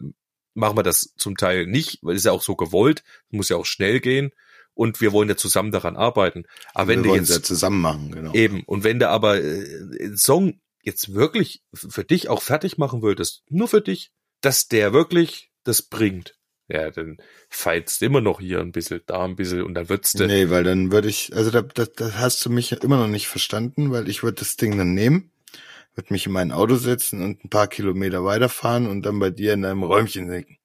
machen 0.54 0.78
wir 0.78 0.82
das 0.82 1.12
zum 1.16 1.36
Teil 1.36 1.66
nicht, 1.66 1.98
weil 2.02 2.14
es 2.14 2.20
ist 2.20 2.26
ja 2.26 2.32
auch 2.32 2.42
so 2.42 2.56
gewollt, 2.56 3.02
muss 3.28 3.50
ja 3.50 3.56
auch 3.56 3.66
schnell 3.66 4.00
gehen 4.00 4.32
und 4.74 5.00
wir 5.00 5.12
wollen 5.12 5.28
ja 5.28 5.36
zusammen 5.36 5.72
daran 5.72 5.96
arbeiten. 5.96 6.44
Aber 6.74 6.88
wenn 6.88 7.04
wir 7.04 7.10
wollen 7.10 7.22
es 7.22 7.28
ja 7.28 7.36
jetzt 7.36 7.46
zusammen 7.46 7.80
machen, 7.80 8.12
genau. 8.12 8.32
eben 8.34 8.62
und 8.64 8.84
wenn 8.84 8.98
du 8.98 9.08
aber 9.08 9.42
äh, 9.42 10.16
Song 10.16 10.60
jetzt 10.82 11.14
wirklich 11.14 11.62
für 11.74 12.04
dich 12.04 12.28
auch 12.28 12.42
fertig 12.42 12.78
machen 12.78 13.02
würdest, 13.02 13.42
nur 13.48 13.68
für 13.68 13.80
dich, 13.80 14.12
dass 14.40 14.68
der 14.68 14.92
wirklich 14.92 15.50
das 15.64 15.82
bringt, 15.82 16.36
ja, 16.68 16.90
dann 16.90 17.18
feilst 17.48 18.00
du 18.00 18.06
immer 18.06 18.20
noch 18.20 18.40
hier 18.40 18.60
ein 18.60 18.72
bisschen, 18.72 19.00
da 19.06 19.24
ein 19.24 19.36
bisschen 19.36 19.62
und 19.62 19.74
dann 19.74 19.88
wird's 19.88 20.12
du, 20.12 20.26
Nee, 20.26 20.50
weil 20.50 20.62
dann 20.62 20.92
würde 20.92 21.08
ich, 21.08 21.34
also 21.34 21.50
da, 21.50 21.62
da, 21.62 21.84
da 21.84 22.14
hast 22.14 22.44
du 22.44 22.50
mich 22.50 22.72
immer 22.72 22.96
noch 22.96 23.08
nicht 23.08 23.26
verstanden, 23.26 23.90
weil 23.90 24.08
ich 24.08 24.22
würde 24.22 24.38
das 24.38 24.56
Ding 24.56 24.78
dann 24.78 24.94
nehmen, 24.94 25.32
würde 25.94 26.12
mich 26.12 26.26
in 26.26 26.32
mein 26.32 26.52
Auto 26.52 26.76
setzen 26.76 27.22
und 27.22 27.44
ein 27.44 27.50
paar 27.50 27.66
Kilometer 27.66 28.24
weiterfahren 28.24 28.86
und 28.86 29.02
dann 29.02 29.18
bei 29.18 29.30
dir 29.30 29.52
in 29.52 29.62
deinem 29.62 29.82
Räumchen 29.82 30.30
sinken. 30.30 30.59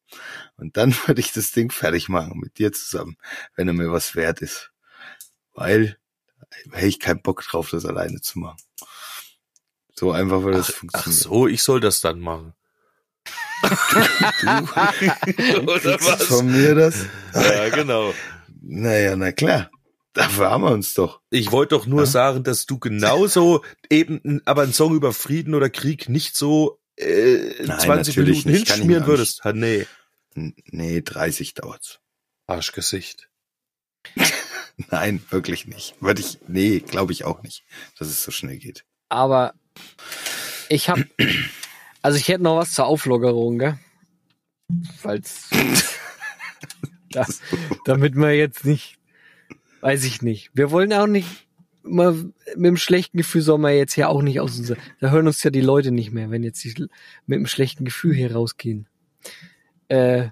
Und 0.58 0.78
dann 0.78 0.94
würde 1.08 1.22
ich 1.22 1.32
das 1.34 1.52
Ding 1.52 1.72
fertig 1.72 2.10
machen 2.10 2.40
mit 2.40 2.58
dir 2.58 2.72
zusammen, 2.72 3.18
wenn 3.56 3.68
er 3.68 3.74
mir 3.74 3.92
was 3.92 4.16
wert 4.16 4.42
ist. 4.42 4.72
Weil 5.54 5.98
hätte 6.72 6.88
ich 6.88 7.00
keinen 7.00 7.22
Bock 7.22 7.44
drauf, 7.44 7.70
das 7.72 7.86
alleine 7.86 8.22
zu 8.22 8.40
machen. 8.40 8.58
So 9.96 10.12
einfach 10.12 10.42
würde 10.44 10.58
das 10.58 10.68
ach, 10.70 10.74
ach 10.94 11.04
funktionieren. 11.04 11.22
so, 11.22 11.48
ich 11.48 11.64
soll 11.64 11.80
das 11.80 12.02
dann 12.02 12.20
machen. 12.20 12.54
Oder 15.66 15.80
Kriegst 15.98 16.22
du 16.22 16.26
von 16.26 16.52
mir 16.52 16.76
das? 16.76 17.06
Ja, 17.34 17.70
genau. 17.70 18.14
Naja, 18.62 19.16
na 19.16 19.32
klar. 19.32 19.70
Dafür 20.14 20.50
haben 20.50 20.64
wir 20.64 20.72
uns 20.72 20.94
doch. 20.94 21.20
Ich 21.30 21.52
wollte 21.52 21.76
doch 21.76 21.86
nur 21.88 22.02
Ja. 22.02 22.06
sagen, 22.06 22.44
dass 22.44 22.66
du 22.66 22.80
genauso 22.80 23.64
eben, 23.90 24.42
aber 24.46 24.62
einen 24.62 24.74
Song 24.74 24.96
über 24.96 25.12
Frieden 25.12 25.54
oder 25.56 25.70
Krieg 25.70 26.08
nicht 26.08 26.38
so 26.38 26.80
äh, 26.96 27.64
Nein, 27.66 27.80
20 27.80 28.16
natürlich 28.16 28.46
Minuten 28.46 28.66
hinschmieren 28.66 29.08
würdest. 29.08 29.44
Ha, 29.44 29.52
nee, 29.52 29.86
Nee, 30.36 31.02
30 31.02 31.54
dauert's. 31.54 32.00
Arschgesicht. 32.48 33.30
Nein, 34.92 35.24
wirklich 35.30 35.66
nicht. 35.68 35.96
Würde 36.02 36.22
ich, 36.22 36.38
nee, 36.48 36.80
glaube 36.80 37.14
ich 37.14 37.24
auch 37.24 37.42
nicht, 37.42 37.64
dass 37.98 38.10
es 38.10 38.24
so 38.24 38.32
schnell 38.32 38.58
geht. 38.58 38.86
Aber 39.10 39.54
ich 40.70 40.90
hab, 40.90 41.00
also 42.02 42.18
ich 42.18 42.28
hätte 42.28 42.44
noch 42.44 42.58
was 42.58 42.74
zur 42.74 42.86
Auflockerung, 42.86 43.58
gell? 43.58 43.80
Falls, 44.98 45.50
da, 47.12 47.26
damit 47.86 48.16
wir 48.16 48.34
jetzt 48.34 48.66
nicht, 48.66 48.98
weiß 49.82 50.04
ich 50.04 50.22
nicht. 50.22 50.52
Wir 50.54 50.72
wollen 50.72 50.92
auch 50.92 51.08
nicht, 51.08 51.48
mal 51.84 52.14
mit 52.14 52.66
dem 52.66 52.78
schlechten 52.78 53.18
Gefühl 53.18 53.42
soll 53.42 53.60
man 53.60 53.76
jetzt 53.76 53.96
ja 53.96 54.08
auch 54.08 54.22
nicht 54.22 54.40
aus 54.42 54.58
unser, 54.58 54.76
da 55.00 55.12
hören 55.12 55.28
uns 55.28 55.44
ja 55.44 55.52
die 55.52 55.62
Leute 55.62 55.92
nicht 55.92 56.12
mehr, 56.12 56.32
wenn 56.32 56.44
jetzt 56.44 56.64
die 56.64 56.88
mit 57.28 57.38
einem 57.38 57.48
schlechten 57.48 57.86
Gefühl 57.86 58.16
hier 58.16 58.34
rausgehen. 58.34 58.88
Äh, 59.88 60.30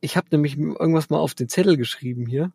ich 0.00 0.16
habe 0.16 0.28
nämlich 0.30 0.58
irgendwas 0.58 1.10
mal 1.10 1.18
auf 1.18 1.34
den 1.34 1.48
Zettel 1.48 1.76
geschrieben 1.76 2.26
hier. 2.26 2.52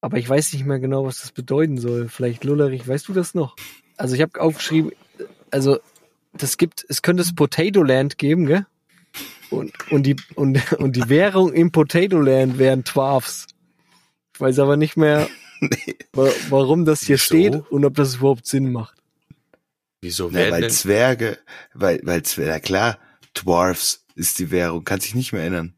Aber 0.00 0.18
ich 0.18 0.28
weiß 0.28 0.52
nicht 0.52 0.64
mehr 0.64 0.78
genau, 0.78 1.04
was 1.04 1.20
das 1.20 1.32
bedeuten 1.32 1.78
soll. 1.78 2.08
Vielleicht 2.08 2.44
Lullerich, 2.44 2.86
weißt 2.86 3.08
du 3.08 3.12
das 3.12 3.34
noch? 3.34 3.56
Also 3.96 4.14
ich 4.14 4.22
habe 4.22 4.40
aufgeschrieben, 4.40 4.92
also 5.50 5.78
das 6.32 6.56
gibt, 6.56 6.84
es 6.88 7.02
könnte 7.02 7.22
es 7.22 7.34
Potato 7.34 7.82
Land 7.82 8.18
geben, 8.18 8.46
gell? 8.46 8.66
Und, 9.50 9.72
und, 9.90 10.04
die, 10.04 10.16
und, 10.34 10.72
und 10.74 10.94
die 10.94 11.08
Währung 11.08 11.52
im 11.52 11.72
Potato 11.72 12.20
Land 12.20 12.58
wären 12.58 12.84
Twafs. 12.84 13.46
Ich 14.34 14.40
weiß 14.40 14.58
aber 14.60 14.76
nicht 14.76 14.96
mehr, 14.96 15.28
wa 16.12 16.30
warum 16.50 16.84
das 16.84 17.00
hier 17.00 17.16
Wieso? 17.16 17.24
steht 17.24 17.70
und 17.70 17.84
ob 17.84 17.94
das 17.94 18.16
überhaupt 18.16 18.46
Sinn 18.46 18.70
macht. 18.70 18.94
Wieso 20.00 20.30
Nee, 20.30 20.50
weil 20.50 20.60
denn, 20.60 20.70
Zwerge, 20.70 21.38
weil, 21.74 22.00
weil 22.04 22.22
Zwerge, 22.22 22.50
ja 22.50 22.60
klar, 22.60 22.98
Dwarfs 23.34 24.04
ist 24.18 24.38
die 24.38 24.50
Währung, 24.50 24.84
kann 24.84 25.00
sich 25.00 25.14
nicht 25.14 25.32
mehr 25.32 25.44
ändern. 25.44 25.74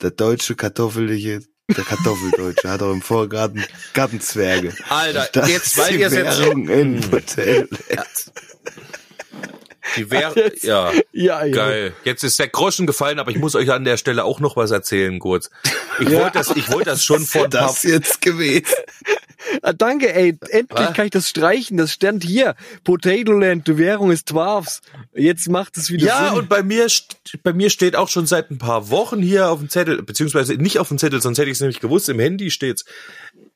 Der 0.00 0.10
deutsche 0.10 0.54
kartoffelige 0.56 1.42
Der 1.76 1.84
Kartoffeldeutsche 1.84 2.68
hat 2.68 2.82
auch 2.82 2.92
im 2.92 3.00
Vorgarten 3.02 3.64
Gartenzwerge. 3.94 4.74
Alter, 4.88 5.28
Das 5.32 5.48
jetzt, 5.48 5.66
ist 5.68 5.78
weil 5.78 5.92
die 5.94 6.00
ihr 6.00 6.06
es 6.08 6.12
jetzt, 6.14 6.40
Währung 6.40 6.68
in 6.68 7.10
Hotel. 7.12 7.68
die 9.96 10.02
Jetzt- 10.02 10.64
ja, 10.64 10.92
Ja, 11.12 11.44
ja. 11.44 11.54
geil. 11.54 11.92
Jetzt 12.04 12.24
ist 12.24 12.38
der 12.38 12.48
Groschen 12.48 12.86
gefallen, 12.86 13.18
aber 13.18 13.30
ich 13.30 13.38
muss 13.38 13.54
euch 13.54 13.70
an 13.70 13.84
der 13.84 13.96
Stelle 13.96 14.24
auch 14.24 14.40
noch 14.40 14.56
was 14.56 14.70
erzählen, 14.70 15.18
kurz. 15.18 15.50
Ich 16.00 16.08
Ja. 16.08 16.20
wollte 16.20 16.38
das, 16.38 16.50
ich 16.56 16.70
wollte 16.70 16.90
das 16.90 17.04
schon 17.04 17.24
vor 17.24 17.44
ein 17.44 17.50
paar 17.50 17.68
Das 17.68 17.82
jetzt 17.82 18.20
gewesen. 18.20 18.64
Ah, 19.62 19.72
danke, 19.72 20.14
ey. 20.14 20.38
Endlich 20.50 20.78
Was? 20.88 20.94
kann 20.94 21.04
ich 21.06 21.10
das 21.10 21.28
streichen. 21.28 21.76
Das 21.76 21.92
stand 21.92 22.24
hier. 22.24 22.54
Potato 22.84 23.32
Land, 23.32 23.68
die 23.68 23.78
Währung 23.78 24.10
ist 24.10 24.30
Dwarfs. 24.30 24.80
Jetzt 25.14 25.48
macht 25.48 25.76
es 25.76 25.90
wieder 25.90 26.06
Ja, 26.06 26.28
Sinn. 26.30 26.38
und 26.38 26.48
bei 26.48 26.62
mir, 26.62 26.86
bei 27.42 27.52
mir 27.52 27.70
steht 27.70 27.96
auch 27.96 28.08
schon 28.08 28.26
seit 28.26 28.50
ein 28.50 28.58
paar 28.58 28.90
Wochen 28.90 29.20
hier 29.20 29.50
auf 29.50 29.58
dem 29.58 29.68
Zettel, 29.68 30.02
beziehungsweise 30.02 30.54
nicht 30.54 30.78
auf 30.78 30.88
dem 30.88 30.98
Zettel, 30.98 31.20
sonst 31.20 31.38
hätte 31.38 31.50
ich 31.50 31.56
es 31.56 31.60
nämlich 31.60 31.80
gewusst, 31.80 32.08
im 32.08 32.18
Handy 32.18 32.50
steht's, 32.50 32.84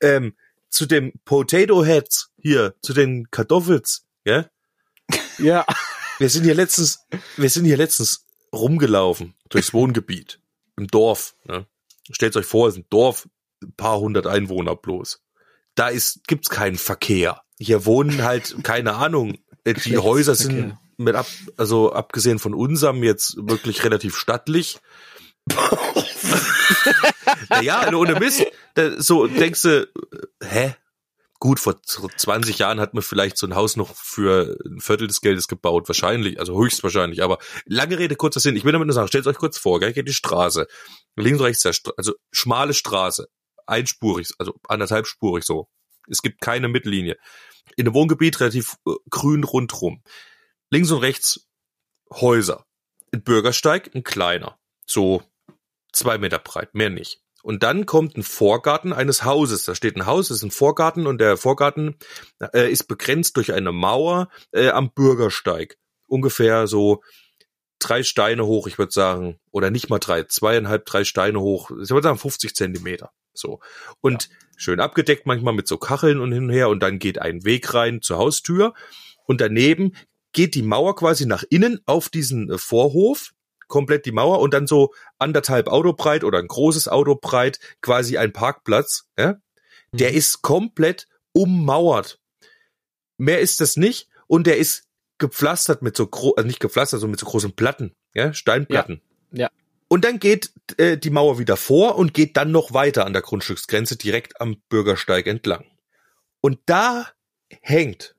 ähm, 0.00 0.34
zu 0.68 0.86
dem 0.86 1.12
Potato 1.24 1.84
Heads 1.84 2.30
hier, 2.38 2.74
zu 2.82 2.92
den 2.92 3.30
Kartoffels, 3.30 4.04
ja? 4.24 4.46
ja. 5.38 5.64
Wir 6.18 6.28
sind 6.30 6.44
hier 6.44 6.54
letztens, 6.54 7.06
wir 7.36 7.50
sind 7.50 7.64
hier 7.66 7.76
letztens 7.76 8.26
rumgelaufen 8.52 9.34
durchs 9.48 9.72
Wohngebiet 9.74 10.40
im 10.76 10.86
Dorf. 10.88 11.34
Ne? 11.44 11.66
Stellt 12.10 12.36
euch 12.36 12.46
vor, 12.46 12.68
es 12.68 12.74
ist 12.74 12.80
ein 12.80 12.86
Dorf, 12.90 13.28
ein 13.62 13.72
paar 13.76 13.98
hundert 14.00 14.26
Einwohner 14.26 14.74
bloß. 14.76 15.20
Da 15.76 15.88
ist 15.88 16.26
gibt's 16.26 16.48
keinen 16.50 16.76
Verkehr. 16.76 17.40
Hier 17.58 17.86
wohnen 17.86 18.24
halt 18.24 18.56
keine 18.64 18.94
Ahnung. 18.96 19.38
äh, 19.64 19.74
Die 19.74 19.96
Häuser 19.98 20.34
sind 20.34 20.76
mit 20.98 21.14
ab, 21.14 21.26
also 21.56 21.92
abgesehen 21.92 22.38
von 22.40 22.54
unserem 22.54 23.02
jetzt 23.04 23.36
wirklich 23.38 23.84
relativ 23.84 24.16
stattlich. 24.16 24.78
naja, 27.50 27.92
ohne 27.94 28.18
Mist. 28.18 28.44
So 28.98 29.26
denkst 29.26 29.62
du, 29.62 29.82
äh, 29.82 29.86
hä? 30.44 30.74
Gut, 31.38 31.60
vor 31.60 31.82
z- 31.82 32.00
20 32.16 32.58
Jahren 32.58 32.80
hat 32.80 32.94
man 32.94 33.02
vielleicht 33.02 33.36
so 33.36 33.46
ein 33.46 33.54
Haus 33.54 33.76
noch 33.76 33.94
für 33.94 34.56
ein 34.64 34.80
Viertel 34.80 35.06
des 35.06 35.20
Geldes 35.20 35.48
gebaut, 35.48 35.86
wahrscheinlich, 35.86 36.40
also 36.40 36.58
höchstwahrscheinlich. 36.58 37.22
Aber 37.22 37.38
lange 37.66 37.98
Rede, 37.98 38.16
kurzer 38.16 38.40
Sinn. 38.40 38.56
Ich 38.56 38.64
will 38.64 38.72
damit 38.72 38.86
nur 38.86 38.94
sagen, 38.94 39.08
stellt 39.08 39.26
euch 39.26 39.36
kurz 39.36 39.58
vor, 39.58 39.78
gell, 39.78 39.92
geht 39.92 40.08
die 40.08 40.14
Straße. 40.14 40.66
Links, 41.14 41.42
rechts, 41.42 41.62
der 41.62 41.74
Stra 41.74 41.92
also 41.98 42.14
schmale 42.32 42.72
Straße, 42.72 43.28
einspurig, 43.66 44.28
also 44.38 44.54
anderthalbspurig 44.68 45.44
so. 45.44 45.68
Es 46.08 46.22
gibt 46.22 46.40
keine 46.40 46.68
Mittellinie. 46.68 47.16
In 47.76 47.86
einem 47.86 47.94
Wohngebiet 47.94 48.40
relativ 48.40 48.76
äh, 48.86 48.92
grün 49.10 49.44
rundrum. 49.44 50.02
Links 50.70 50.90
und 50.90 51.00
rechts 51.00 51.48
Häuser. 52.10 52.64
Ein 53.12 53.22
Bürgersteig, 53.22 53.94
ein 53.94 54.04
kleiner. 54.04 54.58
So 54.86 55.22
zwei 55.92 56.18
Meter 56.18 56.38
breit, 56.38 56.74
mehr 56.74 56.90
nicht. 56.90 57.20
Und 57.42 57.62
dann 57.62 57.86
kommt 57.86 58.16
ein 58.16 58.24
Vorgarten 58.24 58.92
eines 58.92 59.24
Hauses. 59.24 59.64
Da 59.64 59.74
steht 59.74 59.96
ein 59.96 60.06
Haus, 60.06 60.28
das 60.28 60.38
ist 60.38 60.42
ein 60.42 60.50
Vorgarten 60.50 61.06
und 61.06 61.18
der 61.18 61.36
Vorgarten 61.36 61.96
äh, 62.52 62.70
ist 62.70 62.88
begrenzt 62.88 63.36
durch 63.36 63.52
eine 63.52 63.72
Mauer 63.72 64.28
äh, 64.50 64.70
am 64.70 64.92
Bürgersteig. 64.92 65.78
Ungefähr 66.08 66.66
so 66.66 67.02
drei 67.78 68.02
Steine 68.02 68.46
hoch, 68.46 68.66
ich 68.66 68.78
würde 68.78 68.92
sagen, 68.92 69.38
oder 69.50 69.70
nicht 69.70 69.90
mal 69.90 69.98
drei, 69.98 70.24
zweieinhalb, 70.24 70.86
drei 70.86 71.04
Steine 71.04 71.40
hoch. 71.40 71.70
Ich 71.70 71.90
würde 71.90 72.02
sagen 72.02 72.18
50 72.18 72.54
Zentimeter. 72.54 73.12
So. 73.38 73.60
Und 74.00 74.28
schön 74.56 74.80
abgedeckt 74.80 75.26
manchmal 75.26 75.54
mit 75.54 75.68
so 75.68 75.78
Kacheln 75.78 76.20
und 76.20 76.32
hin 76.32 76.44
und 76.44 76.50
her 76.50 76.68
und 76.68 76.80
dann 76.80 76.98
geht 76.98 77.20
ein 77.20 77.44
Weg 77.44 77.74
rein 77.74 78.02
zur 78.02 78.18
Haustür 78.18 78.74
und 79.24 79.40
daneben 79.40 79.92
geht 80.32 80.54
die 80.54 80.62
Mauer 80.62 80.94
quasi 80.96 81.26
nach 81.26 81.44
innen 81.48 81.80
auf 81.86 82.08
diesen 82.08 82.50
äh, 82.50 82.58
Vorhof, 82.58 83.32
komplett 83.68 84.06
die 84.06 84.12
Mauer 84.12 84.40
und 84.40 84.54
dann 84.54 84.66
so 84.66 84.92
anderthalb 85.18 85.68
Auto 85.68 85.92
breit 85.92 86.24
oder 86.24 86.38
ein 86.38 86.46
großes 86.46 86.88
Auto 86.88 87.16
breit, 87.16 87.58
quasi 87.80 88.18
ein 88.18 88.32
Parkplatz, 88.32 89.08
ja? 89.18 89.36
Der 89.92 90.12
ist 90.12 90.42
komplett 90.42 91.08
ummauert. 91.32 92.20
Mehr 93.16 93.40
ist 93.40 93.60
das 93.60 93.76
nicht 93.76 94.08
und 94.26 94.46
der 94.46 94.58
ist 94.58 94.84
gepflastert 95.18 95.82
mit 95.82 95.96
so 95.96 96.06
gro 96.06 96.34
also 96.34 96.46
nicht 96.46 96.60
gepflastert, 96.60 97.00
sondern 97.00 97.12
mit 97.12 97.20
so 97.20 97.26
großen 97.26 97.54
Platten, 97.54 97.94
ja, 98.14 98.34
Steinplatten. 98.34 99.00
Ja, 99.32 99.44
ja. 99.44 99.50
Und 99.88 100.04
dann 100.04 100.18
geht 100.18 100.52
äh, 100.78 100.98
die 100.98 101.10
Mauer 101.10 101.38
wieder 101.38 101.56
vor 101.56 101.96
und 101.96 102.12
geht 102.14 102.36
dann 102.36 102.50
noch 102.50 102.72
weiter 102.72 103.06
an 103.06 103.12
der 103.12 103.22
Grundstücksgrenze 103.22 103.96
direkt 103.96 104.40
am 104.40 104.56
Bürgersteig 104.68 105.26
entlang. 105.26 105.64
Und 106.40 106.58
da 106.66 107.08
hängt 107.60 108.16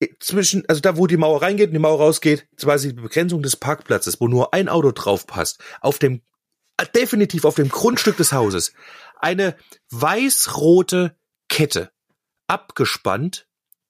äh, 0.00 0.08
zwischen, 0.20 0.64
also 0.68 0.80
da, 0.80 0.96
wo 0.96 1.06
die 1.06 1.16
Mauer 1.16 1.42
reingeht 1.42 1.68
und 1.68 1.74
die 1.74 1.80
Mauer 1.80 1.98
rausgeht, 1.98 2.48
quasi 2.56 2.94
die 2.94 3.02
Begrenzung 3.02 3.42
des 3.42 3.56
Parkplatzes, 3.56 4.20
wo 4.20 4.28
nur 4.28 4.54
ein 4.54 4.68
Auto 4.68 4.92
drauf 4.92 5.26
passt, 5.26 5.62
auf 5.80 5.98
dem, 5.98 6.22
äh, 6.78 6.86
definitiv 6.94 7.44
auf 7.44 7.56
dem 7.56 7.68
Grundstück 7.68 8.16
des 8.16 8.32
Hauses, 8.32 8.72
eine 9.18 9.56
weiß-rote 9.90 11.16
Kette 11.48 11.90
abgespannt, 12.46 13.46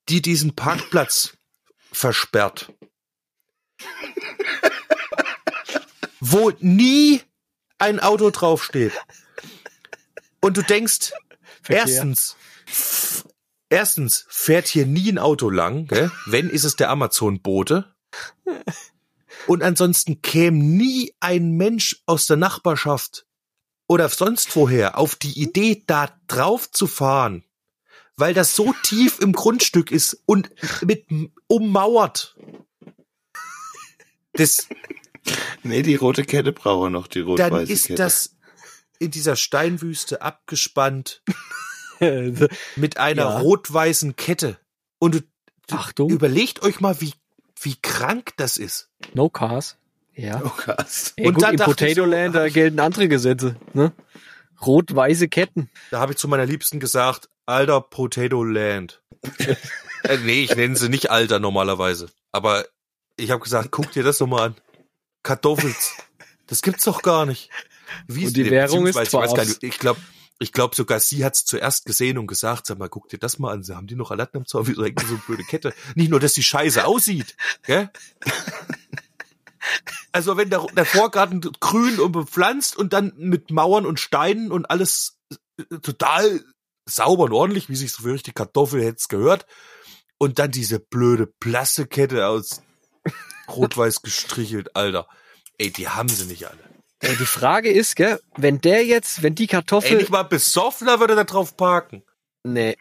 die 0.09 0.23
diesen 0.23 0.57
Parkplatz 0.57 1.37
versperrt. 1.93 2.73
wo 6.21 6.53
nie 6.61 7.21
ein 7.79 8.01
Auto 8.01 8.31
draufsteht. 8.31 8.93
Und 10.41 10.57
du 10.57 10.63
denkst, 10.63 11.13
Verkehr. 11.63 11.85
erstens, 11.85 12.37
erstens 13.69 14.27
fährt 14.29 14.69
hier 14.69 14.87
nie 14.87 15.11
ein 15.11 15.19
Auto 15.19 15.51
lang, 15.51 15.87
gell? 15.87 16.11
wenn 16.27 16.51
ist 16.51 16.65
es 16.65 16.77
der 16.77 16.91
Amazon-Bote. 16.91 17.93
Und 19.47 19.63
ansonsten 19.63 20.23
käme 20.23 20.59
nie 20.59 21.15
ein 21.21 21.53
Mensch 21.53 22.03
aus 22.07 22.27
der 22.27 22.37
Nachbarschaft 22.37 23.27
oder 23.87 24.09
sonst 24.09 24.55
woher 24.55 24.99
auf 24.99 25.17
die 25.17 25.41
Idee, 25.41 25.83
da 25.87 26.11
drauf 26.27 26.71
zu 26.71 26.87
fahren, 26.87 27.45
weil 28.17 28.35
das 28.35 28.55
so 28.55 28.75
tief 28.83 29.19
im 29.21 29.33
Grundstück 29.33 29.91
ist 29.91 30.23
und 30.27 30.51
mit 30.83 31.07
ummauert. 31.47 32.37
Das, 34.35 34.69
Nee, 35.63 35.83
die 35.83 35.97
rote 35.97 36.25
Kette 36.25 36.53
braucht 36.53 36.87
er 36.87 36.91
noch, 36.91 37.07
die 37.09 37.21
dann 37.21 37.29
rot-weiße 37.29 37.73
ist 37.73 37.87
Kette. 37.89 38.03
das 38.03 38.37
in 38.99 39.11
dieser 39.11 39.37
Steinwüste 39.37 40.23
abgespannt 40.23 41.23
mit 42.77 42.99
einer 42.99 43.23
Ja. 43.23 43.39
rot-weißen 43.39 44.17
Kette. 44.17 44.59
Und 44.99 45.15
du, 45.15 45.21
du 45.69 45.77
Achtung. 45.77 46.11
überlegt 46.11 46.63
euch 46.63 46.81
mal, 46.81 47.01
wie, 47.01 47.13
wie 47.61 47.77
krank 47.81 48.33
das 48.37 48.57
ist. 48.57 48.89
No 49.15 49.29
Cars. 49.29 49.77
Ja. 50.15 50.41
Oh, 50.45 50.49
krass. 50.49 51.13
Ey, 51.17 51.27
Und 51.29 51.35
gut, 51.35 51.43
da 51.45 51.49
in 51.51 51.55
ich 51.57 51.63
Potato 51.63 51.95
so, 51.95 52.05
Land, 52.05 52.35
da 52.35 52.47
ich- 52.47 52.55
gelten 52.55 52.81
andere 52.81 53.09
Gesetze. 53.09 53.57
Ne? 53.73 53.93
Rot-weiße 54.65 55.29
Ketten. 55.29 55.71
Da 55.93 56.01
habe 56.01 56.13
ich 56.13 56.19
zu 56.19 56.27
meiner 56.27 56.47
Liebsten 56.47 56.81
gesagt, 56.81 57.29
alter 57.47 57.81
Potato 57.81 58.43
Land. 58.43 59.01
äh, 60.03 60.17
nee, 60.25 60.43
ich 60.43 60.57
nenne 60.57 60.75
sie 60.77 60.89
nicht 60.89 61.11
alter 61.11 61.39
normalerweise. 61.39 62.09
Aber 62.33 62.65
ich 63.17 63.31
habe 63.31 63.43
gesagt, 63.43 63.71
guck 63.71 63.93
dir 63.93 64.03
das 64.03 64.19
doch 64.19 64.27
mal 64.27 64.47
an. 64.47 64.55
Kartoffels. 65.29 65.93
Das 66.47 66.63
gibt's 66.63 66.85
doch 66.85 67.03
gar 67.03 67.27
nicht. 67.27 67.51
Wie 68.07 68.25
Und 68.25 68.35
die 68.35 68.51
Währung 68.51 68.87
ist 68.87 68.97
ich 68.97 69.13
weiß 69.13 69.35
gar 69.35 69.45
nicht, 69.45 69.63
ich 69.63 69.79
glaube, 69.79 70.01
ich 70.39 70.55
glaube 70.55 70.75
sogar 70.75 71.01
sie 71.01 71.23
hat's 71.23 71.45
zuerst 71.45 71.85
gesehen 71.85 72.17
und 72.17 72.27
gesagt, 72.27 72.65
sag 72.65 72.79
mal, 72.79 72.89
guck 72.89 73.11
dir 73.11 73.19
das 73.19 73.39
mal 73.39 73.53
an. 73.53 73.63
Sie 73.63 73.77
haben 73.77 73.87
die 73.87 73.95
noch 73.95 74.11
Alatten 74.11 74.39
am 74.39 74.47
Zaun, 74.47 74.65
da 74.65 74.73
so 74.73 74.83
eine 74.83 75.23
blöde 75.27 75.45
Kette? 75.45 75.75
Nicht 75.95 76.09
nur, 76.09 76.19
dass 76.19 76.33
die 76.33 76.43
scheiße 76.43 76.87
aussieht, 76.87 77.37
gell? 77.63 77.91
Also 80.13 80.39
wenn 80.39 80.49
der, 80.49 80.65
der 80.75 80.87
Vorgarten 80.87 81.43
grün 81.61 82.01
und 82.01 82.13
bepflanzt 82.13 82.75
und 82.75 82.95
dann 82.95 83.13
mit 83.19 83.51
Mauern 83.51 83.85
und 83.85 84.01
Steinen 84.01 84.51
und 84.51 84.71
alles 84.71 85.19
äh, 85.59 85.79
total 85.81 86.43
sauber 86.87 87.25
und 87.25 87.35
ordentlich, 87.35 87.69
wie 87.69 87.77
sich 87.77 87.93
so 87.93 88.03
für 88.03 88.15
richtig 88.15 88.35
Kartoffel 88.35 88.83
hätte 88.83 89.05
gehört. 89.09 89.47
Und 90.17 90.39
dann 90.39 90.51
diese 90.51 90.79
blöde 90.79 91.27
Plastikette 91.27 92.27
aus 92.27 92.63
rot-weiß 93.49 94.01
gestrichelt, 94.01 94.75
Alter. 94.75 95.07
Ey, 95.59 95.71
die 95.71 95.89
haben 95.89 96.09
sie 96.09 96.25
nicht 96.27 96.47
alle. 96.47 96.59
Ey, 97.01 97.17
die 97.17 97.27
Frage 97.27 97.71
ist, 97.71 97.95
gell, 97.97 98.21
wenn 98.37 98.61
der 98.61 98.85
jetzt, 98.85 99.23
wenn 99.23 99.35
die 99.35 99.45
Ey, 99.45 99.49
Kartoffel. 99.49 99.97
nicht 99.99 100.11
mal 100.11 100.23
besoffener 100.25 101.01
würde 101.01 101.15
da 101.15 101.25
drauf 101.25 101.57
parken. 101.57 102.03
nee. 102.45 102.77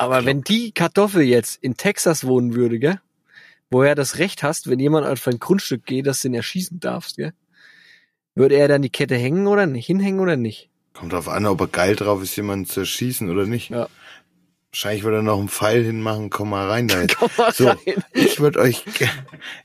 Aber 0.00 0.24
wenn 0.24 0.42
die 0.42 0.70
Kartoffel 0.70 1.22
jetzt 1.22 1.58
in 1.60 1.76
Texas 1.76 2.24
wohnen 2.24 2.54
würde, 2.54 2.78
gell? 2.78 3.00
Woher 3.68 3.96
das 3.96 4.18
Recht 4.18 4.44
hast, 4.44 4.70
wenn 4.70 4.78
jemand 4.78 5.04
auf 5.08 5.26
ein 5.26 5.40
Grundstück 5.40 5.84
geht, 5.86 6.06
dass 6.06 6.20
du 6.20 6.28
ihn 6.28 6.34
erschießen 6.34 6.78
darfst, 6.78 7.16
gell? 7.16 7.32
Würde 8.36 8.54
er 8.54 8.68
dann 8.68 8.82
die 8.82 8.90
Kette 8.90 9.16
hängen 9.16 9.48
oder 9.48 9.66
nicht? 9.66 9.86
Hinhängen 9.86 10.20
oder 10.20 10.36
nicht? 10.36 10.70
Kommt 10.94 11.12
drauf 11.12 11.28
an, 11.28 11.46
ob 11.46 11.60
er 11.62 11.66
geil 11.66 11.96
drauf 11.96 12.22
ist, 12.22 12.36
jemanden 12.36 12.66
zu 12.66 12.78
erschießen 12.80 13.28
oder 13.28 13.46
nicht. 13.46 13.70
Ja. 13.70 13.88
Wahrscheinlich 14.70 15.02
würde 15.02 15.18
er 15.18 15.22
noch 15.22 15.38
einen 15.38 15.48
Pfeil 15.48 15.82
hinmachen, 15.82 16.28
komm 16.28 16.50
mal 16.50 16.68
rein 16.68 16.88
da. 16.88 17.06
Komm 17.18 17.30
mal 17.38 17.52
So, 17.54 17.68
rein. 17.68 17.78
ich 18.12 18.38
würde 18.38 18.60
euch, 18.60 18.84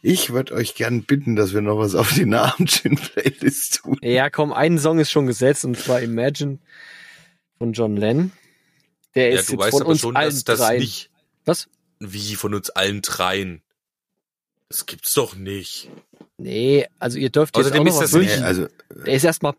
ich 0.01 0.31
würde 0.31 0.53
euch 0.53 0.75
gern 0.75 1.03
bitten, 1.03 1.35
dass 1.35 1.53
wir 1.53 1.61
noch 1.61 1.77
was 1.77 1.93
auf 1.95 2.13
die 2.13 2.25
Namensschön-Playlist 2.25 3.81
tun. 3.83 3.97
Ja, 4.01 4.29
komm, 4.29 4.53
ein 4.53 4.79
Song 4.79 4.99
ist 4.99 5.11
schon 5.11 5.27
gesetzt 5.27 5.65
und 5.65 5.77
zwar 5.77 6.01
Imagine 6.01 6.59
von 7.57 7.73
John 7.73 7.97
Lennon. 7.97 8.31
Der 9.15 9.29
Ja, 9.33 9.39
ist 9.39 9.49
du 9.49 9.53
jetzt 9.53 9.59
weißt 9.61 9.71
von 9.71 9.81
aber 9.81 9.89
uns 9.91 9.99
schon, 9.99 10.15
allen 10.15 10.29
dass 10.29 10.43
das 10.45 10.59
dreien. 10.59 10.79
nicht 10.79 11.09
Was? 11.45 11.67
wie 11.99 12.35
von 12.35 12.53
uns 12.53 12.69
allen 12.69 13.01
dreien. 13.01 13.61
Das 14.69 14.85
gibt's 14.85 15.13
doch 15.13 15.35
nicht. 15.35 15.89
Nee, 16.37 16.87
also 16.97 17.17
ihr 17.19 17.29
dürft 17.29 17.55
jetzt 17.57 17.65
Außerdem 17.67 17.81
auch 17.81 17.85
noch 17.85 17.93
ist 17.93 18.01
was 18.03 18.11
das- 18.11 18.19
wünschen. 18.19 18.39
Nee, 18.39 18.45
also, 18.45 18.67
Der 19.05 19.13
ist 19.13 19.23
erstmal 19.23 19.53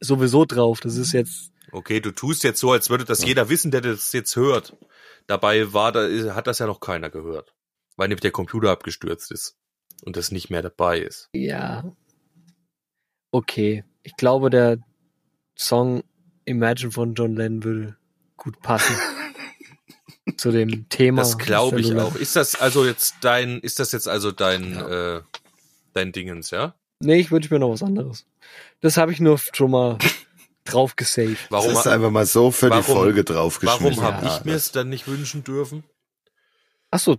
sowieso 0.00 0.44
drauf. 0.44 0.80
Das 0.80 0.96
ist 0.96 1.12
jetzt 1.12 1.50
Okay, 1.72 2.00
du 2.00 2.10
tust 2.10 2.44
jetzt 2.44 2.60
so, 2.60 2.72
als 2.72 2.90
würde 2.90 3.04
das 3.04 3.24
jeder 3.24 3.48
wissen, 3.48 3.70
der 3.70 3.80
das 3.80 4.12
jetzt 4.12 4.36
hört. 4.36 4.76
Dabei 5.26 5.72
war 5.72 5.92
da, 5.92 6.34
hat 6.34 6.46
das 6.46 6.58
ja 6.58 6.66
noch 6.66 6.80
keiner 6.80 7.10
gehört. 7.10 7.54
Weil 7.96 8.08
nämlich 8.08 8.22
der 8.22 8.30
Computer 8.30 8.70
abgestürzt 8.70 9.30
ist 9.30 9.56
und 10.04 10.16
das 10.16 10.32
nicht 10.32 10.50
mehr 10.50 10.62
dabei 10.62 11.00
ist. 11.00 11.28
Ja. 11.32 11.84
Okay. 13.30 13.84
Ich 14.02 14.16
glaube, 14.16 14.50
der 14.50 14.78
Song 15.56 16.02
Imagine 16.44 16.90
von 16.90 17.14
John 17.14 17.36
Lennon 17.36 17.64
würde 17.64 17.96
gut 18.36 18.60
passen. 18.62 18.96
zu 20.36 20.50
dem 20.50 20.88
Thema. 20.88 21.22
Das 21.22 21.38
glaube 21.38 21.80
ich 21.80 21.94
auch. 21.96 22.14
Ist 22.16 22.36
das 22.36 22.60
also 22.60 22.84
jetzt 22.84 23.16
dein, 23.20 23.60
ist 23.60 23.78
das 23.78 23.92
jetzt 23.92 24.08
also 24.08 24.32
dein, 24.32 24.76
äh, 24.76 25.20
dein 25.92 26.12
Dingens, 26.12 26.50
ja? 26.50 26.74
Nee, 27.00 27.20
ich 27.20 27.30
wünsche 27.30 27.52
mir 27.52 27.60
noch 27.60 27.70
was 27.70 27.82
anderes. 27.82 28.26
Das 28.80 28.96
habe 28.96 29.12
ich 29.12 29.20
nur 29.20 29.38
schon 29.38 29.70
mal 29.70 29.98
drauf 30.64 30.96
gesaved. 30.96 31.38
Warum, 31.50 31.70
das 31.70 31.80
ist 31.80 31.86
einfach 31.86 32.10
mal 32.10 32.26
so 32.26 32.50
für 32.50 32.70
warum- 32.70 32.84
die 32.84 32.90
Folge 32.92 33.24
draufgeschmissen. 33.24 33.96
warum 33.98 34.14
habe 34.14 34.26
Ja, 34.26 34.36
ich 34.38 34.44
mir 34.44 34.54
es 34.54 34.72
dann 34.72 34.88
nicht 34.88 35.06
wünschen 35.08 35.42
dürfen? 35.44 35.84
Ach 36.90 37.00
so. 37.00 37.16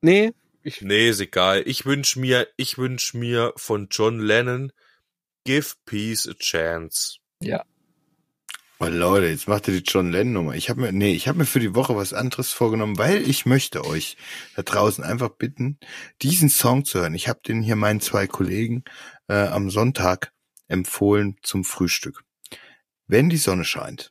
Nee, 0.00 0.32
ich, 0.62 0.80
Nee, 0.80 1.08
ist 1.08 1.20
egal. 1.20 1.62
Ich 1.66 1.86
wünsch 1.86 2.16
mir, 2.16 2.48
ich 2.56 2.78
wünsch 2.78 3.14
mir 3.14 3.52
von 3.56 3.88
John 3.90 4.18
Lennon 4.20 4.72
Give 5.44 5.66
Peace 5.86 6.28
a 6.28 6.34
Chance. 6.34 7.16
ja. 7.40 7.64
Oh 8.78 8.86
Leute, 8.86 9.26
jetzt 9.28 9.46
macht 9.46 9.68
ihr 9.68 9.74
die 9.80 9.84
John 9.88 10.10
Lennon 10.10 10.32
Nummer. 10.32 10.54
Ich 10.56 10.68
habe 10.68 10.80
mir, 10.80 10.92
nee, 10.92 11.12
ich 11.14 11.28
habe 11.28 11.38
mir 11.38 11.44
für 11.46 11.60
die 11.60 11.76
Woche 11.76 11.94
was 11.94 12.12
anderes 12.12 12.50
vorgenommen, 12.52 12.98
weil 12.98 13.22
ich 13.30 13.46
möchte 13.46 13.84
euch 13.84 14.16
da 14.56 14.62
draußen 14.62 15.04
einfach 15.04 15.28
bitten, 15.28 15.78
diesen 16.20 16.48
Song 16.48 16.84
zu 16.84 16.98
hören. 16.98 17.14
Ich 17.14 17.28
habe 17.28 17.38
den 17.46 17.62
hier 17.62 17.76
meinen 17.76 18.00
zwei 18.00 18.26
Kollegen 18.26 18.82
äh, 19.28 19.34
am 19.46 19.70
Sonntag 19.70 20.32
empfohlen 20.66 21.36
zum 21.44 21.62
Frühstück. 21.62 22.24
Wenn 23.12 23.28
die 23.28 23.36
Sonne 23.36 23.66
scheint, 23.66 24.10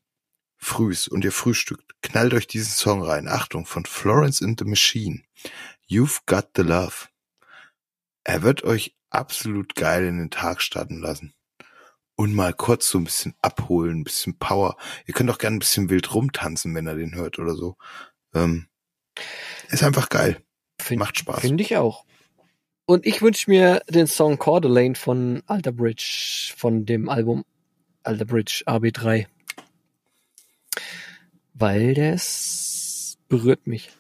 frühs 0.58 1.08
und 1.08 1.26
ihr 1.26 1.32
frühstückt, 1.32 1.96
knallt 2.04 2.36
euch 2.36 2.46
diesen 2.46 2.72
Song 2.72 3.02
rein. 3.02 3.28
Achtung, 3.28 3.66
von 3.66 3.84
Florence 3.84 4.44
and 4.44 4.60
the 4.60 4.66
Machine. 4.66 5.24
You've 5.90 6.20
got 6.28 6.50
the 6.56 6.62
love. 6.62 7.08
Er 8.24 8.44
wird 8.44 8.64
euch 8.64 8.96
absolut 9.10 9.74
geil 9.74 10.06
in 10.06 10.20
den 10.20 10.30
Tag 10.30 10.62
starten 10.62 11.02
lassen 11.02 11.34
und 12.14 12.36
mal 12.36 12.54
kurz 12.54 12.90
so 12.90 13.00
ein 13.00 13.06
bisschen 13.06 13.34
abholen, 13.42 14.02
ein 14.02 14.04
bisschen 14.04 14.38
Power. 14.38 14.78
Ihr 15.08 15.16
könnt 15.16 15.32
auch 15.32 15.40
gerne 15.40 15.56
ein 15.56 15.62
bisschen 15.62 15.90
wild 15.90 16.14
rumtanzen, 16.14 16.76
wenn 16.76 16.88
ihr 16.88 16.94
den 16.94 17.16
hört 17.16 17.40
oder 17.40 17.56
so. 17.56 17.78
Ähm, 18.36 18.68
ist 19.70 19.82
einfach 19.82 20.10
geil. 20.10 20.44
Find, 20.80 21.00
Macht 21.00 21.18
Spaß. 21.18 21.40
Finde 21.40 21.64
ich 21.64 21.76
auch. 21.76 22.06
Und 22.86 23.08
ich 23.08 23.24
wünsche 23.24 23.50
mir 23.50 23.82
den 23.90 24.06
Song 24.06 24.38
Cordelane 24.38 24.94
von 24.94 25.42
Alter 25.48 25.72
Bridge, 25.72 26.54
von 26.56 26.86
dem 26.86 27.10
Album 27.10 27.46
Alter 28.04 28.26
Bridge 28.26 28.64
AB3. 28.66 29.28
Weil 31.54 31.94
das 31.94 33.18
berührt 33.28 33.68
mich. 33.68 33.92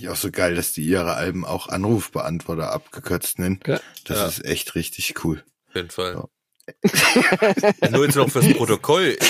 Ja, 0.00 0.12
auch 0.12 0.16
so 0.16 0.30
geil, 0.30 0.54
dass 0.54 0.72
die 0.72 0.84
ihre 0.84 1.14
Alben 1.14 1.44
auch 1.44 1.68
Anrufbeantworter 1.68 2.72
abgekürzt 2.72 3.38
nennen. 3.38 3.60
Ja. 3.66 3.80
Das 4.04 4.18
Ja. 4.18 4.26
ist 4.26 4.44
echt 4.44 4.74
richtig 4.74 5.24
cool. 5.24 5.44
Auf 5.68 5.74
jeden 5.76 5.90
Fall. 5.90 6.14
Ja. 6.14 6.28
Nur 7.90 8.04
jetzt 8.06 8.16
noch 8.16 8.30
fürs 8.30 8.48
Protokoll. 8.56 9.16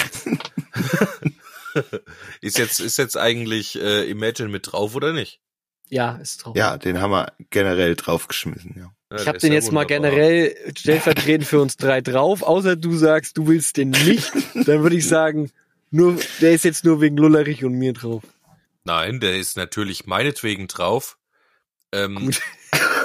ist 2.40 2.58
jetzt, 2.58 2.80
ist 2.80 2.98
jetzt 2.98 3.16
eigentlich 3.16 3.80
äh, 3.80 4.08
Imagine 4.08 4.48
mit 4.48 4.70
drauf 4.72 4.94
oder 4.94 5.12
nicht? 5.12 5.40
Ja, 5.90 6.16
ist 6.16 6.38
drauf. 6.38 6.56
Ja, 6.56 6.78
den 6.78 7.00
haben 7.00 7.10
wir 7.10 7.32
generell 7.50 7.94
draufgeschmissen, 7.96 8.74
ja. 8.78 8.94
Ja, 9.14 9.20
Ich 9.22 9.28
habe 9.28 9.38
den 9.38 9.52
jetzt 9.52 9.72
mal 9.72 9.84
wunderbar. 9.84 10.10
generell 10.10 10.56
stellvertretend 10.76 11.46
für 11.46 11.60
uns 11.60 11.76
drei 11.76 12.00
drauf, 12.00 12.42
außer 12.42 12.76
du 12.76 12.96
sagst, 12.96 13.38
du 13.38 13.46
willst 13.46 13.76
den 13.76 13.90
nicht, 13.90 14.32
dann 14.66 14.82
würde 14.82 14.96
ich 14.96 15.06
sagen, 15.08 15.50
nur, 15.90 16.18
der 16.40 16.52
ist 16.52 16.64
jetzt 16.64 16.84
nur 16.84 17.00
wegen 17.00 17.16
Lullerich 17.16 17.64
und 17.64 17.74
mir 17.74 17.92
drauf. 17.92 18.22
Nein, 18.84 19.20
der 19.20 19.36
ist 19.36 19.56
natürlich 19.56 20.06
meinetwegen 20.06 20.66
drauf. 20.68 21.16
Ähm, 21.92 22.32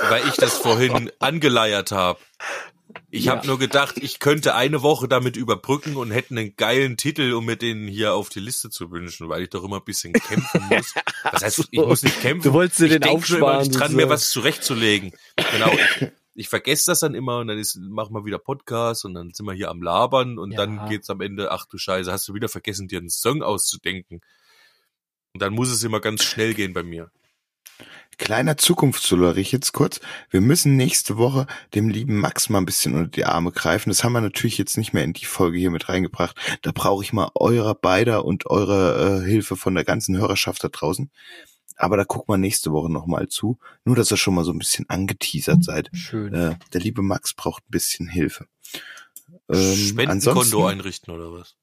weil 0.09 0.27
ich 0.27 0.35
das 0.35 0.57
vorhin 0.57 1.11
angeleiert 1.19 1.91
habe. 1.91 2.19
Ich 3.11 3.25
Ja. 3.25 3.35
habe 3.35 3.45
nur 3.47 3.59
gedacht, 3.59 3.97
ich 3.97 4.19
könnte 4.19 4.55
eine 4.55 4.81
Woche 4.81 5.07
damit 5.07 5.37
überbrücken 5.37 5.95
und 5.95 6.11
hätte 6.11 6.31
einen 6.35 6.55
geilen 6.55 6.97
Titel, 6.97 7.33
um 7.33 7.45
mir 7.45 7.55
den 7.55 7.87
hier 7.87 8.13
auf 8.13 8.29
die 8.29 8.39
Liste 8.39 8.69
zu 8.69 8.89
wünschen, 8.91 9.29
weil 9.29 9.43
ich 9.43 9.49
doch 9.49 9.63
immer 9.63 9.77
ein 9.77 9.83
bisschen 9.85 10.13
kämpfen 10.13 10.61
muss. 10.69 10.93
Das 11.31 11.43
heißt, 11.43 11.67
ich 11.71 11.79
muss 11.79 12.03
nicht 12.03 12.19
kämpfen. 12.21 12.47
Du 12.49 12.53
wolltest 12.53 12.79
dir 12.79 12.85
ich 12.85 12.91
den 12.93 13.01
denk 13.01 13.29
nur 13.29 13.37
immer 13.37 13.47
aufsparen, 13.47 13.59
nicht 13.59 13.71
dran, 13.71 13.87
sozusagen. 13.91 13.95
mir 13.95 14.09
was 14.09 14.29
zurechtzulegen. 14.29 15.11
Genau. 15.51 15.71
Ich, 15.71 16.07
ich 16.35 16.49
vergesse 16.49 16.85
das 16.91 17.01
dann 17.01 17.13
immer 17.15 17.39
und 17.39 17.47
dann 17.47 17.57
ist, 17.59 17.75
machen 17.77 18.13
wir 18.15 18.25
wieder 18.25 18.39
Podcast 18.39 19.05
und 19.05 19.13
dann 19.13 19.31
sind 19.33 19.45
wir 19.45 19.53
hier 19.53 19.69
am 19.69 19.81
Labern 19.81 20.39
und 20.39 20.51
Ja. 20.51 20.57
dann 20.65 20.87
geht's 20.89 21.09
am 21.09 21.21
Ende, 21.21 21.51
ach 21.51 21.65
du 21.65 21.77
Scheiße, 21.77 22.11
hast 22.11 22.27
du 22.27 22.33
wieder 22.33 22.49
vergessen, 22.49 22.87
dir 22.87 22.99
einen 22.99 23.09
Song 23.09 23.43
auszudenken. 23.43 24.21
Und 25.33 25.41
dann 25.43 25.53
muss 25.53 25.69
es 25.69 25.83
immer 25.83 25.99
ganz 25.99 26.23
schnell 26.23 26.53
gehen 26.55 26.73
bei 26.73 26.81
mir. 26.83 27.11
Kleiner 28.19 28.57
Zukunftsullerich 28.57 29.51
jetzt 29.53 29.71
kurz. 29.71 30.01
Wir 30.29 30.41
müssen 30.41 30.75
nächste 30.75 31.17
Woche 31.17 31.47
dem 31.73 31.89
lieben 31.89 32.19
Max 32.19 32.49
mal 32.49 32.59
ein 32.59 32.65
bisschen 32.65 32.93
unter 32.93 33.07
die 33.09 33.25
Arme 33.25 33.51
greifen. 33.51 33.89
Das 33.89 34.03
haben 34.03 34.11
wir 34.11 34.21
natürlich 34.21 34.57
jetzt 34.57 34.77
nicht 34.77 34.93
mehr 34.93 35.05
in 35.05 35.13
die 35.13 35.25
Folge 35.25 35.57
hier 35.57 35.71
mit 35.71 35.87
reingebracht. 35.89 36.37
Da 36.61 36.71
brauche 36.73 37.03
ich 37.03 37.13
mal 37.13 37.31
eurer 37.33 37.73
beider 37.75 38.25
und 38.25 38.45
eure 38.45 39.21
äh, 39.23 39.25
Hilfe 39.25 39.55
von 39.55 39.73
der 39.73 39.85
ganzen 39.85 40.17
Hörerschaft 40.17 40.63
da 40.63 40.67
draußen. 40.67 41.09
Aber 41.77 41.95
da 41.95 42.03
gucken 42.03 42.33
wir 42.33 42.37
nächste 42.37 42.73
Woche 42.73 42.91
nochmal 42.91 43.29
zu. 43.29 43.57
Nur, 43.85 43.95
dass 43.95 44.11
ihr 44.11 44.17
schon 44.17 44.35
mal 44.35 44.43
so 44.43 44.51
ein 44.51 44.59
bisschen 44.59 44.87
angeteasert 44.89 45.63
seid. 45.63 45.89
Schön. 45.93 46.33
Äh, 46.33 46.57
der 46.73 46.81
liebe 46.81 47.01
Max 47.01 47.33
braucht 47.33 47.63
ein 47.63 47.71
bisschen 47.71 48.09
Hilfe. 48.09 48.47
Ähm, 49.49 49.75
Spendenkonto 49.75 50.31
ansonsten- 50.31 50.63
einrichten 50.65 51.13
oder 51.13 51.31
was? 51.31 51.55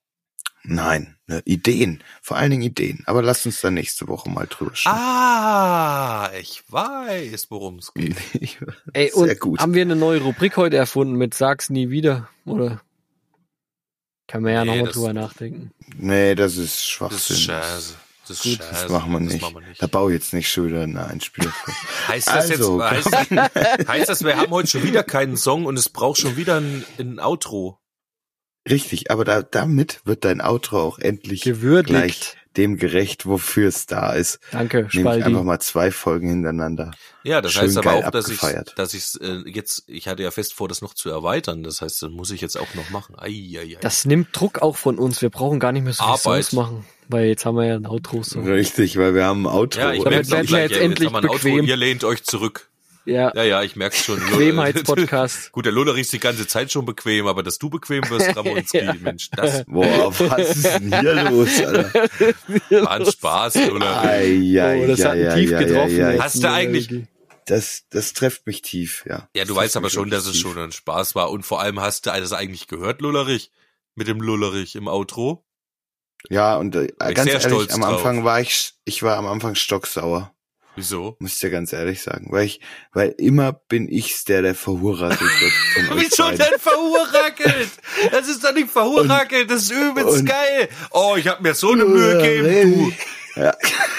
Nein, 0.69 1.17
ne, 1.27 1.43
Ideen. 1.45 2.03
Vor 2.23 2.37
allen 2.37 2.51
Dingen 2.51 2.63
Ideen. 2.63 3.03
Aber 3.07 3.23
lasst 3.23 3.47
uns 3.47 3.61
da 3.61 3.71
nächste 3.71 4.09
Woche 4.09 4.29
mal 4.29 4.47
drüber 4.49 4.75
sprechen. 4.75 4.97
Ah, 4.99 6.31
ich 6.41 6.63
weiß, 6.69 7.47
worum 7.51 7.79
es 7.79 7.95
geht. 7.95 8.17
Ey, 8.93 9.11
Sehr 9.13 9.17
und 9.17 9.41
gut. 9.41 9.61
haben 9.61 9.75
wir 9.75 9.83
eine 9.83 9.97
neue 9.97 10.21
Rubrik 10.21 10.57
heute 10.57 10.77
erfunden 10.77 11.15
mit 11.15 11.35
Sag's 11.35 11.71
nie 11.71 11.91
wieder? 11.91 12.29
Oder? 12.45 12.81
Kann 14.27 14.43
man 14.43 14.53
ja 14.53 14.65
Nee, 14.65 14.71
nochmal 14.71 14.87
das- 14.87 14.95
drüber 14.95 15.13
nachdenken. 15.13 15.71
Nee, 15.97 16.35
das 16.35 16.57
ist 16.57 16.75
Das 16.79 16.85
Schwachsinn. 16.87 17.37
ist 17.37 17.43
Scheiße. 17.43 17.95
Das 18.27 18.37
ist 18.39 18.43
Gut, 18.43 18.57
Scheiße. 18.67 18.83
Das 18.83 18.91
machen 18.91 19.13
wir 19.13 19.21
nicht. 19.21 19.41
machen 19.41 19.55
wir 19.55 19.69
nicht. 19.69 19.81
Da 19.81 19.87
baue 19.87 20.11
ich 20.13 20.19
jetzt 20.21 20.33
nicht 20.35 20.51
schon 20.51 20.67
wieder 20.67 20.83
eine 20.83 21.07
Einspieler. 21.07 21.53
Heißt 22.09 22.27
das 22.27 22.51
Also, 22.51 22.83
jetzt, 22.83 23.13
heißt, 23.13 23.89
heißt 23.89 24.09
das, 24.09 24.25
wir 24.25 24.37
haben 24.37 24.51
heute 24.51 24.67
schon 24.67 24.83
wieder 24.83 25.05
keinen 25.05 25.37
Song 25.37 25.65
und 25.65 25.79
es 25.79 25.89
braucht 25.89 26.19
schon 26.19 26.37
wieder 26.37 26.57
ein, 26.61 26.85
ein 26.99 27.21
Outro? 27.21 27.79
Richtig, 28.69 29.11
aber 29.11 29.25
da, 29.25 29.43
damit 29.43 30.01
wird 30.05 30.25
dein 30.25 30.41
Outro 30.41 30.81
auch 30.81 30.99
endlich 30.99 31.43
Gewürdigt. 31.43 31.89
gleich 31.89 32.37
dem 32.57 32.77
gerecht, 32.77 33.27
wofür 33.27 33.69
es 33.69 33.87
da 33.87 34.13
ist. 34.13 34.41
Danke, 34.51 34.87
Spaldi. 34.89 35.25
einfach 35.25 35.43
mal 35.43 35.61
zwei 35.61 35.91
Folgen 35.91 36.29
hintereinander. 36.29 36.93
Ja, 37.23 37.41
das 37.41 37.53
Schön 37.53 37.65
heißt 37.65 37.79
aber 37.79 37.95
auch, 37.95 38.11
dass 38.11 38.29
ich, 38.29 38.41
dass 38.77 38.95
ich 38.95 39.21
äh, 39.21 39.43
jetzt, 39.47 39.85
ich 39.87 40.09
hatte 40.09 40.23
ja 40.23 40.31
fest 40.31 40.55
vor, 40.55 40.69
das 40.69 40.81
noch 40.81 40.95
zu 40.95 41.11
erweitern. 41.11 41.63
Das 41.63 41.83
heißt, 41.83 42.03
das 42.03 42.11
muss 42.11 42.31
ich 42.31 42.41
jetzt 42.41 42.57
auch 42.57 42.75
noch 42.75 42.91
machen. 42.91 43.15
Ei, 43.19 43.29
ei, 43.29 43.77
ei. 43.77 43.79
Das 43.81 44.05
nimmt 44.05 44.29
Druck 44.33 44.63
auch 44.63 44.77
von 44.77 44.99
uns. 44.99 45.23
Wir 45.23 45.31
brauchen 45.31 45.61
gar 45.61 45.73
nicht 45.73 45.83
mehr 45.83 45.93
so 45.93 46.03
viele 46.05 46.13
Arbeit. 46.15 46.45
Songs 46.45 46.53
machen. 46.53 46.87
Weil 47.09 47.27
jetzt 47.27 47.45
haben 47.45 47.57
wir 47.57 47.67
ja 47.67 47.77
ein 47.77 47.87
Outro. 47.87 48.23
So. 48.23 48.41
Richtig, 48.41 48.97
weil 48.97 49.15
wir 49.15 49.25
haben 49.25 49.47
ein 49.47 49.53
Outro. 49.53 49.81
ja, 49.81 49.93
ich 49.93 50.05
werden 50.05 50.49
wir 50.49 50.61
jetzt 50.61 50.77
endlich 50.77 51.13
haben 51.13 51.15
wir 51.15 51.19
ein 51.19 51.29
Outro. 51.29 51.49
bequem. 51.49 51.65
Ihr 51.67 51.77
lehnt 51.77 52.05
euch 52.05 52.25
zurück. 52.25 52.69
Ja, 53.07 53.33
Ja, 53.35 53.43
ja, 53.45 53.63
ich 53.63 53.77
merke 53.77 53.97
schon. 53.97 54.19
Bequemheitspodcast. 54.21 55.53
Gut, 55.53 55.65
der 55.65 55.73
Lullerich 55.73 56.03
ist 56.03 56.13
die 56.13 56.19
ganze 56.21 56.47
Zeit 56.47 56.73
schon 56.73 56.85
bequem, 56.85 57.27
aber 57.27 57.43
dass 57.43 57.59
du 57.59 57.71
bequem 57.71 58.03
wirst, 58.11 58.37
Ramonski, 58.37 58.83
Mensch, 59.01 59.31
das 59.31 59.65
Boah, 59.69 60.13
was 60.19 60.57
ist 60.57 60.65
denn 60.65 61.01
hier 61.01 61.31
los, 61.31 61.61
Alter? 61.61 61.93
war 62.83 62.91
ein 62.91 63.07
Spaß, 63.07 63.55
Lullerich. 63.67 64.09
Ei, 64.09 64.61
ei, 64.61 64.85
oh, 64.85 64.87
das 64.89 65.05
hat 65.05 65.13
ei, 65.13 65.31
einen 65.31 65.41
tief 65.49 65.59
getroffen. 65.59 66.23
Hast 66.23 66.43
du 66.43 66.51
eigentlich- 66.51 67.07
Das, 67.47 67.85
das 67.91 68.13
trifft 68.13 68.47
mich 68.47 68.61
tief, 68.63 69.05
ja. 69.09 69.29
Ja, 69.37 69.45
du 69.45 69.55
Das 69.55 69.57
weißt 69.63 69.77
aber 69.77 69.89
schon, 69.91 70.11
dass 70.11 70.23
es 70.23 70.27
wirklich 70.29 70.43
schon 70.43 70.55
tief. 70.55 70.63
ein 70.65 70.73
Spaß 70.73 71.15
war. 71.15 71.31
Und 71.31 71.45
vor 71.47 71.61
allem 71.61 71.81
hast 71.81 72.07
du 72.07 72.11
das 72.11 72.33
eigentlich 72.33 72.67
gehört, 72.67 73.01
Lullerich? 73.03 73.53
Mit 73.95 74.09
dem 74.09 74.21
Lullerich 74.21 74.75
im 74.75 74.89
Outro? 74.89 75.47
Ja, 76.29 76.57
und 76.57 76.75
äh, 76.75 76.89
ganz 76.99 77.23
sehr 77.23 77.35
ehrlich, 77.35 77.45
stolz 77.47 77.73
am 77.75 77.83
drauf. 77.83 77.99
Anfang 77.99 78.25
war 78.25 78.41
ich, 78.41 78.73
ich 78.85 79.03
war 79.05 79.17
am 79.17 79.27
Anfang 79.27 79.55
stocksauer. 79.55 80.35
Wieso? 80.77 81.17
Muss 81.21 81.33
ich 81.33 81.39
dir 81.41 81.51
ganz 81.51 81.73
ehrlich 81.73 82.03
sagen. 82.03 82.27
Weil 82.31 82.45
ich, 82.45 82.61
weil 82.93 83.15
immer 83.19 83.53
bin 83.53 83.89
ich's, 83.89 84.25
der, 84.25 84.43
der 84.43 84.55
verhurrackelt 84.55 85.21
wird. 85.41 85.53
Von 85.75 85.89
euch 85.99 86.05
Wieso 86.11 86.31
denn 86.31 86.59
verhurrackelt? 86.59 87.71
Das 88.13 88.29
ist 88.29 88.45
doch 88.45 88.53
nicht 88.53 88.71
verhurrackelt, 88.71 89.51
das 89.51 89.63
ist 89.63 89.71
übelst 89.73 90.19
und- 90.21 90.27
geil. 90.27 90.69
Oh, 90.91 91.17
ich 91.17 91.27
hab 91.29 91.41
mir 91.41 91.55
so 91.55 91.73
eine 91.73 91.85
Mühe 91.87 92.19
gegeben, 92.19 92.93
du. 93.35 93.41
Ja. 93.41 93.55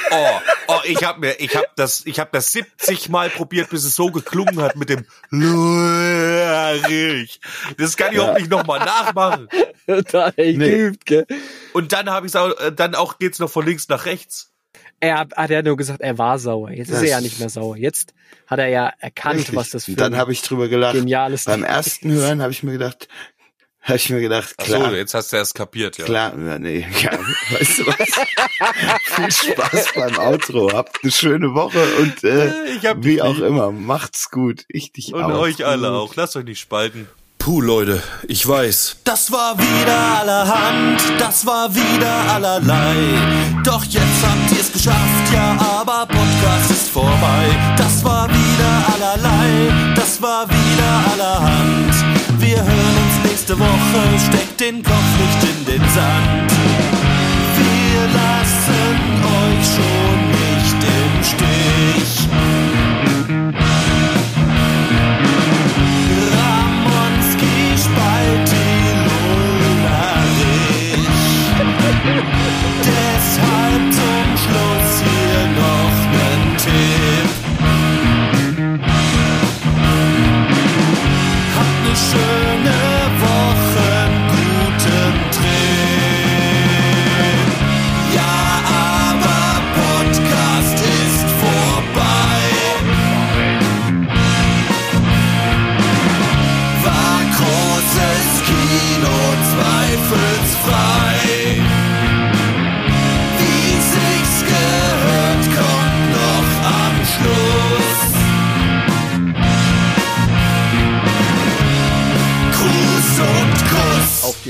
Oh, 0.10 0.40
oh, 0.70 0.80
ich 0.86 1.04
hab 1.04 1.20
mir, 1.20 1.34
ich 1.40 1.56
hab 1.56 1.76
das, 1.76 2.02
ich 2.06 2.20
hab 2.20 2.32
das 2.32 2.52
70 2.54 3.10
Mal 3.10 3.30
probiert, 3.30 3.70
bis 3.70 3.84
es 3.84 3.96
so 3.96 4.08
geklungen 4.12 4.60
hat 4.62 4.76
mit 4.76 4.90
dem 4.90 5.06
Lullerich. 6.18 7.40
Das 7.78 7.98
kann 7.98 8.14
ich 8.14 8.20
auch 8.20 8.36
nicht 8.36 8.50
nochmal 8.50 8.80
nachmachen. 8.80 9.48
da 10.12 10.30
echt 10.30 10.58
Nee. 10.58 10.70
geübt, 10.70 11.06
gell? 11.06 11.28
Und 11.74 11.94
dann 11.94 12.10
habe 12.10 12.26
ich 12.26 12.36
auch, 12.36 12.50
äh, 12.60 12.72
dann 12.72 12.96
auch 12.96 13.20
geht's 13.20 13.38
noch 13.40 13.50
von 13.52 13.64
links 13.66 13.88
nach 13.90 14.06
rechts. 14.06 14.52
Er 15.00 15.20
hat, 15.20 15.36
hat 15.38 15.52
er 15.52 15.62
nur 15.64 15.78
gesagt, 15.78 16.02
er 16.02 16.18
war 16.18 16.40
sauer. 16.40 16.72
Jetzt 16.72 16.88
ist 16.90 16.96
Das- 16.96 17.04
er 17.04 17.10
ja 17.10 17.22
nicht 17.22 17.40
mehr 17.40 17.50
sauer. 17.50 17.78
Jetzt 17.78 18.14
hat 18.48 18.60
er 18.60 18.68
ja 18.68 18.92
erkannt, 19.00 19.40
Richtig. 19.40 19.56
was 19.56 19.70
das 19.70 19.86
für 19.86 19.92
Und 19.92 20.00
dann 20.00 20.18
habe 20.18 20.32
ich 20.32 20.42
drüber 20.42 20.68
gelacht. 20.70 20.96
geniales 20.96 21.46
Beim 21.46 21.62
Ding 21.62 21.70
ersten 21.70 22.10
ist. 22.10 22.16
Hören 22.22 22.42
habe 22.42 22.52
ich 22.52 22.64
mir 22.64 22.72
gedacht, 22.72 23.08
habe 23.82 23.96
ich 23.98 24.10
mir 24.10 24.20
gedacht, 24.20 24.56
Ach 24.58 24.64
klar, 24.66 24.90
so, 24.90 24.96
jetzt 24.96 25.14
hast 25.14 25.32
du 25.32 25.38
erst 25.38 25.54
kapiert, 25.56 25.98
ja. 25.98 26.06
klar, 26.06 26.34
ja, 26.38 26.60
nee, 26.60 26.86
ja, 27.02 27.12
weißt 27.12 27.80
du 27.80 27.88
was? 27.88 27.96
Viel 29.04 29.32
Spaß 29.54 29.88
beim 29.96 30.18
Outro, 30.18 30.72
habt 30.74 31.00
eine 31.04 31.12
schöne 31.12 31.54
Woche 31.54 31.80
und 32.00 32.24
äh, 32.24 32.52
Ich 32.76 32.86
hab 32.86 33.04
wie 33.04 33.22
auch 33.22 33.36
lieb. 33.36 33.46
immer, 33.46 33.72
macht's 33.72 34.30
gut, 34.32 34.66
ich 34.68 34.92
dich 34.92 35.14
Und 35.14 35.24
auch. 35.24 35.40
euch 35.40 35.66
alle 35.66 35.92
auch. 35.92 36.16
Lasst 36.16 36.36
euch 36.36 36.44
nicht 36.46 36.60
spalten. 36.60 37.08
Puh, 37.48 37.62
Leute, 37.62 38.04
ich 38.28 38.46
weiß. 38.46 38.98
Das 39.06 39.32
war 39.32 39.58
wieder 39.58 40.20
allerhand, 40.20 41.02
das 41.18 41.46
war 41.46 41.74
wieder 41.74 42.34
allerlei. 42.34 42.94
Doch 43.64 43.86
jetzt 43.86 44.22
habt 44.22 44.52
ihr's 44.52 44.70
geschafft, 44.74 45.34
ja, 45.34 45.56
aber 45.58 46.08
Podcast 46.08 46.72
ist 46.72 46.90
vorbei. 46.90 47.46
Das 47.78 48.04
war 48.04 48.28
wieder 48.28 48.84
allerlei, 48.94 49.94
das 49.96 50.22
war 50.22 50.46
wieder 50.50 51.14
allerhand. 51.14 51.94
Wir 52.38 52.58
hören 52.58 52.98
uns 53.06 53.32
nächste 53.32 53.58
Woche, 53.58 54.20
steckt 54.28 54.60
den 54.60 54.84
Kopf 54.84 55.08
nicht 55.18 55.50
in 55.50 55.66
den 55.68 55.90
Sand. 55.92 57.07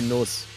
Gruß 0.10 0.57